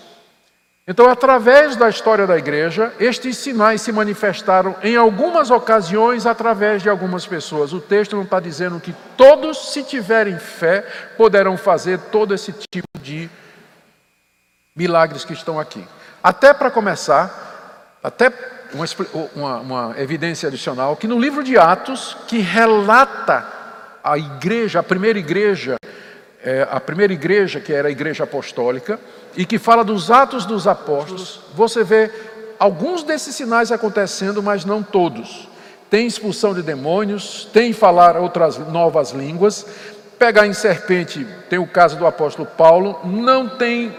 Então, 0.86 1.08
através 1.08 1.76
da 1.76 1.88
história 1.88 2.26
da 2.26 2.36
igreja, 2.36 2.92
estes 3.00 3.38
sinais 3.38 3.80
se 3.80 3.90
manifestaram 3.90 4.76
em 4.82 4.96
algumas 4.96 5.50
ocasiões 5.50 6.26
através 6.26 6.82
de 6.82 6.90
algumas 6.90 7.26
pessoas. 7.26 7.72
O 7.72 7.80
texto 7.80 8.14
não 8.14 8.24
está 8.24 8.38
dizendo 8.38 8.78
que 8.78 8.94
todos, 9.16 9.72
se 9.72 9.82
tiverem 9.82 10.38
fé, 10.38 10.82
poderão 11.16 11.56
fazer 11.56 11.98
todo 11.98 12.34
esse 12.34 12.52
tipo 12.70 12.98
de 13.00 13.30
milagres 14.76 15.24
que 15.24 15.32
estão 15.32 15.58
aqui. 15.58 15.82
Até 16.22 16.52
para 16.52 16.70
começar, 16.70 17.96
até 18.02 18.30
uma, 18.74 18.86
uma, 19.34 19.60
uma 19.60 19.94
evidência 19.98 20.48
adicional, 20.48 20.96
que 20.96 21.06
no 21.06 21.18
livro 21.18 21.42
de 21.42 21.56
Atos, 21.56 22.14
que 22.28 22.40
relata 22.40 23.46
a 24.02 24.18
igreja, 24.18 24.80
a 24.80 24.82
primeira 24.82 25.18
igreja, 25.18 25.76
é, 26.42 26.68
a 26.70 26.78
primeira 26.78 27.14
igreja 27.14 27.58
que 27.58 27.72
era 27.72 27.88
a 27.88 27.90
igreja 27.90 28.24
apostólica, 28.24 29.00
e 29.36 29.44
que 29.44 29.58
fala 29.58 29.84
dos 29.84 30.10
atos 30.10 30.44
dos 30.44 30.66
apóstolos, 30.66 31.40
você 31.54 31.82
vê 31.82 32.10
alguns 32.58 33.02
desses 33.02 33.34
sinais 33.34 33.72
acontecendo, 33.72 34.42
mas 34.42 34.64
não 34.64 34.82
todos. 34.82 35.48
Tem 35.90 36.06
expulsão 36.06 36.54
de 36.54 36.62
demônios, 36.62 37.48
tem 37.52 37.72
falar 37.72 38.16
outras 38.16 38.58
novas 38.58 39.10
línguas, 39.10 39.66
pegar 40.18 40.46
em 40.46 40.52
serpente, 40.52 41.26
tem 41.48 41.58
o 41.58 41.66
caso 41.66 41.96
do 41.96 42.06
apóstolo 42.06 42.46
Paulo, 42.46 43.00
não 43.04 43.48
tem 43.48 43.94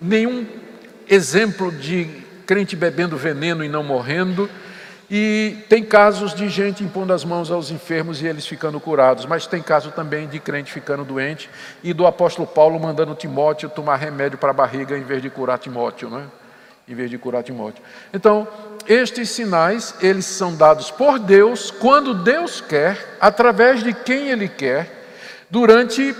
nenhum 0.00 0.46
exemplo 1.08 1.70
de 1.70 2.24
crente 2.46 2.76
bebendo 2.76 3.16
veneno 3.16 3.64
e 3.64 3.68
não 3.68 3.82
morrendo. 3.82 4.48
E 5.08 5.64
tem 5.68 5.84
casos 5.84 6.34
de 6.34 6.48
gente 6.48 6.82
impondo 6.82 7.12
as 7.12 7.24
mãos 7.24 7.50
aos 7.50 7.70
enfermos 7.70 8.20
e 8.20 8.26
eles 8.26 8.46
ficando 8.46 8.80
curados, 8.80 9.24
mas 9.24 9.46
tem 9.46 9.62
caso 9.62 9.92
também 9.92 10.26
de 10.26 10.40
crente 10.40 10.72
ficando 10.72 11.04
doente 11.04 11.48
e 11.82 11.92
do 11.92 12.06
apóstolo 12.06 12.46
Paulo 12.46 12.78
mandando 12.80 13.14
Timóteo 13.14 13.68
tomar 13.68 13.96
remédio 13.96 14.36
para 14.36 14.50
a 14.50 14.54
barriga 14.54 14.98
em 14.98 15.04
vez 15.04 15.22
de 15.22 15.30
curar 15.30 15.58
Timóteo, 15.58 16.10
né? 16.10 16.24
Em 16.88 16.94
vez 16.94 17.08
de 17.08 17.18
curar 17.18 17.44
Timóteo. 17.44 17.82
Então, 18.12 18.48
estes 18.88 19.30
sinais, 19.30 19.94
eles 20.00 20.26
são 20.26 20.56
dados 20.56 20.90
por 20.90 21.20
Deus, 21.20 21.70
quando 21.70 22.12
Deus 22.12 22.60
quer, 22.60 23.16
através 23.20 23.82
de 23.82 23.92
quem 23.92 24.28
Ele 24.28 24.48
quer, 24.48 25.06
durante 25.48 26.14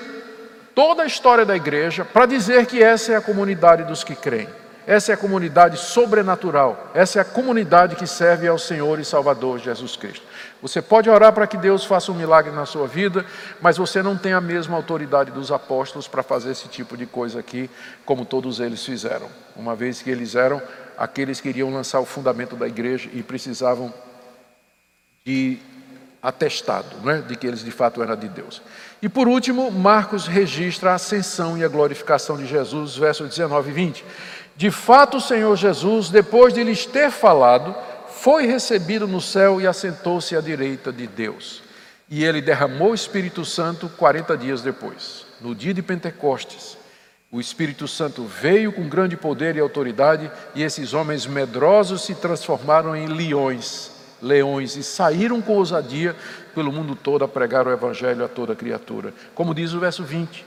toda 0.74 1.02
a 1.02 1.06
história 1.06 1.44
da 1.44 1.56
igreja, 1.56 2.04
para 2.04 2.26
dizer 2.26 2.66
que 2.66 2.82
essa 2.82 3.12
é 3.12 3.16
a 3.16 3.20
comunidade 3.20 3.82
dos 3.84 4.04
que 4.04 4.14
creem. 4.14 4.48
Essa 4.86 5.10
é 5.10 5.14
a 5.14 5.18
comunidade 5.18 5.76
sobrenatural. 5.76 6.92
Essa 6.94 7.18
é 7.18 7.22
a 7.22 7.24
comunidade 7.24 7.96
que 7.96 8.06
serve 8.06 8.46
ao 8.46 8.56
Senhor 8.56 9.00
e 9.00 9.04
Salvador 9.04 9.58
Jesus 9.58 9.96
Cristo. 9.96 10.24
Você 10.62 10.80
pode 10.80 11.10
orar 11.10 11.32
para 11.32 11.46
que 11.46 11.56
Deus 11.56 11.84
faça 11.84 12.12
um 12.12 12.14
milagre 12.14 12.52
na 12.52 12.64
sua 12.64 12.86
vida, 12.86 13.26
mas 13.60 13.76
você 13.76 14.00
não 14.00 14.16
tem 14.16 14.32
a 14.32 14.40
mesma 14.40 14.76
autoridade 14.76 15.32
dos 15.32 15.50
apóstolos 15.50 16.06
para 16.06 16.22
fazer 16.22 16.52
esse 16.52 16.68
tipo 16.68 16.96
de 16.96 17.04
coisa 17.04 17.40
aqui, 17.40 17.68
como 18.04 18.24
todos 18.24 18.60
eles 18.60 18.84
fizeram. 18.84 19.28
Uma 19.56 19.74
vez 19.74 20.00
que 20.00 20.10
eles 20.10 20.36
eram 20.36 20.62
aqueles 20.96 21.40
que 21.40 21.48
iriam 21.48 21.72
lançar 21.72 21.98
o 21.98 22.06
fundamento 22.06 22.54
da 22.54 22.68
igreja 22.68 23.10
e 23.12 23.24
precisavam 23.24 23.92
de 25.24 25.58
atestado, 26.22 26.96
né, 27.04 27.22
de 27.26 27.36
que 27.36 27.46
eles 27.46 27.62
de 27.62 27.70
fato 27.70 28.02
eram 28.02 28.16
de 28.16 28.28
Deus. 28.28 28.62
E 29.00 29.08
por 29.08 29.28
último, 29.28 29.70
Marcos 29.70 30.26
registra 30.26 30.92
a 30.92 30.94
ascensão 30.94 31.56
e 31.56 31.64
a 31.64 31.68
glorificação 31.68 32.36
de 32.36 32.46
Jesus, 32.46 32.96
versos 32.96 33.28
19 33.28 33.70
e 33.70 33.72
20. 33.72 34.04
De 34.56 34.70
fato, 34.70 35.18
o 35.18 35.20
Senhor 35.20 35.54
Jesus, 35.54 36.08
depois 36.08 36.54
de 36.54 36.64
lhes 36.64 36.86
ter 36.86 37.10
falado, 37.10 37.74
foi 38.08 38.46
recebido 38.46 39.06
no 39.06 39.20
céu 39.20 39.60
e 39.60 39.66
assentou-se 39.66 40.34
à 40.34 40.40
direita 40.40 40.90
de 40.90 41.06
Deus. 41.06 41.62
E 42.08 42.24
ele 42.24 42.40
derramou 42.40 42.92
o 42.92 42.94
Espírito 42.94 43.44
Santo 43.44 43.88
40 43.88 44.36
dias 44.36 44.62
depois, 44.62 45.26
no 45.40 45.54
dia 45.54 45.74
de 45.74 45.82
Pentecostes. 45.82 46.78
O 47.30 47.38
Espírito 47.38 47.86
Santo 47.86 48.24
veio 48.24 48.72
com 48.72 48.88
grande 48.88 49.16
poder 49.16 49.56
e 49.56 49.60
autoridade, 49.60 50.30
e 50.54 50.62
esses 50.62 50.94
homens 50.94 51.26
medrosos 51.26 52.02
se 52.02 52.14
transformaram 52.14 52.96
em 52.96 53.08
leões, 53.08 53.90
leões, 54.22 54.76
e 54.76 54.82
saíram 54.82 55.42
com 55.42 55.56
ousadia 55.56 56.16
pelo 56.54 56.72
mundo 56.72 56.96
todo 56.96 57.24
a 57.24 57.28
pregar 57.28 57.66
o 57.66 57.72
Evangelho 57.72 58.24
a 58.24 58.28
toda 58.28 58.56
criatura. 58.56 59.12
Como 59.34 59.54
diz 59.54 59.74
o 59.74 59.80
verso 59.80 60.02
20: 60.02 60.46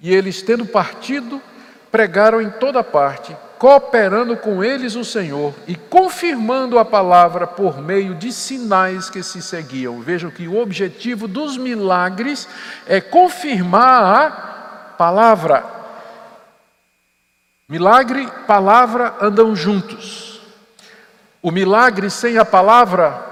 E 0.00 0.14
eles, 0.14 0.42
tendo 0.42 0.64
partido, 0.64 1.42
pregaram 1.90 2.40
em 2.40 2.50
toda 2.50 2.84
parte, 2.84 3.34
cooperando 3.58 4.36
com 4.36 4.62
eles 4.62 4.94
o 4.94 5.04
Senhor 5.04 5.52
e 5.66 5.74
confirmando 5.74 6.78
a 6.78 6.84
palavra 6.84 7.46
por 7.46 7.82
meio 7.82 8.14
de 8.14 8.32
sinais 8.32 9.10
que 9.10 9.22
se 9.22 9.42
seguiam. 9.42 10.00
Vejam 10.00 10.30
que 10.30 10.46
o 10.46 10.58
objetivo 10.58 11.26
dos 11.26 11.56
milagres 11.56 12.48
é 12.86 13.00
confirmar 13.00 14.02
a 14.02 14.30
palavra. 14.96 15.64
Milagre, 17.68 18.28
palavra 18.46 19.16
andam 19.20 19.54
juntos. 19.54 20.40
O 21.42 21.50
milagre 21.50 22.08
sem 22.10 22.38
a 22.38 22.44
palavra 22.44 23.26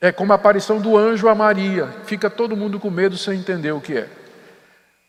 é 0.00 0.12
como 0.12 0.32
a 0.32 0.36
aparição 0.36 0.78
do 0.78 0.96
anjo 0.96 1.28
a 1.28 1.34
Maria. 1.34 1.88
Fica 2.04 2.28
todo 2.28 2.56
mundo 2.56 2.78
com 2.78 2.90
medo 2.90 3.16
sem 3.16 3.38
entender 3.38 3.72
o 3.72 3.80
que 3.80 3.96
é. 3.96 4.08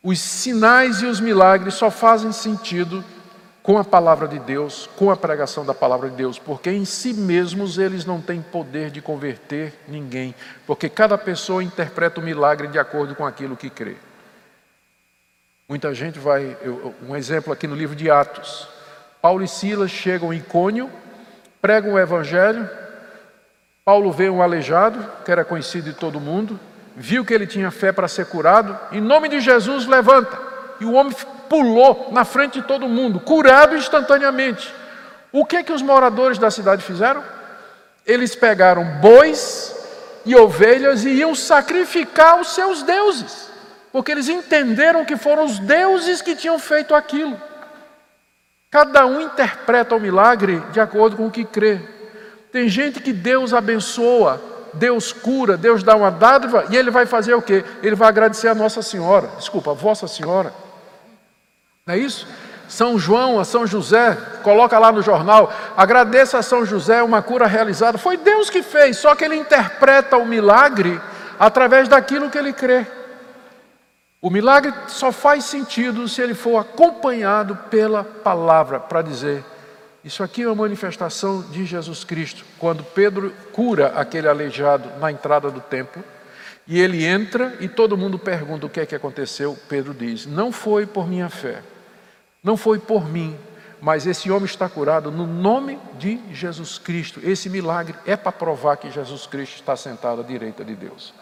Os 0.01 0.19
sinais 0.19 1.01
e 1.01 1.05
os 1.05 1.19
milagres 1.19 1.73
só 1.73 1.91
fazem 1.91 2.31
sentido 2.31 3.03
com 3.67 3.77
a 3.77 3.83
palavra 3.83 4.29
de 4.29 4.39
Deus, 4.39 4.89
com 4.95 5.11
a 5.11 5.17
pregação 5.17 5.65
da 5.65 5.73
palavra 5.73 6.09
de 6.09 6.15
Deus, 6.15 6.39
porque 6.39 6.71
em 6.71 6.85
si 6.85 7.13
mesmos 7.13 7.77
eles 7.77 8.05
não 8.05 8.21
têm 8.21 8.41
poder 8.41 8.89
de 8.89 9.01
converter 9.01 9.73
ninguém, 9.89 10.33
porque 10.65 10.87
cada 10.87 11.17
pessoa 11.17 11.61
interpreta 11.61 12.21
o 12.21 12.23
milagre 12.23 12.69
de 12.69 12.79
acordo 12.79 13.13
com 13.13 13.25
aquilo 13.25 13.57
que 13.57 13.69
crê. 13.69 13.97
Muita 15.67 15.93
gente 15.93 16.17
vai, 16.17 16.55
eu, 16.61 16.95
um 17.09 17.13
exemplo 17.13 17.51
aqui 17.51 17.67
no 17.67 17.75
livro 17.75 17.93
de 17.93 18.09
Atos. 18.09 18.69
Paulo 19.21 19.43
e 19.43 19.49
Silas 19.49 19.91
chegam 19.91 20.33
em 20.33 20.37
Icônio, 20.37 20.89
pregam 21.61 21.95
o 21.95 21.99
evangelho. 21.99 22.69
Paulo 23.83 24.13
vê 24.13 24.29
um 24.29 24.41
aleijado, 24.41 25.05
que 25.25 25.31
era 25.31 25.43
conhecido 25.43 25.91
de 25.91 25.93
todo 25.93 26.21
mundo, 26.21 26.57
viu 26.95 27.25
que 27.25 27.33
ele 27.33 27.45
tinha 27.45 27.69
fé 27.69 27.91
para 27.91 28.07
ser 28.07 28.27
curado, 28.27 28.79
em 28.93 29.01
nome 29.01 29.27
de 29.27 29.41
Jesus 29.41 29.85
levanta. 29.85 30.46
E 30.79 30.85
o 30.85 30.93
homem 30.93 31.15
pulou 31.49 32.09
na 32.11 32.25
frente 32.25 32.61
de 32.61 32.67
todo 32.67 32.87
mundo, 32.87 33.19
curado 33.19 33.75
instantaneamente. 33.75 34.73
O 35.31 35.45
que 35.45 35.63
que 35.63 35.73
os 35.73 35.81
moradores 35.81 36.37
da 36.37 36.49
cidade 36.49 36.83
fizeram? 36.83 37.23
Eles 38.05 38.35
pegaram 38.35 38.83
bois 39.01 39.75
e 40.25 40.35
ovelhas 40.35 41.05
e 41.05 41.09
iam 41.09 41.33
sacrificar 41.35 42.39
os 42.39 42.53
seus 42.53 42.83
deuses, 42.83 43.49
porque 43.91 44.11
eles 44.11 44.27
entenderam 44.27 45.05
que 45.05 45.15
foram 45.15 45.45
os 45.45 45.59
deuses 45.59 46.21
que 46.21 46.35
tinham 46.35 46.59
feito 46.59 46.93
aquilo. 46.93 47.39
Cada 48.69 49.05
um 49.05 49.21
interpreta 49.21 49.95
o 49.95 49.99
milagre 49.99 50.61
de 50.71 50.79
acordo 50.79 51.15
com 51.15 51.27
o 51.27 51.31
que 51.31 51.45
crê. 51.45 51.79
Tem 52.51 52.67
gente 52.67 52.99
que 52.99 53.13
Deus 53.13 53.53
abençoa, 53.53 54.41
Deus 54.73 55.13
cura, 55.13 55.57
Deus 55.57 55.83
dá 55.83 55.95
uma 55.95 56.11
dádiva 56.11 56.65
e 56.69 56.75
ele 56.75 56.91
vai 56.91 57.05
fazer 57.05 57.33
o 57.33 57.41
quê? 57.41 57.63
Ele 57.81 57.95
vai 57.95 58.09
agradecer 58.09 58.47
a 58.47 58.55
Nossa 58.55 58.81
Senhora, 58.81 59.29
desculpa, 59.37 59.71
a 59.71 59.73
Vossa 59.73 60.07
Senhora. 60.07 60.53
Não 61.87 61.95
é 61.95 61.97
isso? 61.97 62.27
São 62.67 62.99
João, 62.99 63.39
a 63.39 63.45
São 63.45 63.65
José, 63.65 64.17
coloca 64.43 64.77
lá 64.77 64.91
no 64.91 65.01
jornal, 65.01 65.53
agradeça 65.75 66.37
a 66.37 66.41
São 66.41 66.65
José 66.65 67.01
uma 67.01 67.21
cura 67.21 67.47
realizada. 67.47 67.97
Foi 67.97 68.17
Deus 68.17 68.49
que 68.49 68.61
fez, 68.61 68.97
só 68.97 69.15
que 69.15 69.23
ele 69.23 69.35
interpreta 69.35 70.17
o 70.17 70.25
milagre 70.25 70.99
através 71.39 71.87
daquilo 71.87 72.29
que 72.29 72.37
ele 72.37 72.51
crê. 72.51 72.85
O 74.21 74.29
milagre 74.29 74.73
só 74.87 75.11
faz 75.11 75.45
sentido 75.45 76.07
se 76.09 76.21
ele 76.21 76.33
for 76.33 76.57
acompanhado 76.57 77.55
pela 77.69 78.03
palavra 78.03 78.79
para 78.79 79.01
dizer: 79.01 79.45
Isso 80.03 80.21
aqui 80.21 80.41
é 80.41 80.47
uma 80.47 80.55
manifestação 80.55 81.41
de 81.43 81.65
Jesus 81.65 82.03
Cristo. 82.03 82.43
Quando 82.59 82.83
Pedro 82.83 83.33
cura 83.53 83.93
aquele 83.95 84.27
aleijado 84.27 84.89
na 84.99 85.09
entrada 85.09 85.49
do 85.49 85.61
templo, 85.61 86.03
e 86.67 86.81
ele 86.81 87.05
entra 87.05 87.55
e 87.61 87.69
todo 87.69 87.95
mundo 87.95 88.19
pergunta 88.19 88.65
o 88.65 88.69
que 88.69 88.81
é 88.81 88.85
que 88.85 88.95
aconteceu, 88.95 89.57
Pedro 89.69 89.93
diz: 89.93 90.25
Não 90.25 90.51
foi 90.51 90.85
por 90.85 91.07
minha 91.07 91.29
fé 91.29 91.61
não 92.47 92.55
foi 92.55 92.79
por 92.79 93.09
mim, 93.09 93.37
mas 93.81 94.07
esse 94.07 94.31
homem 94.31 94.45
está 94.45 94.69
curado 94.69 95.11
no 95.11 95.27
nome 95.27 95.77
de 95.99 96.17
Jesus 96.31 96.77
Cristo. 96.77 97.19
Esse 97.21 97.49
milagre 97.49 97.93
é 98.05 98.15
para 98.15 98.31
provar 98.31 98.77
que 98.77 98.89
Jesus 98.89 99.27
Cristo 99.27 99.55
está 99.55 99.75
sentado 99.75 100.21
à 100.21 100.23
direita 100.23 100.63
de 100.63 100.73
Deus. 100.73 101.13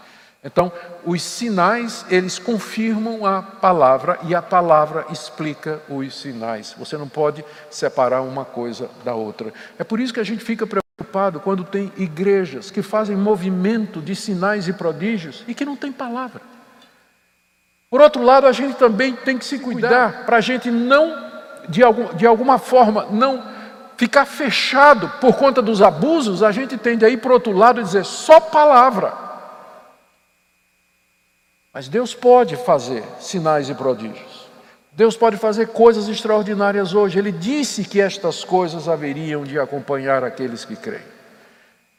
Então, 0.43 0.71
os 1.03 1.23
sinais, 1.23 2.05
eles 2.11 2.37
confirmam 2.37 3.25
a 3.25 3.41
palavra 3.41 4.19
e 4.21 4.35
a 4.35 4.41
palavra 4.43 5.07
explica 5.09 5.81
os 5.89 6.15
sinais. 6.15 6.75
Você 6.77 6.95
não 6.95 7.09
pode 7.09 7.43
separar 7.71 8.21
uma 8.21 8.45
coisa 8.45 8.87
da 9.03 9.15
outra. 9.15 9.51
É 9.79 9.83
por 9.83 9.99
isso 9.99 10.13
que 10.13 10.19
a 10.19 10.23
gente 10.23 10.43
fica 10.43 10.67
preocupado 10.67 11.39
quando 11.39 11.63
tem 11.63 11.91
igrejas 11.97 12.69
que 12.69 12.83
fazem 12.83 13.17
movimento 13.17 13.99
de 13.99 14.15
sinais 14.15 14.67
e 14.67 14.73
prodígios 14.73 15.43
e 15.47 15.55
que 15.55 15.65
não 15.65 15.75
tem 15.75 15.91
palavra. 15.91 16.54
Por 17.95 18.01
outro 18.01 18.21
lado, 18.21 18.45
a 18.45 18.51
gente 18.51 18.73
também 18.73 19.15
tem 19.15 19.37
que 19.37 19.45
se 19.45 19.57
cuidar 19.57 20.25
para 20.25 20.35
a 20.35 20.41
gente 20.41 20.69
não, 20.69 21.15
de, 21.69 21.81
algum, 21.81 22.13
de 22.13 22.27
alguma 22.27 22.57
forma, 22.57 23.07
não 23.09 23.41
ficar 23.95 24.25
fechado 24.25 25.09
por 25.21 25.37
conta 25.37 25.61
dos 25.61 25.81
abusos, 25.81 26.43
a 26.43 26.51
gente 26.51 26.77
tende 26.77 27.05
a 27.05 27.09
ir 27.09 27.15
para 27.15 27.31
outro 27.31 27.53
lado 27.53 27.79
e 27.79 27.85
dizer 27.85 28.03
só 28.03 28.37
palavra. 28.41 29.13
Mas 31.73 31.87
Deus 31.87 32.13
pode 32.13 32.57
fazer 32.57 33.01
sinais 33.21 33.69
e 33.69 33.73
prodígios. 33.73 34.49
Deus 34.91 35.15
pode 35.15 35.37
fazer 35.37 35.67
coisas 35.67 36.09
extraordinárias 36.09 36.93
hoje. 36.93 37.17
Ele 37.17 37.31
disse 37.31 37.85
que 37.85 38.01
estas 38.01 38.43
coisas 38.43 38.89
haveriam 38.89 39.45
de 39.45 39.57
acompanhar 39.57 40.21
aqueles 40.21 40.65
que 40.65 40.75
creem. 40.75 41.14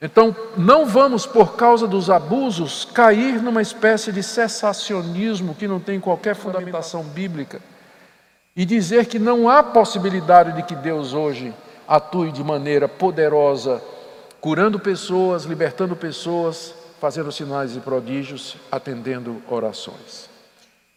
Então, 0.00 0.36
não 0.56 0.84
vamos, 0.84 1.24
por 1.24 1.56
causa 1.56 1.86
dos 1.86 2.10
abusos, 2.10 2.84
cair 2.84 3.40
numa 3.40 3.62
espécie 3.62 4.12
de 4.12 4.22
cessacionismo 4.22 5.54
que 5.54 5.66
não 5.66 5.80
tem 5.80 5.98
qualquer 5.98 6.34
fundamentação 6.34 7.02
bíblica 7.02 7.60
e 8.54 8.64
dizer 8.64 9.06
que 9.06 9.18
não 9.18 9.48
há 9.48 9.62
possibilidade 9.62 10.52
de 10.52 10.62
que 10.62 10.74
Deus 10.74 11.14
hoje 11.14 11.52
atue 11.88 12.30
de 12.30 12.44
maneira 12.44 12.88
poderosa, 12.88 13.82
curando 14.40 14.78
pessoas, 14.78 15.44
libertando 15.44 15.96
pessoas, 15.96 16.74
fazendo 17.00 17.32
sinais 17.32 17.76
e 17.76 17.80
prodígios, 17.80 18.56
atendendo 18.70 19.42
orações. 19.48 20.28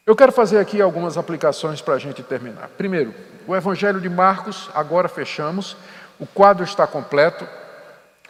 Eu 0.06 0.16
quero 0.16 0.32
fazer 0.32 0.58
aqui 0.58 0.82
algumas 0.82 1.18
aplicações 1.18 1.82
para 1.82 1.94
a 1.94 2.00
gente 2.00 2.24
terminar. 2.24 2.70
Primeiro, 2.78 3.14
o 3.48 3.56
Evangelho 3.56 4.02
de 4.02 4.10
Marcos, 4.10 4.70
agora 4.74 5.08
fechamos, 5.08 5.78
o 6.20 6.26
quadro 6.26 6.64
está 6.64 6.88
completo. 6.88 7.48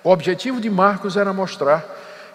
O 0.04 0.12
objetivo 0.12 0.62
de 0.62 0.70
Marcos 0.70 1.18
era 1.18 1.34
mostrar 1.34 1.86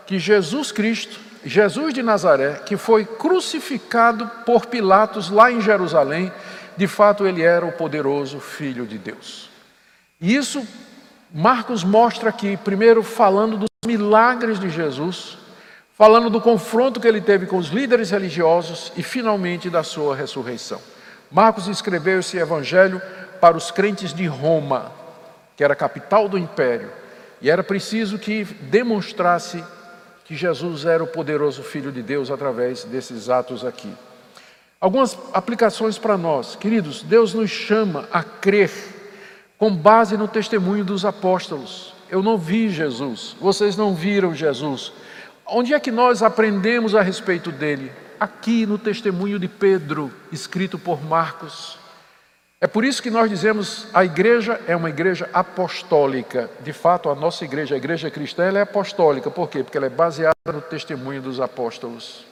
que 0.07 0.19
Jesus 0.19 0.71
Cristo, 0.71 1.19
Jesus 1.45 1.95
de 1.95 2.03
Nazaré, 2.03 2.61
que 2.67 2.77
foi 2.77 3.05
crucificado 3.05 4.31
por 4.45 4.67
Pilatos 4.67 5.31
lá 5.31 5.51
em 5.51 5.61
Jerusalém, 5.61 6.33
de 6.77 6.87
fato 6.87 7.27
ele 7.27 7.43
era 7.43 7.65
o 7.65 7.73
poderoso 7.73 8.41
Filho 8.41 8.87
de 8.87 8.99
Deus. 8.99 9.49
E 10.21 10.35
isso 10.35 10.67
Marcos 11.33 11.83
mostra 11.83 12.31
aqui, 12.31 12.57
primeiro 12.57 13.03
falando 13.03 13.57
dos 13.57 13.69
milagres 13.87 14.61
de 14.61 14.71
Jesus, 14.71 15.37
falando 15.97 16.29
do 16.31 16.41
confronto 16.41 17.01
que 17.01 17.09
ele 17.09 17.21
teve 17.21 17.47
com 17.47 17.57
os 17.57 17.69
líderes 17.69 18.11
religiosos 18.11 18.93
e 18.97 19.03
finalmente 19.03 19.71
da 19.71 19.83
sua 19.83 20.15
ressurreição. 20.15 20.81
Marcos 21.31 21.67
escreveu 21.67 22.21
esse 22.21 22.37
evangelho 22.37 23.01
para 23.41 23.57
os 23.57 23.71
crentes 23.71 24.15
de 24.15 24.27
Roma, 24.27 24.93
que 25.57 25.65
era 25.65 25.73
a 25.73 25.77
capital 25.77 26.29
do 26.29 26.39
império, 26.39 26.91
e 27.45 27.51
era 27.51 27.62
preciso 27.62 28.18
que 28.18 28.42
demonstrasse 28.42 29.62
que 30.24 30.34
Jesus 30.34 30.86
era 30.86 31.05
o 31.05 31.07
poderoso 31.07 31.62
Filho 31.62 31.92
de 31.92 32.03
Deus 32.03 32.30
através 32.30 32.84
desses 32.84 33.28
atos 33.28 33.66
aqui. 33.66 33.92
Algumas 34.80 35.18
aplicações 35.30 35.99
para 35.99 36.16
nós. 36.16 36.57
Queridos, 36.57 37.03
Deus 37.03 37.34
nos 37.34 37.51
chama 37.51 38.09
a 38.11 38.22
crer 38.22 38.70
com 39.59 39.76
base 39.76 40.16
no 40.16 40.26
testemunho 40.26 40.86
dos 40.86 41.05
apóstolos. 41.05 41.92
Eu 42.09 42.22
não 42.22 42.38
vi 42.38 42.70
Jesus, 42.70 43.36
vocês 43.38 43.76
não 43.76 43.95
viram 43.95 44.34
Jesus. 44.34 44.90
Onde 45.47 45.74
é 45.74 45.78
que 45.78 45.90
nós 45.90 46.22
aprendemos 46.22 46.95
a 46.95 47.03
respeito 47.03 47.53
dele? 47.53 47.92
Aqui 48.18 48.64
no 48.64 48.78
testemunho 48.78 49.38
de 49.38 49.49
Pedro, 49.49 50.11
escrito 50.32 50.78
por 50.78 51.05
Marcos. 51.05 51.78
É 52.65 52.67
por 52.67 52.83
isso 52.83 53.03
que 53.03 53.11
nós 53.11 53.29
dizemos 53.29 53.87
a 53.93 54.07
igreja 54.07 54.59
é 54.67 54.75
uma 54.75 54.89
igreja 54.89 55.29
apostólica. 55.35 56.49
De 56.62 56.73
fato, 56.73 57.11
a 57.11 57.15
nossa 57.15 57.45
igreja, 57.45 57.75
a 57.75 57.77
igreja 57.77 58.11
cristã, 58.11 58.43
ela 58.43 58.59
é 58.59 58.62
apostólica. 58.62 59.31
Por 59.31 59.51
quê? 59.51 59.62
Porque 59.62 59.77
ela 59.77 59.85
é 59.85 59.91
baseada 59.91 60.35
no 60.47 60.62
testemunho 60.62 61.21
dos 61.21 61.43
apóstolos. 61.43 62.25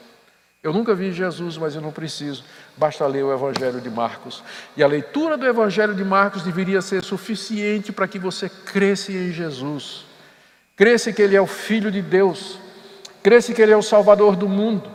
Eu 0.63 0.73
nunca 0.73 0.95
vi 0.95 1.11
Jesus, 1.11 1.55
mas 1.55 1.75
eu 1.75 1.81
não 1.81 1.91
preciso, 1.91 2.43
basta 2.75 3.05
ler 3.05 3.23
o 3.23 3.31
Evangelho 3.31 3.79
de 3.79 3.91
Marcos. 3.91 4.43
E 4.75 4.81
a 4.81 4.87
leitura 4.87 5.37
do 5.37 5.45
Evangelho 5.45 5.93
de 5.93 6.03
Marcos 6.03 6.41
deveria 6.41 6.81
ser 6.81 7.03
suficiente 7.03 7.91
para 7.91 8.07
que 8.07 8.17
você 8.17 8.49
cresça 8.49 9.11
em 9.11 9.31
Jesus, 9.31 10.03
cresça 10.75 11.13
que 11.13 11.21
Ele 11.21 11.35
é 11.35 11.41
o 11.41 11.45
Filho 11.45 11.91
de 11.91 12.01
Deus, 12.01 12.57
cresça 13.21 13.53
que 13.53 13.61
Ele 13.61 13.73
é 13.73 13.77
o 13.77 13.83
Salvador 13.83 14.35
do 14.35 14.49
mundo, 14.49 14.89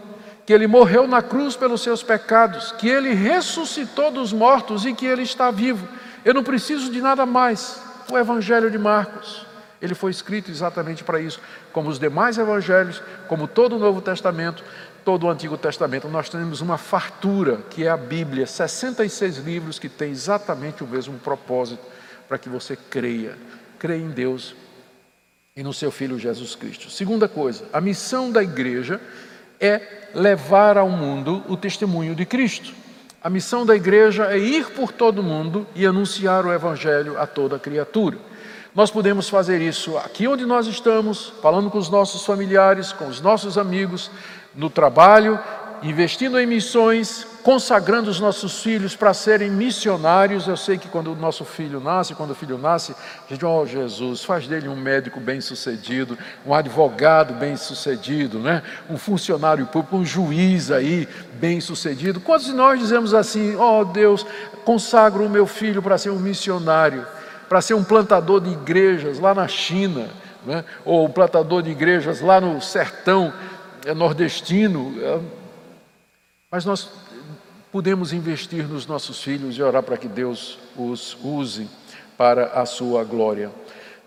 que 0.48 0.52
Ele 0.54 0.66
morreu 0.66 1.06
na 1.06 1.20
cruz 1.20 1.56
pelos 1.56 1.82
seus 1.82 2.02
pecados, 2.02 2.72
que 2.72 2.88
Ele 2.88 3.12
ressuscitou 3.12 4.10
dos 4.10 4.32
mortos 4.32 4.86
e 4.86 4.94
que 4.94 5.04
Ele 5.04 5.20
está 5.20 5.50
vivo. 5.50 5.86
Eu 6.24 6.32
não 6.32 6.42
preciso 6.42 6.90
de 6.90 7.02
nada 7.02 7.26
mais. 7.26 7.82
O 8.10 8.16
Evangelho 8.16 8.70
de 8.70 8.78
Marcos. 8.78 9.44
Ele 9.78 9.94
foi 9.94 10.10
escrito 10.10 10.50
exatamente 10.50 11.04
para 11.04 11.20
isso, 11.20 11.38
como 11.70 11.90
os 11.90 11.98
demais 11.98 12.38
evangelhos, 12.38 13.02
como 13.28 13.46
todo 13.46 13.76
o 13.76 13.78
Novo 13.78 14.00
Testamento, 14.00 14.64
todo 15.04 15.26
o 15.26 15.30
Antigo 15.30 15.58
Testamento, 15.58 16.08
nós 16.08 16.30
temos 16.30 16.62
uma 16.62 16.78
fartura, 16.78 17.58
que 17.68 17.84
é 17.84 17.90
a 17.90 17.96
Bíblia, 17.98 18.46
66 18.46 19.36
livros 19.36 19.78
que 19.78 19.90
tem 19.90 20.12
exatamente 20.12 20.82
o 20.82 20.86
mesmo 20.86 21.18
propósito, 21.18 21.84
para 22.26 22.38
que 22.38 22.48
você 22.48 22.74
creia, 22.74 23.36
creia 23.78 24.00
em 24.00 24.08
Deus 24.08 24.56
e 25.54 25.62
no 25.62 25.74
seu 25.74 25.90
Filho 25.90 26.18
Jesus 26.18 26.54
Cristo. 26.54 26.88
Segunda 26.88 27.28
coisa, 27.28 27.66
a 27.70 27.82
missão 27.82 28.32
da 28.32 28.42
igreja 28.42 28.98
é 29.60 29.80
levar 30.14 30.78
ao 30.78 30.88
mundo 30.88 31.42
o 31.48 31.56
testemunho 31.56 32.14
de 32.14 32.24
Cristo. 32.24 32.72
A 33.22 33.28
missão 33.28 33.66
da 33.66 33.74
igreja 33.74 34.26
é 34.26 34.38
ir 34.38 34.70
por 34.70 34.92
todo 34.92 35.22
mundo 35.22 35.66
e 35.74 35.84
anunciar 35.84 36.46
o 36.46 36.52
Evangelho 36.52 37.18
a 37.18 37.26
toda 37.26 37.58
criatura. 37.58 38.16
Nós 38.74 38.90
podemos 38.90 39.28
fazer 39.28 39.60
isso 39.60 39.98
aqui 39.98 40.28
onde 40.28 40.46
nós 40.46 40.66
estamos, 40.66 41.32
falando 41.42 41.70
com 41.70 41.78
os 41.78 41.88
nossos 41.88 42.24
familiares, 42.24 42.92
com 42.92 43.08
os 43.08 43.20
nossos 43.20 43.58
amigos, 43.58 44.10
no 44.54 44.70
trabalho, 44.70 45.38
investindo 45.82 46.38
em 46.38 46.46
missões, 46.46 47.26
consagrando 47.42 48.10
os 48.10 48.18
nossos 48.18 48.62
filhos 48.62 48.96
para 48.96 49.14
serem 49.14 49.50
missionários. 49.50 50.46
Eu 50.46 50.56
sei 50.56 50.76
que 50.76 50.88
quando 50.88 51.12
o 51.12 51.16
nosso 51.16 51.44
filho 51.44 51.80
nasce, 51.80 52.14
quando 52.14 52.32
o 52.32 52.34
filho 52.34 52.58
nasce, 52.58 52.92
a 52.92 53.32
gente, 53.32 53.44
oh 53.44 53.64
Jesus, 53.64 54.24
faz 54.24 54.46
dele 54.46 54.68
um 54.68 54.76
médico 54.76 55.20
bem-sucedido, 55.20 56.18
um 56.44 56.52
advogado 56.52 57.34
bem-sucedido, 57.34 58.38
né? 58.38 58.62
um 58.90 58.98
funcionário 58.98 59.66
público, 59.66 59.96
um 59.96 60.04
juiz 60.04 60.70
aí 60.70 61.08
bem-sucedido. 61.34 62.20
Quantos 62.20 62.46
de 62.46 62.52
nós 62.52 62.78
dizemos 62.78 63.14
assim, 63.14 63.56
oh 63.56 63.84
Deus, 63.84 64.26
consagro 64.64 65.24
o 65.24 65.30
meu 65.30 65.46
filho 65.46 65.82
para 65.82 65.96
ser 65.96 66.10
um 66.10 66.18
missionário, 66.18 67.06
para 67.48 67.60
ser 67.60 67.74
um 67.74 67.84
plantador 67.84 68.40
de 68.40 68.50
igrejas 68.50 69.18
lá 69.18 69.34
na 69.34 69.46
China, 69.46 70.08
né? 70.44 70.64
ou 70.84 71.06
um 71.06 71.10
plantador 71.10 71.62
de 71.62 71.70
igrejas 71.70 72.20
lá 72.20 72.40
no 72.40 72.60
sertão 72.60 73.32
é 73.86 73.94
nordestino. 73.94 74.94
Mas 76.50 76.64
nós 76.64 76.88
podemos 77.70 78.12
investir 78.12 78.66
nos 78.66 78.86
nossos 78.86 79.22
filhos 79.22 79.56
e 79.56 79.62
orar 79.62 79.82
para 79.82 79.98
que 79.98 80.08
Deus 80.08 80.58
os 80.76 81.16
use 81.22 81.68
para 82.16 82.46
a 82.46 82.64
sua 82.64 83.04
glória. 83.04 83.50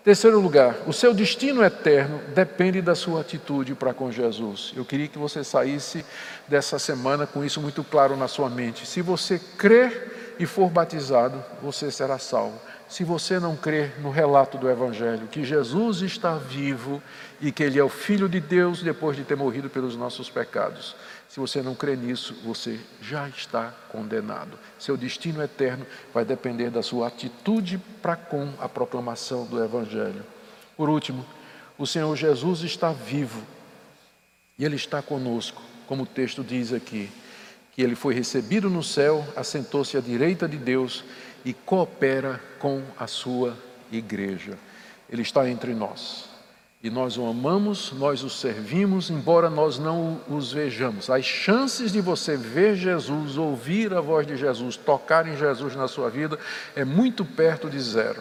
Terceiro 0.02 0.40
lugar, 0.40 0.76
o 0.84 0.92
seu 0.92 1.14
destino 1.14 1.62
eterno 1.62 2.20
depende 2.34 2.82
da 2.82 2.96
sua 2.96 3.20
atitude 3.20 3.76
para 3.76 3.94
com 3.94 4.10
Jesus. 4.10 4.72
Eu 4.76 4.84
queria 4.84 5.06
que 5.06 5.18
você 5.18 5.44
saísse 5.44 6.04
dessa 6.48 6.76
semana 6.80 7.24
com 7.24 7.44
isso 7.44 7.60
muito 7.60 7.84
claro 7.84 8.16
na 8.16 8.26
sua 8.26 8.50
mente. 8.50 8.84
Se 8.84 9.00
você 9.00 9.38
crer 9.56 10.34
e 10.40 10.44
for 10.44 10.68
batizado, 10.68 11.42
você 11.62 11.88
será 11.92 12.18
salvo 12.18 12.58
se 12.92 13.04
você 13.04 13.40
não 13.40 13.56
crer 13.56 13.98
no 14.02 14.10
relato 14.10 14.58
do 14.58 14.68
Evangelho, 14.68 15.26
que 15.26 15.42
Jesus 15.42 16.02
está 16.02 16.34
vivo 16.34 17.02
e 17.40 17.50
que 17.50 17.62
Ele 17.62 17.78
é 17.78 17.82
o 17.82 17.88
Filho 17.88 18.28
de 18.28 18.38
Deus 18.38 18.82
depois 18.82 19.16
de 19.16 19.24
ter 19.24 19.34
morrido 19.34 19.70
pelos 19.70 19.96
nossos 19.96 20.28
pecados. 20.28 20.94
Se 21.32 21.40
você 21.40 21.62
não 21.62 21.74
crê 21.74 21.96
nisso, 21.96 22.34
você 22.44 22.78
já 23.00 23.26
está 23.26 23.72
condenado. 23.88 24.58
Seu 24.78 24.98
destino 24.98 25.42
eterno 25.42 25.86
vai 26.12 26.26
depender 26.26 26.68
da 26.68 26.82
sua 26.82 27.06
atitude 27.06 27.78
para 28.02 28.14
com 28.14 28.52
a 28.58 28.68
proclamação 28.68 29.46
do 29.46 29.64
Evangelho. 29.64 30.22
Por 30.76 30.90
último, 30.90 31.24
o 31.78 31.86
Senhor 31.86 32.14
Jesus 32.16 32.60
está 32.60 32.92
vivo 32.92 33.42
e 34.58 34.64
Ele 34.66 34.76
está 34.76 35.00
conosco, 35.00 35.62
como 35.86 36.02
o 36.02 36.06
texto 36.06 36.44
diz 36.44 36.70
aqui, 36.70 37.10
que 37.74 37.80
Ele 37.80 37.94
foi 37.94 38.12
recebido 38.12 38.68
no 38.68 38.82
céu, 38.82 39.26
assentou-se 39.34 39.96
à 39.96 40.02
direita 40.02 40.46
de 40.46 40.58
Deus 40.58 41.02
e 41.46 41.54
coopera 41.54 42.38
com 42.58 42.82
a 42.98 43.06
sua 43.06 43.56
igreja. 43.90 44.58
Ele 45.08 45.22
está 45.22 45.48
entre 45.48 45.72
nós. 45.72 46.31
E 46.82 46.90
nós 46.90 47.16
o 47.16 47.24
amamos, 47.24 47.92
nós 47.92 48.24
o 48.24 48.30
servimos, 48.30 49.08
embora 49.08 49.48
nós 49.48 49.78
não 49.78 50.20
os 50.28 50.52
vejamos. 50.52 51.08
As 51.08 51.24
chances 51.24 51.92
de 51.92 52.00
você 52.00 52.36
ver 52.36 52.74
Jesus, 52.74 53.38
ouvir 53.38 53.94
a 53.94 54.00
voz 54.00 54.26
de 54.26 54.36
Jesus, 54.36 54.76
tocar 54.76 55.28
em 55.28 55.36
Jesus 55.36 55.76
na 55.76 55.86
sua 55.86 56.10
vida 56.10 56.36
é 56.74 56.84
muito 56.84 57.24
perto 57.24 57.70
de 57.70 57.78
zero. 57.78 58.20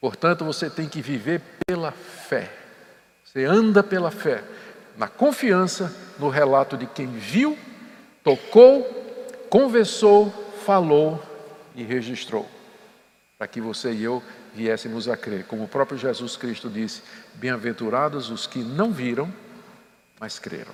Portanto, 0.00 0.46
você 0.46 0.70
tem 0.70 0.88
que 0.88 1.02
viver 1.02 1.42
pela 1.66 1.92
fé. 1.92 2.50
Você 3.22 3.44
anda 3.44 3.82
pela 3.82 4.10
fé, 4.10 4.42
na 4.96 5.06
confiança 5.06 5.94
no 6.18 6.30
relato 6.30 6.76
de 6.76 6.86
quem 6.86 7.06
viu, 7.06 7.56
tocou, 8.24 8.82
conversou, 9.50 10.30
falou 10.64 11.22
e 11.76 11.82
registrou, 11.82 12.48
para 13.38 13.46
que 13.46 13.60
você 13.60 13.92
e 13.92 14.02
eu 14.02 14.22
viéssemos 14.54 15.08
a 15.08 15.16
crer. 15.16 15.44
Como 15.44 15.64
o 15.64 15.68
próprio 15.68 15.98
Jesus 15.98 16.36
Cristo 16.36 16.68
disse: 16.68 17.02
Bem-aventurados 17.34 18.30
os 18.30 18.46
que 18.46 18.58
não 18.60 18.92
viram, 18.92 19.32
mas 20.18 20.38
creram. 20.38 20.72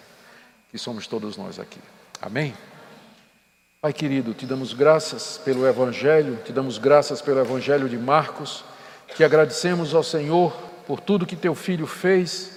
Que 0.70 0.78
somos 0.78 1.06
todos 1.06 1.36
nós 1.36 1.58
aqui. 1.58 1.80
Amém? 2.20 2.54
Pai 3.80 3.92
querido, 3.92 4.34
te 4.34 4.46
damos 4.46 4.72
graças 4.72 5.38
pelo 5.38 5.66
Evangelho, 5.66 6.38
te 6.44 6.52
damos 6.52 6.78
graças 6.78 7.22
pelo 7.22 7.40
Evangelho 7.40 7.88
de 7.88 7.96
Marcos, 7.96 8.64
te 9.14 9.22
agradecemos 9.22 9.94
ao 9.94 10.02
Senhor 10.02 10.52
por 10.86 11.00
tudo 11.00 11.26
que 11.26 11.36
teu 11.36 11.54
filho 11.54 11.86
fez 11.86 12.56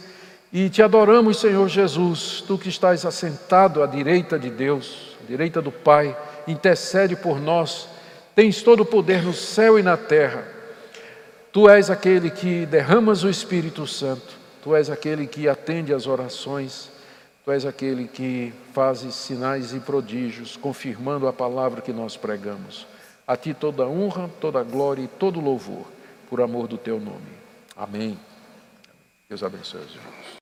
E 0.52 0.68
te 0.68 0.82
adoramos, 0.82 1.40
Senhor 1.40 1.68
Jesus, 1.68 2.44
tu 2.48 2.58
que 2.58 2.70
estás 2.70 3.06
assentado 3.06 3.84
à 3.84 3.86
direita 3.86 4.40
de 4.40 4.50
Deus, 4.50 5.16
à 5.24 5.28
direita 5.28 5.62
do 5.62 5.72
Pai, 5.72 6.18
intercede 6.48 7.16
por 7.16 7.40
nós, 7.40 7.88
tens 8.36 8.64
todo 8.64 8.82
o 8.82 8.86
poder 8.86 9.22
no 9.22 9.32
céu 9.32 9.78
e 9.78 9.84
na 9.84 9.96
terra. 9.96 10.59
Tu 11.52 11.68
és 11.68 11.90
aquele 11.90 12.30
que 12.30 12.66
derramas 12.68 13.24
o 13.24 13.30
Espírito 13.30 13.88
Santo, 13.88 14.38
tu 14.62 14.76
és 14.76 14.90
aquele 14.90 15.26
que 15.26 15.50
atende 15.50 15.94
às 15.94 16.06
orações, 16.06 16.92
tu 17.44 17.52
és 17.52 17.66
aquele 17.66 18.08
que 18.08 18.54
fazes 18.72 19.16
sinais 19.16 19.74
e 19.74 19.80
prodígios, 19.80 20.56
confirmando 20.56 21.28
a 21.28 21.34
palavra 21.34 21.82
que 21.82 21.92
nós 21.92 22.16
pregamos. 22.16 22.86
A 23.26 23.36
ti 23.36 23.54
toda 23.54 23.88
honra, 23.88 24.30
toda 24.40 24.64
glória 24.64 25.02
e 25.02 25.08
todo 25.08 25.40
louvor, 25.40 25.86
por 26.30 26.40
amor 26.40 26.68
do 26.68 26.78
teu 26.78 27.00
nome. 27.00 27.40
Amém. 27.76 28.20
Deus 29.28 29.44
abençoe 29.44 29.82
os 29.82 29.96
irmãos. 29.96 30.39